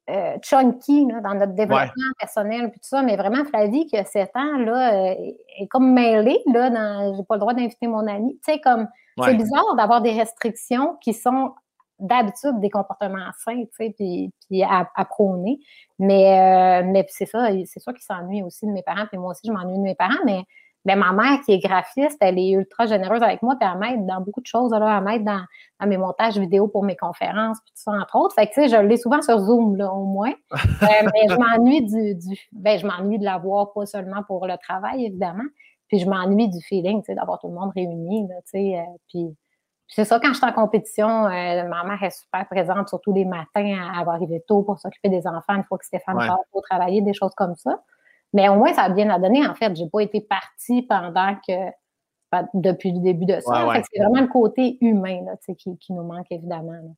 [0.07, 4.29] euh, chunky dans notre développement personnel puis tout ça, mais vraiment Flavie qui a 7
[4.35, 5.15] ans là, euh,
[5.59, 8.39] est comme mêlée là dans j'ai pas le droit d'inviter mon ami.
[8.45, 8.87] Tu sais comme
[9.23, 11.53] c'est bizarre d'avoir des restrictions qui sont
[11.99, 15.59] d'habitude des comportements sains, tu sais, puis, puis à, prôner.
[15.97, 19.31] Mais, euh, mais c'est ça, c'est sûr qu'ils s'ennuient aussi de mes parents, puis moi
[19.31, 20.43] aussi je m'ennuie de mes parents, mais
[20.85, 24.05] ben, ma mère, qui est graphiste, elle est ultra généreuse avec moi, puis elle m'aide
[24.05, 24.71] dans beaucoup de choses.
[24.71, 25.43] Là, elle m'aide dans,
[25.79, 28.35] dans, mes montages vidéo pour mes conférences, puis tout ça, entre autres.
[28.35, 30.33] Fait que, tu sais, je l'ai souvent sur Zoom, là, au moins.
[30.83, 34.55] Euh, mais je m'ennuie du, du, ben, je m'ennuie de l'avoir, pas seulement pour le
[34.57, 35.43] travail, évidemment.
[35.87, 38.79] Puis je m'ennuie du feeling, tu sais, d'avoir tout le monde réuni, là, tu sais.
[38.79, 39.35] Euh, puis,
[39.87, 43.25] c'est ça, quand je suis en compétition, euh, ma mère est super présente, surtout les
[43.25, 46.63] matins, elle va arriver tôt pour s'occuper des enfants une fois que Stéphane part pour
[46.63, 47.83] travailler, des choses comme ça.
[48.33, 49.45] Mais au moins, ça a bien à donner.
[49.47, 51.53] En fait, j'ai pas été partie pendant que
[52.53, 53.73] depuis le début de ça.
[53.91, 56.95] C'est vraiment le côté humain là, qui, qui, nous manque, évidemment.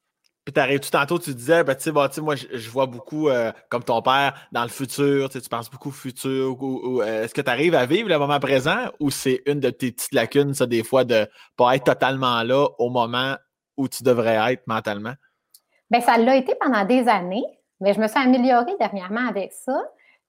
[0.47, 3.83] Puis t'arrives tout tantôt, tu disais, ben, tu sais, moi, je, vois beaucoup, euh, comme
[3.83, 6.55] ton père, dans le futur, tu penses beaucoup au futur.
[6.61, 9.91] Euh, est-ce que tu arrives à vivre le moment présent ou c'est une de tes
[9.91, 11.27] petites lacunes, ça, des fois, de
[11.57, 13.35] pas être totalement là au moment
[13.75, 15.15] où tu devrais être mentalement?
[15.91, 17.43] Bien, ça l'a été pendant des années,
[17.81, 19.77] mais je me suis améliorée dernièrement avec ça.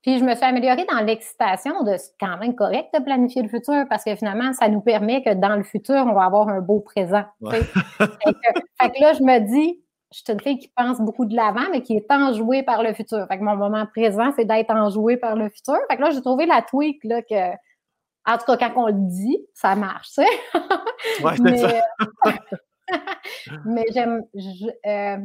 [0.02, 3.84] Puis je me suis améliorée dans l'excitation de quand même correct de planifier le futur
[3.88, 6.80] parce que finalement, ça nous permet que dans le futur, on va avoir un beau
[6.80, 7.22] présent.
[7.52, 7.60] fait,
[8.00, 9.80] que, là, je me dis,
[10.12, 12.94] je suis une fille qui pense beaucoup de l'avant, mais qui est enjouée par le
[12.94, 13.26] futur.
[13.28, 15.76] Fait que mon moment présent, c'est d'être enjouée par le futur.
[15.90, 17.52] Fait que là, j'ai trouvé la tweak là, que,
[18.26, 20.28] en tout cas, quand on le dit, ça marche, tu sais.
[21.22, 21.82] Ouais, mais, ça.
[23.64, 24.24] mais j'aime.
[24.86, 25.16] Euh,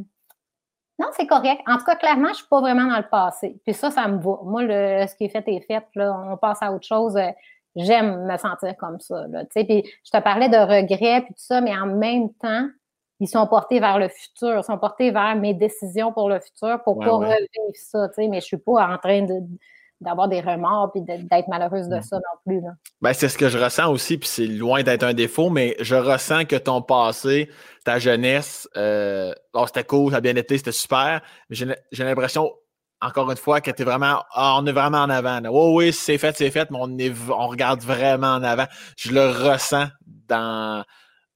[0.99, 1.61] non, c'est correct.
[1.67, 3.59] En tout cas, clairement, je ne suis pas vraiment dans le passé.
[3.65, 4.39] Puis ça, ça me va.
[4.43, 5.83] Moi, le, ce qui est fait est fait.
[5.95, 7.17] Là, on passe à autre chose.
[7.75, 9.25] J'aime me sentir comme ça.
[9.27, 12.67] Là, puis je te parlais de regrets puis tout ça, mais en même temps,
[13.23, 16.83] ils sont portés vers le futur, ils sont portés vers mes décisions pour le futur
[16.83, 18.09] pour ne pas revivre ça.
[18.17, 19.39] Mais je ne suis pas en train de,
[20.01, 22.61] d'avoir des remords puis d'être malheureuse de ça non plus.
[23.01, 25.95] Ben, c'est ce que je ressens aussi, puis c'est loin d'être un défaut, mais je
[25.95, 27.49] ressens que ton passé,
[27.85, 29.33] ta jeunesse, euh,
[29.67, 32.51] c'était cool, ça a bien été, c'était super, mais j'ai l'impression,
[32.99, 35.39] encore une fois, que tu vraiment, ah, on est vraiment en avant.
[35.49, 38.65] Oui, oui, c'est fait, c'est fait, mais on, est, on regarde vraiment en avant.
[38.97, 39.87] Je le ressens
[40.27, 40.83] dans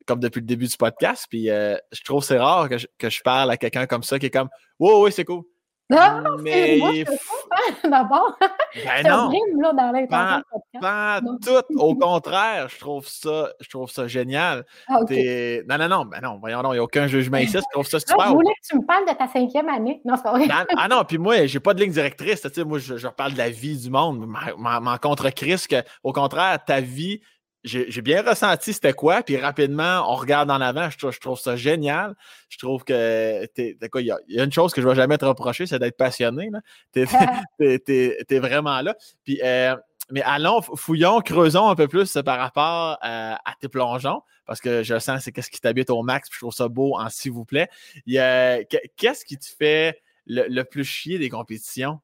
[0.07, 3.09] comme depuis le début du podcast, puis euh, je trouve c'est rare que je, que
[3.09, 4.49] je parle à quelqu'un comme ça qui est comme,
[4.79, 5.43] oui, oui, c'est cool.
[5.89, 6.91] Non, mais moi,
[7.83, 8.37] d'abord.
[8.75, 9.31] Ben non.
[9.61, 10.41] là, dans pas,
[10.81, 11.75] pas tout.
[11.77, 14.65] Au contraire, je trouve ça, je trouve ça génial.
[14.89, 17.53] Ah, non, non, non, ben non, voyons, il n'y a aucun jugement ici.
[17.57, 18.27] Je trouve ça super.
[18.27, 20.01] je voulais que tu me parles de ta cinquième année.
[20.03, 20.47] Non, c'est vrai.
[20.77, 22.45] ah non, puis moi, j'ai pas de ligne directrice.
[22.65, 24.27] Moi, je, je, parle de la vie du monde.
[24.57, 27.21] M'en contre Chris, que, au contraire, ta vie,
[27.63, 30.89] j'ai bien ressenti c'était quoi, puis rapidement, on regarde en avant.
[30.89, 32.15] Je, trouve ça génial.
[32.49, 35.65] Je trouve que il y, a une chose que je ne vais jamais te reprocher,
[35.65, 36.49] c'est d'être passionné.
[36.93, 38.95] Tu es, vraiment là.
[39.23, 39.75] Puis, euh,
[40.11, 44.83] mais allons, fouillons, creusons un peu plus par rapport euh, à tes plongeons, parce que
[44.83, 47.33] je sens c'est qu'est-ce qui t'habite au max, puis je trouve ça beau en s'il
[47.33, 47.69] vous plaît.
[48.05, 51.99] Qu'est-ce qui te fait le plus chier des compétitions?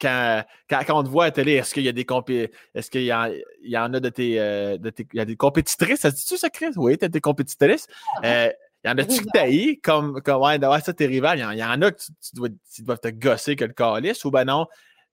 [0.00, 2.90] Quand, quand, on te voit à la télé, est-ce qu'il y a des compé est-ce
[2.90, 6.00] qu'il y, y, en a de tes, euh, de tes, il y a des compétitrices,
[6.00, 6.72] ça dit-tu ça, Chris?
[6.76, 7.86] Oui, t'as des compétitrices.
[8.24, 8.50] Euh,
[8.84, 9.48] il y en a-tu que t'as
[9.82, 12.82] comme, comme ouais, ouais, ça, tes rivales, il y, en, a que tu, dois, tu
[12.82, 14.66] dois te gosser que le calice, ou ben non,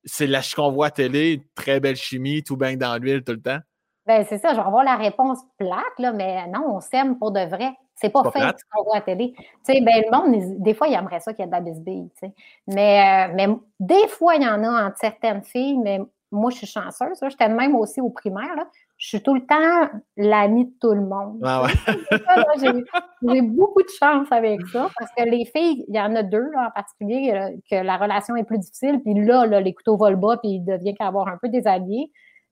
[0.04, 3.42] c'est la qu'on voit à télé, très belle chimie, tout baigne dans l'huile tout le
[3.42, 3.60] temps?
[4.06, 7.32] Ben, c'est ça, je vais avoir la réponse plate, là, mais non, on s'aime pour
[7.32, 7.72] de vrai.
[7.96, 9.34] C'est pas, fait ce qu'on voit à la télé.
[9.38, 11.62] Tu sais, ben, le monde, des fois, il aimerait ça qu'il y ait de la
[11.62, 12.34] bisbille, tu sais.
[12.68, 13.48] Mais, euh, mais
[13.80, 16.00] des fois, il y en a entre certaines filles, mais
[16.34, 17.20] moi, je suis chanceuse.
[17.30, 18.56] J'étais même aussi au primaire.
[18.56, 18.68] Là.
[18.98, 21.40] Je suis tout le temps l'amie de tout le monde.
[21.44, 21.66] Ah
[23.22, 26.50] j'ai beaucoup de chance avec ça parce que les filles, il y en a deux
[26.58, 29.00] en particulier euh, que la relation est plus difficile.
[29.04, 32.12] Puis là, les couteaux volent bas, puis il devient qu'avoir un peu des alliés.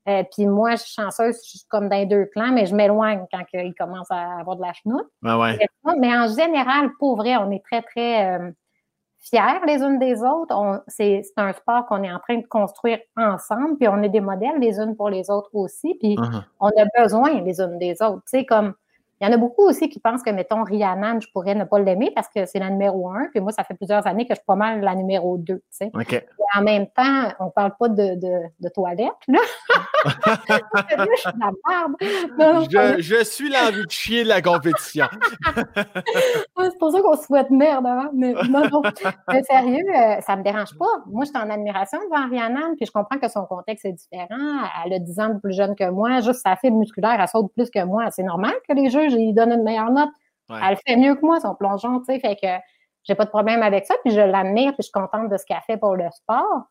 [0.09, 2.75] Euh, puis moi, je suis chanceuse, je suis comme dans les deux clans, mais je
[2.75, 5.07] m'éloigne quand ils commencent à avoir de la chenoute.
[5.99, 8.51] Mais en général, pour vrai, on est très, très euh,
[9.19, 10.83] fiers les unes des autres.
[10.87, 14.59] C'est un sport qu'on est en train de construire ensemble, puis on est des modèles
[14.59, 16.43] les unes pour les autres aussi, puis uh-huh.
[16.59, 18.23] on a besoin les unes des autres.
[18.23, 18.73] Tu sais, comme
[19.21, 21.77] il y en a beaucoup aussi qui pensent que, mettons, Rihanna, je pourrais ne pas
[21.77, 23.27] l'aimer parce que c'est la numéro un.
[23.31, 25.61] Puis moi, ça fait plusieurs années que je suis pas mal la numéro deux.
[25.77, 25.91] Tu sais.
[26.55, 29.39] en même temps, on ne parle pas de, de, de toilette, là.
[30.05, 31.95] je suis la barbe.
[32.99, 35.05] je, suis l'envie de chier de la compétition.
[35.55, 38.09] c'est pour ça qu'on souhaite merde avant.
[38.15, 38.81] Mais non, non.
[39.29, 40.85] Mais sérieux, euh, ça ne me dérange pas.
[41.05, 44.65] Moi, je suis en admiration devant Rihanna, puis je comprends que son contexte est différent.
[44.83, 46.21] Elle a 10 ans de plus jeune que moi.
[46.21, 48.09] Juste sa fibre musculaire, elle saute plus que moi.
[48.09, 50.09] C'est normal que les juges il donne une meilleure note.
[50.49, 52.47] Elle fait mieux que moi, son plongeon, tu sais, fait que
[53.03, 55.45] j'ai pas de problème avec ça, puis je l'admire, puis je suis contente de ce
[55.45, 56.63] qu'elle fait pour le sport.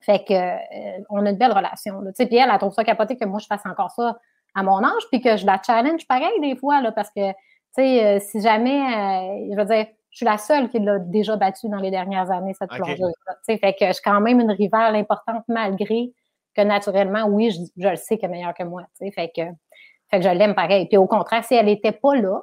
[0.00, 2.00] Fait que euh, on a une belle relation.
[2.06, 4.18] Tu sais, puis elle, elle trouve ça capoté que moi je fasse encore ça
[4.54, 7.36] à mon âge, puis que je la challenge pareil des fois, là, parce que, tu
[7.72, 11.36] sais, euh, si jamais, euh, je veux dire, je suis la seule qui l'a déjà
[11.36, 12.98] battue dans les dernières années, cette plongeuse.
[12.98, 16.12] Tu sais, fait que je suis quand même une rivale importante malgré
[16.54, 18.82] que naturellement, oui, je, je le sais qu'elle est meilleure que moi.
[18.98, 19.42] Tu sais, fait que
[20.12, 20.86] fait que je l'aime pareil.
[20.86, 22.42] Puis au contraire, si elle n'était pas là,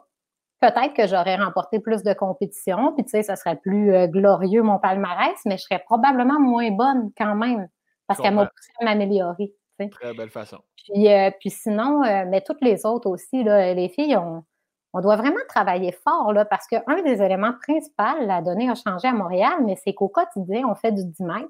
[0.60, 4.64] peut-être que j'aurais remporté plus de compétitions, puis tu sais, ça serait plus euh, glorieux
[4.64, 7.68] mon palmarès, mais je serais probablement moins bonne quand même,
[8.08, 9.54] parce qu'elle m'a poussé à m'améliorer.
[9.92, 10.58] Très belle façon.
[10.76, 14.44] Puis, euh, puis sinon, euh, mais toutes les autres aussi, là, les filles, on,
[14.92, 19.08] on doit vraiment travailler fort, là, parce qu'un des éléments principaux, la donnée a changé
[19.08, 21.48] à Montréal, mais c'est qu'au quotidien, on fait du 10 mètres.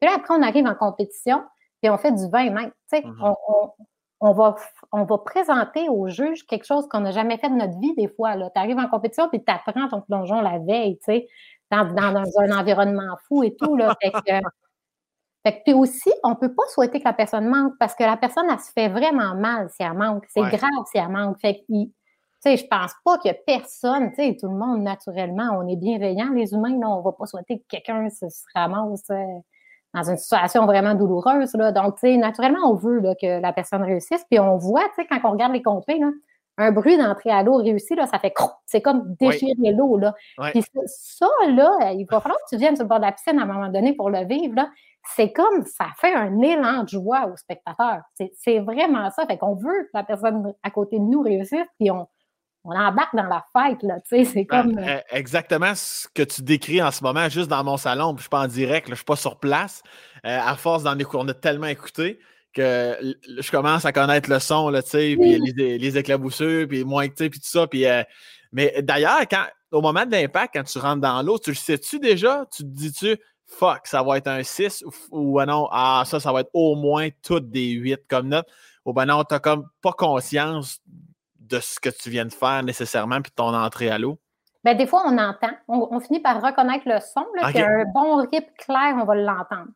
[0.00, 1.44] Puis là, après, on arrive en compétition,
[1.80, 2.74] puis on fait du 20 mètres.
[2.92, 3.14] Mm-hmm.
[3.22, 3.70] on,
[4.20, 4.56] on va,
[4.92, 8.08] on va présenter au juge quelque chose qu'on n'a jamais fait de notre vie des
[8.08, 8.36] fois.
[8.36, 11.28] Tu arrives en compétition puis tu apprends ton plongeon la veille, tu sais,
[11.70, 13.76] dans, un environnement fou et tout.
[13.76, 13.94] Là.
[14.02, 18.18] Fait puis aussi, on ne peut pas souhaiter que la personne manque parce que la
[18.18, 20.26] personne, elle se fait vraiment mal si elle manque.
[20.28, 21.40] C'est grave si elle manque.
[21.40, 21.90] Fait que, tu
[22.40, 25.68] sais, je pense pas qu'il y a personne, tu sais, tout le monde, naturellement, on
[25.68, 29.24] est bienveillants, les humains, là, on va pas souhaiter que quelqu'un se, ramasse euh,
[29.94, 31.54] dans une situation vraiment douloureuse.
[31.54, 31.72] Là.
[31.72, 34.24] Donc, tu sais, naturellement, on veut là, que la personne réussisse.
[34.30, 36.10] Puis on voit, tu sais, quand on regarde les compés, là,
[36.58, 38.34] un bruit d'entrée à l'eau réussi, là, ça fait
[38.66, 39.96] c'est comme déchirer l'eau.
[39.96, 40.14] Là.
[40.50, 43.38] Puis ça, là, il va falloir que tu viennes sur le bord de la piscine
[43.38, 44.54] à un moment donné pour le vivre.
[44.54, 44.68] Là.
[45.14, 48.02] C'est comme ça fait un élan de joie aux spectateurs.
[48.36, 49.24] C'est vraiment ça.
[49.26, 52.06] Fait qu'on veut que la personne à côté de nous réussisse, puis on,
[52.64, 54.78] on embarque dans la fête, là, tu sais, c'est ben, comme...
[54.78, 58.18] Euh, eh, exactement ce que tu décris en ce moment, juste dans mon salon, puis
[58.18, 59.82] je suis pas en direct, je je suis pas sur place.
[60.26, 62.18] Euh, à force d'en écouter, on a tellement écouté
[62.52, 62.96] que
[63.38, 67.08] je commence à connaître le son, là, tu sais, puis les, les, éclaboussures, puis moins,
[67.08, 67.86] tu sais, puis tout ça, puis...
[67.86, 68.02] Euh,
[68.52, 72.00] mais d'ailleurs, quand au moment de l'impact, quand tu rentres dans l'eau, tu le sais-tu
[72.00, 72.44] déjà?
[72.52, 76.32] Tu te dis-tu, fuck, ça va être un 6 ou, ou non, ah, ça, ça
[76.32, 78.46] va être au moins toutes des 8 comme note?
[78.84, 80.80] Ou ben non, tu comme pas conscience
[81.50, 84.18] de ce que tu viens de faire nécessairement, puis ton entrée à l'eau?
[84.64, 85.52] Bien, des fois, on entend.
[85.68, 87.26] On, finit par reconnaître le son.
[87.40, 89.68] Là, un bon rip clair, on va l'entendre.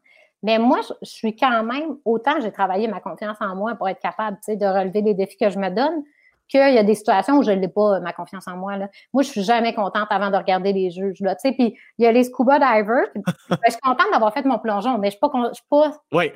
[0.43, 4.01] Mais moi, je, suis quand même, autant j'ai travaillé ma confiance en moi pour être
[4.01, 6.03] capable de relever les défis que je me donne,
[6.49, 8.77] qu'il y a des situations où je ne l'ai pas, ma confiance en moi.
[8.77, 8.91] Là.
[9.14, 11.20] Moi, je suis jamais contente avant de regarder les juges.
[11.20, 13.07] Là, puis il y a les scuba divers.
[13.49, 15.93] Ben, je suis contente d'avoir fait mon plongeon, mais je ne suis pas.
[16.12, 16.33] oui.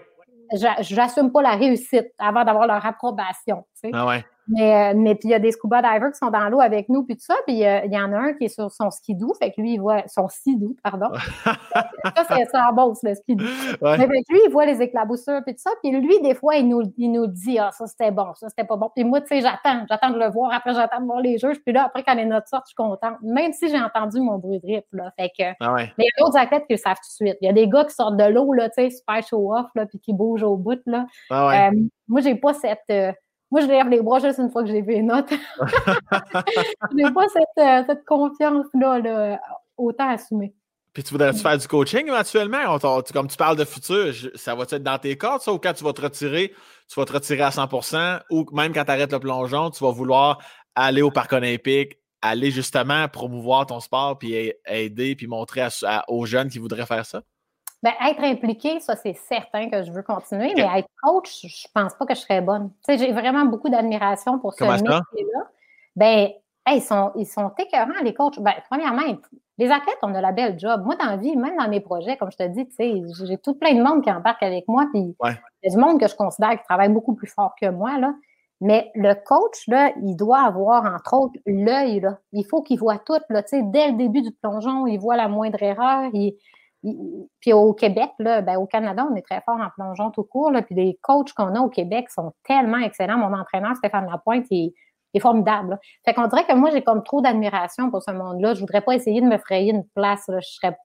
[0.81, 3.67] J'assume pas la réussite avant d'avoir leur approbation.
[3.93, 4.25] Ah ouais.
[4.49, 6.89] Mais, euh, mais puis il y a des scuba divers qui sont dans l'eau avec
[6.89, 7.35] nous, puis tout ça.
[7.47, 9.75] Puis euh, il y en a un qui est sur son skidoo, fait que lui,
[9.75, 11.09] il voit son skidoo, pardon.
[11.45, 13.45] ça, c'est ça en bosse, le skidoo.
[13.45, 13.99] Ouais.
[13.99, 15.71] Mais avec lui, il voit les éclaboussures, puis tout ça.
[15.83, 18.67] Puis lui, des fois, il nous, il nous dit Ah, ça c'était bon, ça c'était
[18.67, 18.91] pas bon.
[18.95, 20.53] Puis moi, tu sais, j'attends, j'attends de le voir.
[20.53, 21.61] Après, j'attends de voir les juges.
[21.65, 23.17] Puis là, après, quand les notes sortent, je suis contente.
[23.23, 25.13] Même si j'ai entendu mon bruit de rip, là.
[25.19, 25.45] Fait que.
[25.61, 25.93] Ah ouais.
[25.99, 27.39] Mais il y a d'autres athlètes qui le savent tout de suite.
[27.41, 29.87] Il y a des gars qui sortent de l'eau, là, tu sais, super show-off, là,
[29.87, 31.07] puis qui bougent au bout, là.
[31.31, 31.69] Ah ouais.
[31.69, 32.81] euh, moi, j'ai pas cette.
[32.91, 33.13] Euh,
[33.51, 35.31] moi, je lève les bras juste une fois que j'ai vu les notes.
[35.61, 39.41] je n'ai pas cette, euh, cette confiance-là, là,
[39.77, 40.55] autant assumée.
[40.93, 42.79] Puis tu voudrais-tu faire du coaching éventuellement?
[43.13, 45.85] comme tu parles de futur, ça va-tu être dans tes cordes, ça, ou quand tu
[45.85, 46.53] vas te retirer,
[46.89, 49.93] tu vas te retirer à 100% ou même quand tu arrêtes le plongeon, tu vas
[49.93, 50.39] vouloir
[50.75, 55.69] aller au parc olympique, aller justement promouvoir ton sport, puis aider, puis montrer
[56.09, 57.23] aux jeunes qui voudraient faire ça?
[57.83, 61.95] Bien, être impliqué, ça, c'est certain que je veux continuer, mais être coach, je pense
[61.95, 62.71] pas que je serais bonne.
[62.87, 65.47] Tu sais, j'ai vraiment beaucoup d'admiration pour ce métier-là.
[65.95, 66.31] Bien,
[66.75, 68.41] ils sont, ils sont écœurants, les coachs.
[68.41, 69.03] Ben, premièrement,
[69.59, 70.83] les athlètes, on a la belle job.
[70.85, 73.39] Moi, dans la vie, même dans mes projets, comme je te dis, tu sais, j'ai
[73.39, 76.09] tout plein de monde qui embarque avec moi, puis il y a du monde que
[76.09, 78.13] je considère qui travaille beaucoup plus fort que moi, là.
[78.61, 82.19] Mais le coach, là, il doit avoir, entre autres, l'œil, là.
[82.33, 85.17] Il faut qu'il voit tout, là, tu sais, dès le début du plongeon, il voit
[85.17, 86.11] la moindre erreur.
[87.41, 90.51] Puis au Québec, là, ben, au Canada, on est très fort en plongeon tout court,
[90.51, 93.19] là, puis les coachs qu'on a au Québec sont tellement excellents.
[93.19, 94.73] Mon entraîneur, Stéphane Lapointe, il
[95.15, 95.79] est formidable.
[96.05, 98.55] Fait qu'on dirait que moi, j'ai comme trop d'admiration pour ce monde-là.
[98.55, 100.25] Je voudrais pas essayer de me frayer une place.
[100.29, 100.77] Je serais,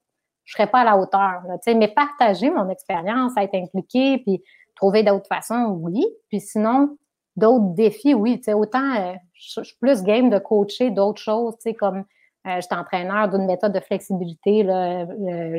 [0.44, 1.42] je serais pas à la hauteur.
[1.46, 4.42] Là, mais partager mon expérience, être impliqué, puis
[4.74, 6.04] trouver d'autres façons, oui.
[6.28, 6.96] Puis sinon,
[7.36, 8.40] d'autres défis, oui.
[8.48, 12.04] Autant euh, je, suis plus game de coacher d'autres choses, comme
[12.46, 15.06] euh, j'étais entraîneur d'une méthode de flexibilité, le,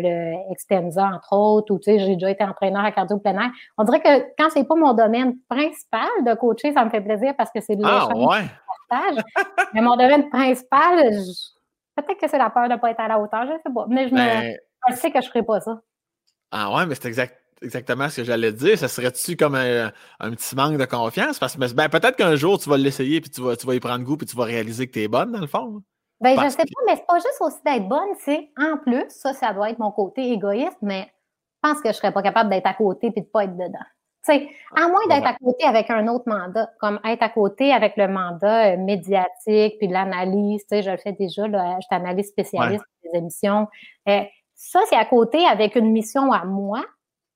[0.02, 3.50] le, Extensa, entre autres, ou j'ai déjà été entraîneur à cardio plein air.
[3.78, 7.34] On dirait que quand c'est pas mon domaine principal de coacher, ça me fait plaisir
[7.36, 8.46] parce que c'est de ah, ouais.
[8.88, 9.24] partage.
[9.74, 11.00] Mais mon domaine principal,
[11.96, 13.86] peut-être que c'est la peur de ne pas être à la hauteur, je sais pas.
[13.90, 14.56] Mais je, me, ben
[14.90, 15.82] je sais que je ne ferai pas ça.
[16.52, 18.78] Ah ouais, mais c'est exact exactement ce que j'allais dire.
[18.78, 21.40] Ça serait-tu comme un, petit manque de confiance?
[21.40, 23.80] Parce que ben, peut-être qu'un jour, tu vas l'essayer puis tu vas, tu vas y
[23.80, 25.82] prendre goût puis tu vas réaliser que tu es bonne, dans le fond.
[26.22, 29.34] Ben, je sais pas, mais c'est pas juste aussi d'être bonne, c'est en plus, ça,
[29.34, 31.12] ça doit être mon côté égoïste, mais
[31.64, 33.86] je pense que je serais pas capable d'être à côté puis de pas être dedans.
[34.24, 37.98] sais, à moins d'être à côté avec un autre mandat, comme être à côté avec
[37.98, 41.96] le mandat euh, médiatique puis l'analyse, tu sais, je le fais déjà, là, je suis
[41.96, 43.68] analyste spécialiste des émissions.
[44.08, 44.22] Euh,
[44.56, 46.84] ça, c'est à côté avec une mission à moi,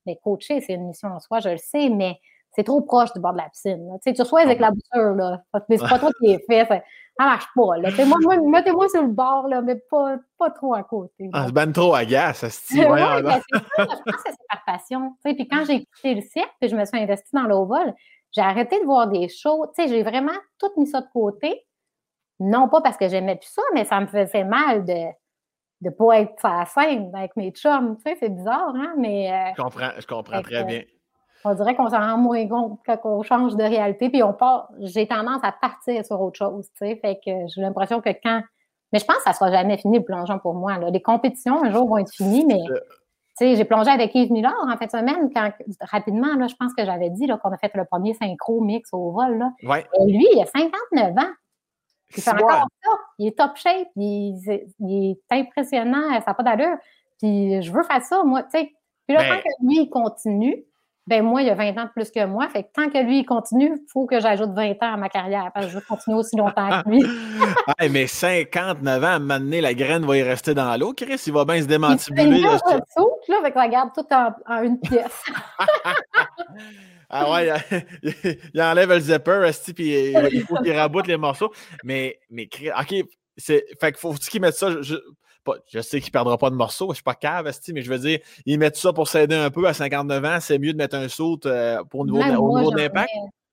[0.06, 2.18] mais coacher, c'est une mission en soi, je le sais, mais
[2.56, 3.89] c'est trop proche du bord de la piscine.
[4.03, 5.41] Tu sais, tu reçois avec la bouture, là.
[5.69, 6.84] Mais c'est pas toi qui est fait.
[7.20, 8.06] Ça, ça marche pas, là.
[8.06, 11.30] Moi, mettez-moi sur le bord, là, mais pas, pas trop à côté.
[11.34, 14.48] Ah, c'est ben trop agace, ça se ouais, ben, c'est ça, je pense que c'est
[14.50, 15.16] par passion.
[15.24, 17.94] Puis quand j'ai écouté le cirque, puis je me suis investie dans l'ovol,
[18.32, 19.66] j'ai arrêté de voir des shows.
[19.76, 21.66] Tu sais, j'ai vraiment tout mis ça de côté.
[22.40, 25.08] Non pas parce que j'aimais plus ça, mais ça me faisait mal de
[25.82, 27.96] de pas être à la scène avec mes chums.
[27.98, 28.94] Tu sais, c'est bizarre, hein?
[28.98, 30.84] Mais, euh, je comprends, je comprends très bien.
[31.45, 34.70] On dirait qu'on s'en rend moins compte quand on change de réalité, puis on part.
[34.80, 36.95] J'ai tendance à partir sur autre chose, tu sais.
[36.98, 38.41] Fait que j'ai l'impression que quand.
[38.91, 40.78] Mais je pense que ça ne sera jamais fini le plongeon pour moi.
[40.78, 40.90] Là.
[40.90, 42.60] Les compétitions, un jour, vont être finies, mais.
[43.38, 45.49] Tu sais, j'ai plongé avec Yves Miller en fait semaine, quand,
[45.80, 49.11] rapidement, là, je pense que j'avais dit qu'on a fait le premier synchro mix au
[49.11, 49.38] vol.
[49.38, 49.52] Là.
[49.64, 49.86] Ouais.
[49.98, 51.32] Et lui, il a 59 ans.
[52.18, 52.91] Il fait encore ça.
[53.18, 53.88] Il est top shape.
[53.95, 56.10] Il, est impressionnant.
[56.20, 56.78] Ça n'a pas d'allure.
[57.20, 58.44] Puis je veux faire ça, moi.
[58.44, 58.72] Tu sais.
[59.07, 60.66] Puis là, ben tant que lui, il continue,
[61.10, 62.48] ben moi, il a 20 ans de plus que moi.
[62.49, 65.10] Fait que tant que lui, il continue, il faut que j'ajoute 20 ans à ma
[65.10, 67.02] carrière parce que je veux continuer aussi longtemps que lui.
[67.91, 70.94] mais 59 ans, à un moment donné, la graine va y rester dans l'eau.
[70.94, 72.38] Chris, il va bien se démantibuler.
[72.38, 75.23] Il là, là, fait que regarde tout en, en une pièce.
[77.11, 77.52] Ah ouais,
[78.53, 81.52] il, enlève le zipper, puis il faut qu'il raboute les morceaux.
[81.84, 82.48] Mais, mais
[82.80, 83.03] OK,
[83.36, 84.80] c'est, fait qu'il faut qu'il mette ça.
[84.84, 84.95] Je,
[85.67, 87.99] je sais qu'il ne perdra pas de morceaux, je suis pas cave, mais je veux
[87.99, 90.38] dire, ils mettent ça pour s'aider un peu à 59 ans.
[90.39, 93.09] C'est mieux de mettre un saut euh, pour niveau, au niveau d'impact.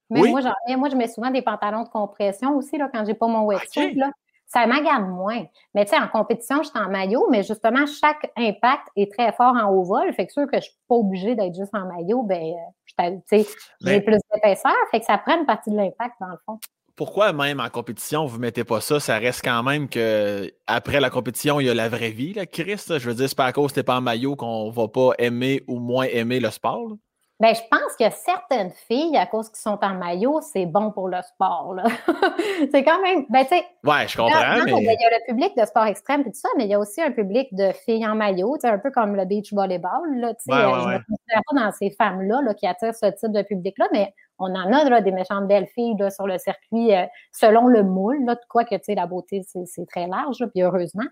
[0.09, 0.41] Mais moi,
[0.77, 3.95] Moi, je mets souvent des pantalons de compression aussi là, quand j'ai pas mon wetsuit.
[3.95, 4.11] Là
[4.47, 5.45] ça m'agace moins.
[5.75, 9.33] Mais tu sais, en compétition, je suis en maillot, mais justement, chaque impact est très
[9.33, 10.11] fort en haut vol.
[10.13, 12.53] Fait que sûr que je suis pas obligée d'être juste en maillot, ben,
[13.01, 13.47] euh, tu sais,
[13.81, 14.73] j'ai plus d'épaisseur.
[14.89, 16.59] Fait que ça prend une partie de l'impact, dans le fond.
[16.97, 18.99] Pourquoi même en compétition, vous ne mettez pas ça?
[18.99, 22.47] Ça reste quand même que après la compétition, il y a la vraie vie, là,
[22.47, 22.81] Chris.
[22.89, 25.11] Je veux dire, c'est pas à cause que t'es pas en maillot qu'on va pas
[25.19, 26.97] aimer ou moins aimer le sport.
[27.39, 31.07] Ben, je pense que certaines filles, à cause qu'ils sont en maillot, c'est bon pour
[31.07, 31.75] le sport.
[32.71, 33.25] c'est quand même.
[33.29, 33.65] Ben, tu sais.
[33.83, 34.65] Ouais, je comprends.
[34.65, 34.71] mais...
[34.71, 36.79] Il y a le public de sport extrême et tout ça, mais il y a
[36.79, 40.01] aussi un public de filles en maillot, un peu comme le beach volleyball.
[40.15, 43.05] Là, ouais, euh, je ne me considère pas dans ces femmes-là là, qui attirent ce
[43.05, 46.39] type de public-là, mais on en a là, des méchantes belles filles là, sur le
[46.39, 48.25] circuit euh, selon le moule.
[48.25, 51.05] Là, quoi que tu sais, la beauté, c'est très large, puis heureusement.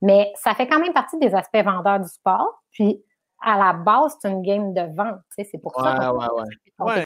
[0.00, 2.62] Mais ça fait quand même partie des aspects vendeurs du sport.
[2.70, 3.02] Puis
[3.42, 5.20] à la base, c'est une game de vente.
[5.30, 6.12] C'est pour ça.
[6.78, 7.04] Ouais,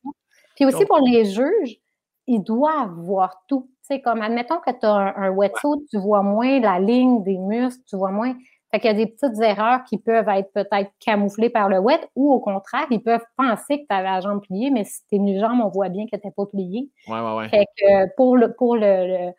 [0.55, 1.79] Puis aussi pour les juges,
[2.27, 3.71] ils doivent voir tout.
[3.83, 7.83] sais, comme admettons que tu as un, wetsuit, tu vois moins la ligne des muscles,
[7.89, 8.35] tu vois moins.
[8.71, 12.01] Fait qu'il y a des petites erreurs qui peuvent être peut-être camouflées par le wet
[12.17, 15.15] ou au contraire, ils peuvent penser que tu avais la jambe pliée, mais si tu
[15.15, 16.91] es une jambe, on voit bien que tu n'es pas pliée.
[17.07, 17.49] Ouais, ouais, ouais.
[17.49, 19.31] Fait que pour le, pour le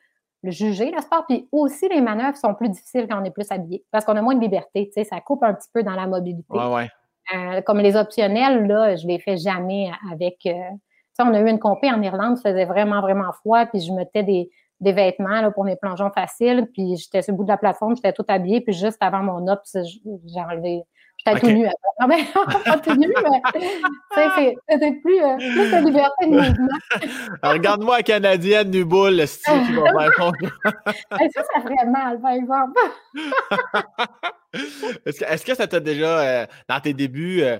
[0.52, 1.26] juger le sport.
[1.28, 4.22] Puis aussi, les manœuvres sont plus difficiles quand on est plus habillé parce qu'on a
[4.22, 4.88] moins de liberté.
[4.88, 6.54] Tu sais, ça coupe un petit peu dans la mobilité.
[6.54, 6.90] Ouais, ouais.
[7.36, 10.38] Euh, comme les optionnels, là, je les fais jamais avec.
[10.46, 13.66] Euh, tu sais, on a eu une compé en Irlande, il faisait vraiment, vraiment froid,
[13.66, 14.50] puis je mettais des,
[14.80, 17.96] des vêtements là, pour mes plongeons faciles, puis j'étais sur le bout de la plateforme,
[17.96, 20.84] j'étais tout habillée, puis juste avant mon op, j'ai enlevé,
[21.28, 21.88] J'étais tout nu après.
[22.00, 23.42] Non, mais pas tout nu, mais
[24.70, 26.68] c'était plus, euh, plus de liberté de mouvement.
[27.44, 30.32] Regarde-moi la Canadienne du boule, le style qui va faire
[31.34, 32.80] Ça, ça ferait mal, par exemple.
[35.06, 37.58] est-ce, que, est-ce que ça t'a déjà, euh, dans tes débuts, euh,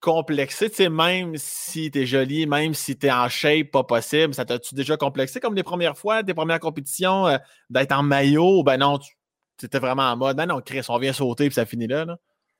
[0.00, 4.44] complexé, tu sais, même si t'es jolie, même si t'es en shape, pas possible, ça
[4.44, 7.26] t'a-tu déjà complexé comme les premières fois, tes premières compétitions,
[7.68, 11.12] d'être en maillot, ben non, tu étais vraiment en mode, ben non, Chris, on vient
[11.12, 12.16] sauter puis ça finit là, là?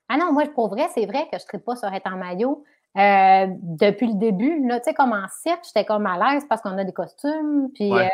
[0.09, 2.65] Ah non, moi, pour vrai, c'est vrai que je ne pas sur être en maillot.
[2.97, 6.77] Euh, depuis le début, tu sais, comme en cirque, j'étais comme à l'aise parce qu'on
[6.79, 7.69] a des costumes.
[7.75, 8.09] Puis, euh,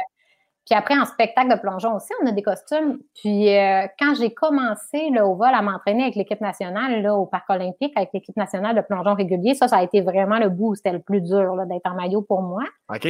[0.66, 2.98] puis après, en spectacle de plongeon aussi, on a des costumes.
[3.14, 7.24] Puis euh, quand j'ai commencé là, au vol à m'entraîner avec l'équipe nationale là, au
[7.24, 10.72] Parc olympique, avec l'équipe nationale de plongeon régulier, ça, ça a été vraiment le bout
[10.72, 12.64] où c'était le plus dur d'être en maillot pour moi.
[12.90, 13.06] OK.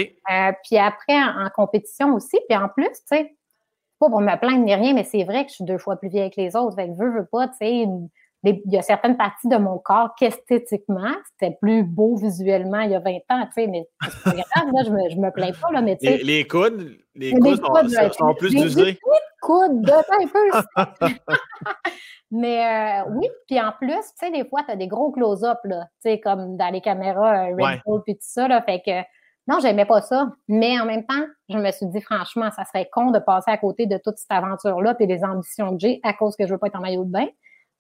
[0.65, 2.39] puis après, en, compétition aussi.
[2.49, 3.35] Puis en plus, tu sais,
[3.99, 6.09] pas pour me plaindre ni rien, mais c'est vrai que je suis deux fois plus
[6.09, 6.77] vieille que les autres.
[6.77, 7.87] Fait que veux, veux pas, tu sais,
[8.51, 12.95] il y a certaines parties de mon corps qu'esthétiquement, c'était plus beau visuellement il y
[12.95, 15.53] a 20 ans, tu sais, mais c'est pas grave, là, je me, je me plains
[15.53, 16.19] pas, là, mais tu sais.
[16.19, 18.85] Les, coudes, les coudes, sont, sont, plus usés.
[18.85, 18.99] Les
[19.41, 21.11] coudes, un peu.
[22.31, 25.59] mais euh, oui, puis en plus, tu sais, des fois, tu as des gros close-up,
[25.65, 28.83] là, tu sais, comme dans les caméras euh, Red Bull puis tout ça, là, fait
[28.85, 29.03] que
[29.47, 30.31] non, j'aimais pas ça.
[30.49, 33.59] Mais en même temps, je me suis dit, franchement, ça serait con de passer à
[33.59, 36.59] côté de toute cette aventure-là et des ambitions que j'ai à cause que je veux
[36.59, 37.27] pas être en maillot de bain.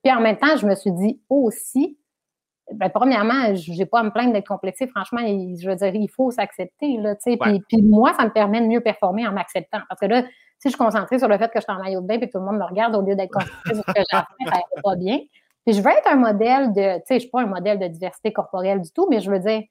[0.05, 1.99] Puis en même temps, je me suis dit aussi,
[2.73, 4.87] ben, premièrement, je n'ai pas à me plaindre d'être complexé.
[4.87, 6.99] Franchement, je veux dire, il faut s'accepter.
[6.99, 9.81] Là, puis, puis, moi, ça me permet de mieux performer en m'acceptant.
[9.89, 10.23] Parce que là,
[10.59, 12.21] si je suis concentrée sur le fait que je suis en maillot de bain et
[12.21, 14.51] que tout le monde me regarde au lieu d'être concentrée sur ce que j'ai fait,
[14.51, 15.19] ça va pas bien.
[15.65, 17.87] Puis je veux être un modèle de, tu sais, je suis pas un modèle de
[17.87, 19.63] diversité corporelle du tout, mais je veux dire,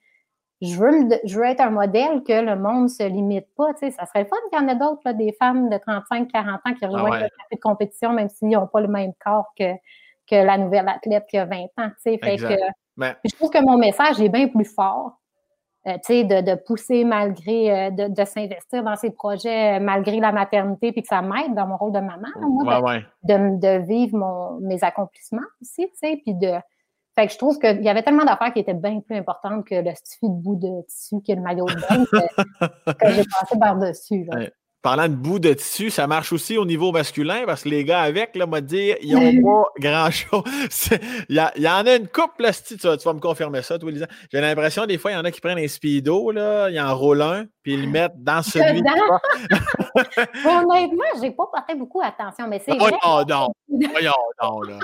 [0.60, 0.90] je veux,
[1.24, 3.72] je veux être un modèle que le monde ne se limite pas.
[3.74, 6.28] Tu sais, ça serait le fun qu'il y en ait d'autres, des femmes de 35,
[6.30, 9.12] 40 ans qui rejoignent ah le café de compétition, même s'ils n'ont pas le même
[9.24, 9.72] corps que,
[10.28, 11.90] que la nouvelle athlète qui a 20 ans.
[12.02, 12.28] Fait que,
[13.24, 15.18] Je trouve que mon message est bien plus fort.
[15.86, 20.32] Euh, de, de, pousser malgré, euh, de, de s'investir dans ces projets euh, malgré la
[20.32, 24.60] maternité, puis que ça m'aide dans mon rôle de maman, moi, de, de, vivre mon,
[24.66, 26.52] mes accomplissements aussi, tu sais, puis de...
[27.14, 29.74] Fait que je trouve qu'il y avait tellement d'affaires qui étaient bien plus importantes que
[29.74, 33.24] le stifi de bout de tissu qui est le maillot de bain que, que j'ai
[33.24, 34.26] passé par-dessus.
[34.84, 38.02] Parlant de bout de tissu, ça marche aussi au niveau masculin parce que les gars
[38.02, 40.42] avec, là, m'a dire, ils n'ont pas grand-chose.
[41.30, 43.90] Il y, en a une couple, là, tu, vas, tu vas me confirmer ça, toi,
[43.90, 44.06] Lisa.
[44.30, 46.94] J'ai l'impression, des fois, il y en a qui prennent un speedo, là, ils en
[46.94, 48.82] roulent un, puis ils le mettent dans celui
[50.44, 52.92] Honnêtement, j'ai pas porté beaucoup attention, mais c'est vrai.
[53.02, 53.54] Voyons donc,
[53.90, 54.12] voyons
[54.42, 54.78] donc, là.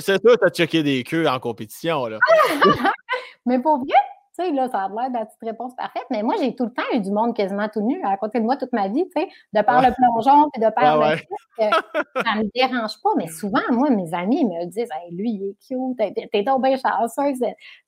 [0.00, 2.18] C'est toi, tu as checké des queues en compétition, là.
[3.44, 3.98] mais pour vrai,
[4.38, 6.64] tu sais, là, ça a l'air de la petite réponse parfaite, mais moi, j'ai tout
[6.64, 9.04] le temps eu du monde quasiment tout nu à côté de moi toute ma vie,
[9.04, 11.16] tu sais, de par le plongeon puis de par le
[11.58, 15.56] ça me dérange pas, mais souvent, moi, mes amis me disent hey, lui, il est
[15.66, 17.44] cute, t'es donc bien chanceuse.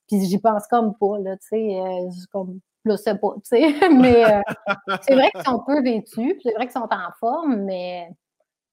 [0.09, 3.75] Puis j'y pense comme pas, là, tu sais, euh, comme je sais pas, tu sais.
[3.95, 4.41] mais euh,
[5.03, 8.09] c'est vrai qu'ils sont peu vêtus, c'est vrai qu'ils sont en forme, mais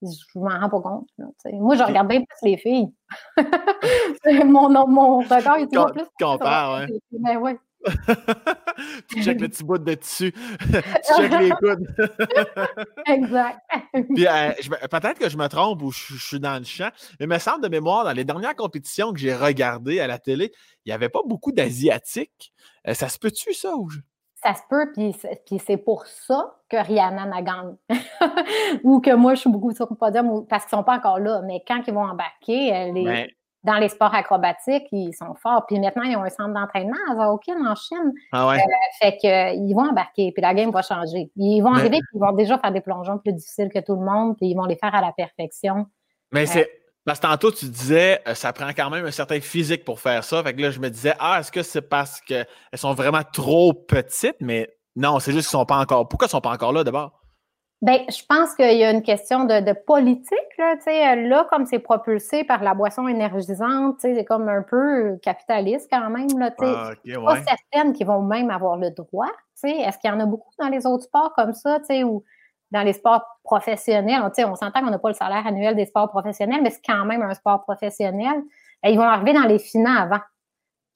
[0.02, 1.08] je m'en rends pas compte.
[1.52, 2.92] moi, je regarde bien plus les filles.
[4.44, 6.04] mon, mon regard est toujours plus.
[6.18, 6.98] Compare, ouais.
[7.12, 7.58] Ben ouais.
[9.08, 10.32] tu checkes le petit bout de dessus.
[10.60, 11.86] tu checkes les coudes.
[13.06, 13.60] exact.
[13.92, 14.50] Puis euh,
[14.90, 17.62] peut-être que je me trompe ou je, suis dans le champ, mais il me semble
[17.62, 20.52] de mémoire, dans les dernières compétitions que j'ai regardées à la télé,
[20.84, 22.52] il n'y avait pas beaucoup d'Asiatiques.
[22.88, 23.74] Euh, ça se peut-tu, ça?
[23.76, 23.88] Ou
[24.42, 27.74] ça se peut, puis, c'est pour ça que Rihanna n'a gagné.
[28.84, 31.18] ou que moi, je suis beaucoup sur le podium, parce qu'ils ne sont pas encore
[31.18, 31.40] là.
[31.42, 33.35] Mais quand ils vont embarquer, les,
[33.66, 35.66] dans les sports acrobatiques, ils sont forts.
[35.66, 38.12] Puis maintenant, ils ont un centre d'entraînement à Zaokin, en Chine.
[38.32, 38.58] Ah ouais.
[38.58, 38.60] Euh,
[39.00, 41.30] fait qu'ils vont embarquer, puis la game va changer.
[41.36, 44.04] Ils vont arriver, puis ils vont déjà faire des plongeons plus difficiles que tout le
[44.04, 45.86] monde, puis ils vont les faire à la perfection.
[46.32, 46.70] Mais euh, c'est
[47.04, 50.22] parce que tantôt, tu disais, euh, ça prend quand même un certain physique pour faire
[50.22, 50.42] ça.
[50.44, 53.74] Fait que là, je me disais, ah, est-ce que c'est parce qu'elles sont vraiment trop
[53.74, 54.36] petites?
[54.40, 56.08] Mais non, c'est juste qu'ils sont pas encore.
[56.08, 57.20] Pourquoi ils sont pas encore là d'abord?
[57.82, 60.38] Bien, je pense qu'il y a une question de, politique.
[60.56, 66.08] Là, là, comme c'est propulsé par la boisson énergisante, c'est comme un peu capitaliste quand
[66.08, 66.38] même.
[66.38, 69.30] Là, ah, pas certaines qui vont même avoir le droit.
[69.62, 72.24] Est-ce qu'il y en a beaucoup dans les autres sports comme ça, ou
[72.70, 74.22] dans les sports professionnels?
[74.22, 77.04] On, on s'entend qu'on n'a pas le salaire annuel des sports professionnels, mais c'est quand
[77.04, 78.42] même un sport professionnel.
[78.84, 80.22] Et ils vont arriver dans les finales avant.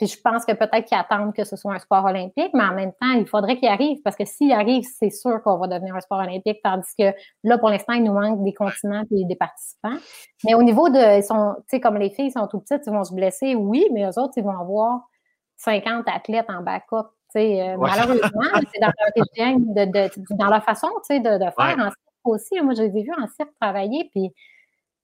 [0.00, 2.72] Puis je pense que peut-être qu'ils attendent que ce soit un sport olympique, mais en
[2.72, 5.94] même temps, il faudrait qu'il arrive, parce que s'il arrive, c'est sûr qu'on va devenir
[5.94, 7.12] un sport olympique, tandis que
[7.44, 9.98] là, pour l'instant, il nous manque des continents et des participants.
[10.46, 12.92] Mais au niveau de, ils sont, tu sais, comme les filles sont tout petites, ils
[12.94, 15.00] vont se blesser, oui, mais eux autres, ils vont avoir
[15.58, 17.10] 50 athlètes en backup.
[17.36, 18.40] Euh, malheureusement,
[18.72, 22.58] c'est dans leur de, de, dans leur façon de, de faire en cirque aussi.
[22.62, 24.32] Moi, je les ai vus en cirque travailler, puis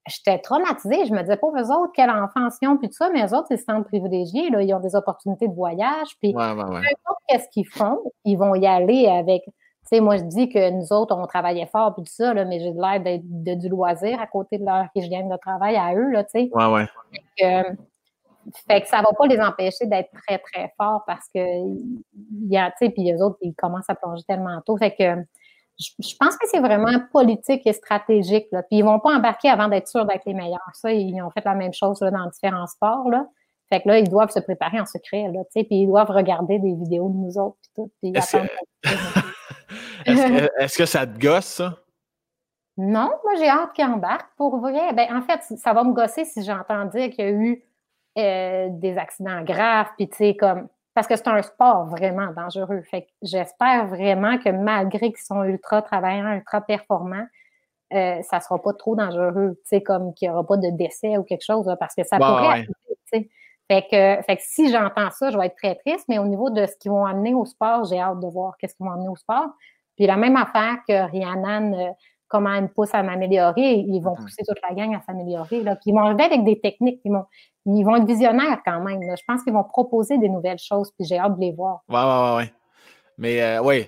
[0.07, 1.07] j'étais traumatisée.
[1.07, 3.49] Je me disais, pauvres autres, quelle enfance ils ont, puis tout ça, mais eux autres,
[3.51, 4.51] ils se sentent privilégiés.
[4.51, 6.16] Là, ils ont des opportunités de voyage.
[6.20, 6.65] Puis, ouais, ouais, ouais.
[6.65, 9.43] peu importe qu'est-ce qu'ils font, ils vont y aller avec.
[9.45, 12.45] Tu sais, moi, je dis que nous autres, on travaillait fort, puis tout ça, là,
[12.45, 15.95] mais j'ai l'air de, de, du loisir à côté de leur hygiène de travail à
[15.95, 16.51] eux, là, tu sais.
[16.53, 16.87] Ouais, ouais.
[17.12, 17.77] Fait que,
[18.69, 22.03] fait que ça va pas les empêcher d'être très, très forts parce que, il
[22.49, 24.77] y a, tu sais, puis les autres, ils commencent à plonger tellement tôt.
[24.77, 25.24] Fait que,
[25.78, 28.47] je, pense que c'est vraiment politique et stratégique.
[28.53, 28.62] Là.
[28.62, 30.70] Puis ils vont pas embarquer avant d'être sûrs d'être les meilleurs.
[30.74, 33.11] Ça, ils ont fait la même chose là, dans différents sports.
[33.11, 33.27] Là.
[33.69, 36.74] Fait que là, ils doivent se préparer en secret, là, puis ils doivent regarder des
[36.74, 38.43] vidéos de nous autres, puis tout, puis Est-ce que...
[40.07, 41.77] est-ce, que, est-ce que ça te gosse, ça?
[42.77, 44.36] Non, moi, j'ai hâte qu'ils embarquent.
[44.36, 47.31] Pour vrai, ben, en fait, ça va me gosser si j'entends dire qu'il y a
[47.32, 47.65] eu
[48.19, 52.81] euh, des accidents graves, puis tu sais, comme parce que c'est un sport vraiment dangereux.
[52.90, 57.27] Fait j'espère vraiment que malgré qu'ils sont ultra travaillants, ultra performants,
[57.93, 61.18] euh, ça sera pas trop dangereux, tu sais, comme qu'il n'y aura pas de décès
[61.18, 63.28] ou quelque chose, parce que ça pourrait arriver, tu sais.
[63.70, 66.48] Fait que, fait que si j'entends ça, je vais être très triste, mais au niveau
[66.48, 69.09] de ce qu'ils vont amener au sport, j'ai hâte de voir qu'est-ce qu'ils vont amener
[69.09, 69.48] au sport.
[69.97, 71.90] Puis la même affaire que Rhiannon, euh,
[72.28, 75.60] comment elle me pousse à m'améliorer, ils vont pousser toute la gang à s'améliorer.
[75.60, 77.27] Puis ils vont arriver avec des techniques, ils vont,
[77.67, 79.01] ils vont être visionnaires quand même.
[79.03, 81.83] Je pense qu'ils vont proposer des nouvelles choses, puis j'ai hâte de les voir.
[81.89, 82.53] Ouais, ouais, ouais.
[83.19, 83.87] Mais euh, oui,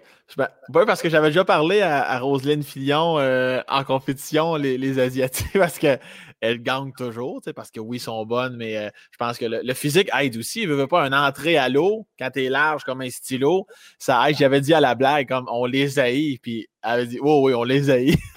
[0.72, 5.78] parce que j'avais déjà parlé à, Roselyne Fillon euh, en compétition, les, les Asiatiques, parce
[5.78, 5.98] que
[6.40, 9.74] elles gagnent toujours, parce que oui, ils sont bonnes, mais euh, je pense que le,
[9.74, 10.62] physique aide aussi.
[10.62, 13.66] Il ne veut pas une entrée à l'eau quand tu es large comme un stylo.
[13.98, 14.36] Ça aide.
[14.36, 17.54] J'avais dit à la blague, comme on les haït, puis elle avait dit, oh oui,
[17.54, 18.16] on les haït.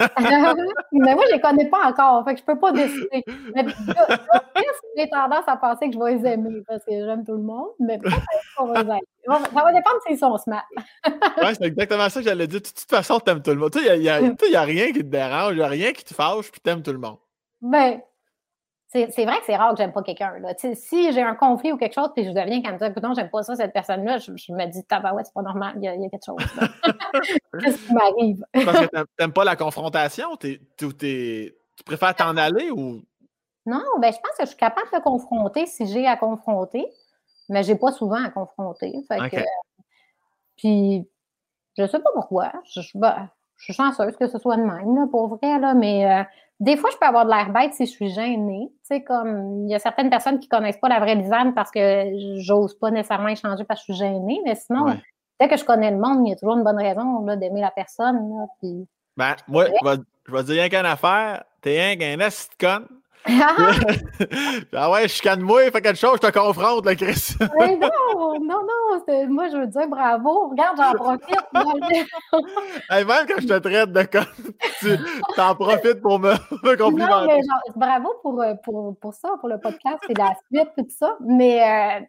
[0.92, 3.24] mais moi, je ne les connais pas encore, fait que je ne peux pas décider.
[3.54, 3.66] Mais
[4.96, 6.62] j'ai tendance à penser que je vais les aimer?
[6.66, 8.20] Parce que j'aime tout le monde, mais peut-être
[8.56, 9.00] qu'on va les aimer.
[9.26, 10.66] Ça va dépendre s'ils sont smart.
[11.54, 12.60] c'est exactement ça que j'allais dire.
[12.60, 13.70] De toute façon, tu aimes tout le monde.
[13.72, 15.92] Tu sais, il n'y a, a, a, rien qui te dérange, il n'y a rien
[15.92, 17.18] qui te fâche, puis tu aimes tout le monde.
[17.62, 18.00] Ben,
[18.88, 20.34] c'est vrai que c'est rare que j'aime pas quelqu'un.
[20.74, 23.42] Si j'ai un conflit ou quelque chose, puis je deviens comme ça, écoute, j'aime pas
[23.42, 26.36] ça, cette personne-là, je, me dis, ouais, c'est pas normal, il y, a, quelque chose.
[27.60, 28.44] Qu'est-ce qui m'arrive?
[28.52, 30.36] Parce que t'aimes pas la confrontation?
[30.36, 30.60] tu
[31.86, 33.02] préfères t'en aller ou?
[33.64, 36.84] Non, ben je pense que je suis capable de confronter si j'ai à confronter,
[37.48, 38.92] mais j'ai pas souvent à confronter.
[39.08, 39.36] Fait que,
[40.56, 41.08] puis,
[41.78, 42.52] je sais pas pourquoi.
[42.64, 43.30] Je, ben,
[43.62, 46.24] je suis chanceuse que ce soit de même, là, pour vrai, là, mais euh,
[46.58, 48.72] des fois, je peux avoir de l'air bête si je suis gênée.
[48.72, 51.70] Tu sais, comme il y a certaines personnes qui connaissent pas la vraie Lisanne parce
[51.70, 54.96] que j'ose pas nécessairement échanger parce que je suis gênée, mais sinon,
[55.38, 57.70] dès que je connais le monde, il y a toujours une bonne raison d'aimer la
[57.70, 58.16] personne.
[58.16, 58.88] Là, puis...
[59.16, 59.66] Ben, moi,
[60.26, 61.44] je vais, dire rien qu'une affaire.
[61.60, 62.28] T'es un qu'un
[62.58, 62.84] con.
[64.74, 67.34] ah ouais, je chicane moi, fais quelque chose, je te confronte, là, Chris.
[67.58, 67.88] Mais non,
[68.40, 71.36] non, non, moi je veux dire bravo, regarde, j'en profite.
[72.90, 74.24] hey, même quand je te traite de con,
[74.80, 74.98] tu
[75.36, 77.06] t'en profites pour me, me complimenter.
[77.06, 80.70] Non, mais genre, bravo pour, euh, pour, pour, ça, pour le podcast et la suite,
[80.76, 81.16] tout ça.
[81.20, 82.04] Mais euh,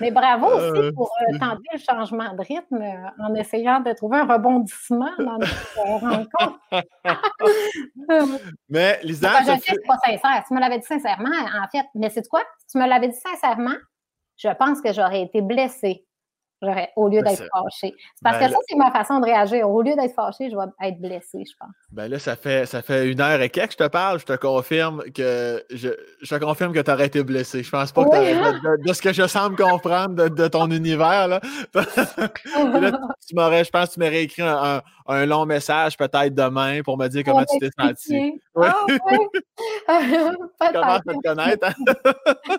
[0.00, 3.92] mais bravo aussi euh, pour euh, tenter le changement de rythme euh, en essayant de
[3.92, 6.58] trouver un rebondissement dans notre rencontre.
[8.68, 9.40] mais Lisa.
[9.40, 10.44] je sais c'est pas sincère.
[10.46, 11.86] Tu me l'avais dit sincèrement, en fait.
[11.94, 12.42] Mais c'est quoi?
[12.60, 13.76] Si tu me l'avais dit sincèrement,
[14.36, 16.06] je pense que j'aurais été blessée
[16.96, 17.94] au lieu d'être fâché.
[18.14, 19.68] C'est parce ben que ça, c'est ma façon de réagir.
[19.68, 21.70] Au lieu d'être fâché, je vais être blessé, je pense.
[21.92, 24.18] Ben là, ça fait, ça fait une heure et quelques que je te parle.
[24.18, 25.90] Je te confirme que je,
[26.22, 27.62] je te confirme que tu aurais été blessé.
[27.62, 31.28] Je pense pas que de, de, ce que je semble comprendre de, ton univers.
[31.28, 31.40] Là.
[33.26, 36.98] tu m'aurais, je pense que tu m'aurais écrit un, un, long message peut-être demain pour
[36.98, 38.40] me dire comment tu t'es senti.
[38.56, 38.74] Ah,
[40.72, 41.66] comment te connaître?
[41.66, 42.56] Hein?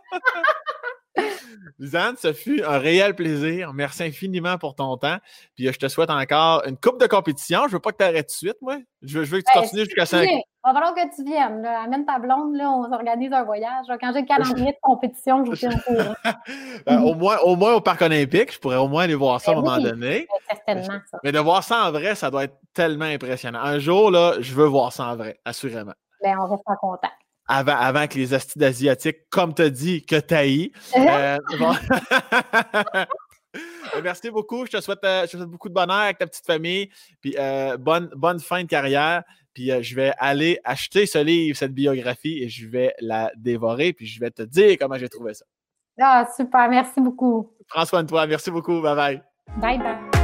[1.79, 3.73] Lisanne, ce fut un réel plaisir.
[3.73, 5.17] Merci infiniment pour ton temps.
[5.55, 7.67] Puis euh, je te souhaite encore une coupe de compétition.
[7.67, 8.77] Je veux pas que tu arrêtes tout de suite, moi.
[9.01, 10.27] Je veux, que tu ben, continues jusqu'à 5.
[10.29, 11.65] Il va falloir que tu viennes.
[11.65, 13.85] Amène ta blonde, là, on s'organise un voyage.
[14.01, 15.93] Quand j'ai le calendrier de compétition, je vous tiens au.
[16.85, 19.51] Ben, au, moins, au moins au Parc olympique, je pourrais au moins aller voir ça
[19.51, 20.27] à un ben moment donné.
[20.49, 21.17] certainement, ça.
[21.23, 23.59] Mais de voir ça en vrai, ça doit être tellement impressionnant.
[23.59, 25.93] Un jour, là, je veux voir ça en vrai, assurément.
[26.21, 27.18] Ben, on reste en contact
[27.49, 30.71] avant, avant que les astides asiatiques, comme tu as dit, que taillis.
[30.95, 31.37] Euh,
[33.55, 34.65] euh, merci beaucoup.
[34.67, 36.89] Je te, souhaite, euh, je te, souhaite, beaucoup de bonheur avec ta petite famille.
[37.19, 37.35] Puis
[37.79, 39.23] bonne, bonne fin de carrière.
[39.53, 43.93] Puis je vais aller acheter ce livre, cette biographie, et je vais la dévorer.
[43.93, 45.45] Puis je vais te dire comment j'ai trouvé ça.
[45.99, 46.69] Ah, super.
[46.69, 47.51] Merci beaucoup.
[47.67, 48.25] Prends soin de toi.
[48.27, 48.79] Merci beaucoup.
[48.79, 49.21] Bye bye.
[49.57, 50.18] Bye bye.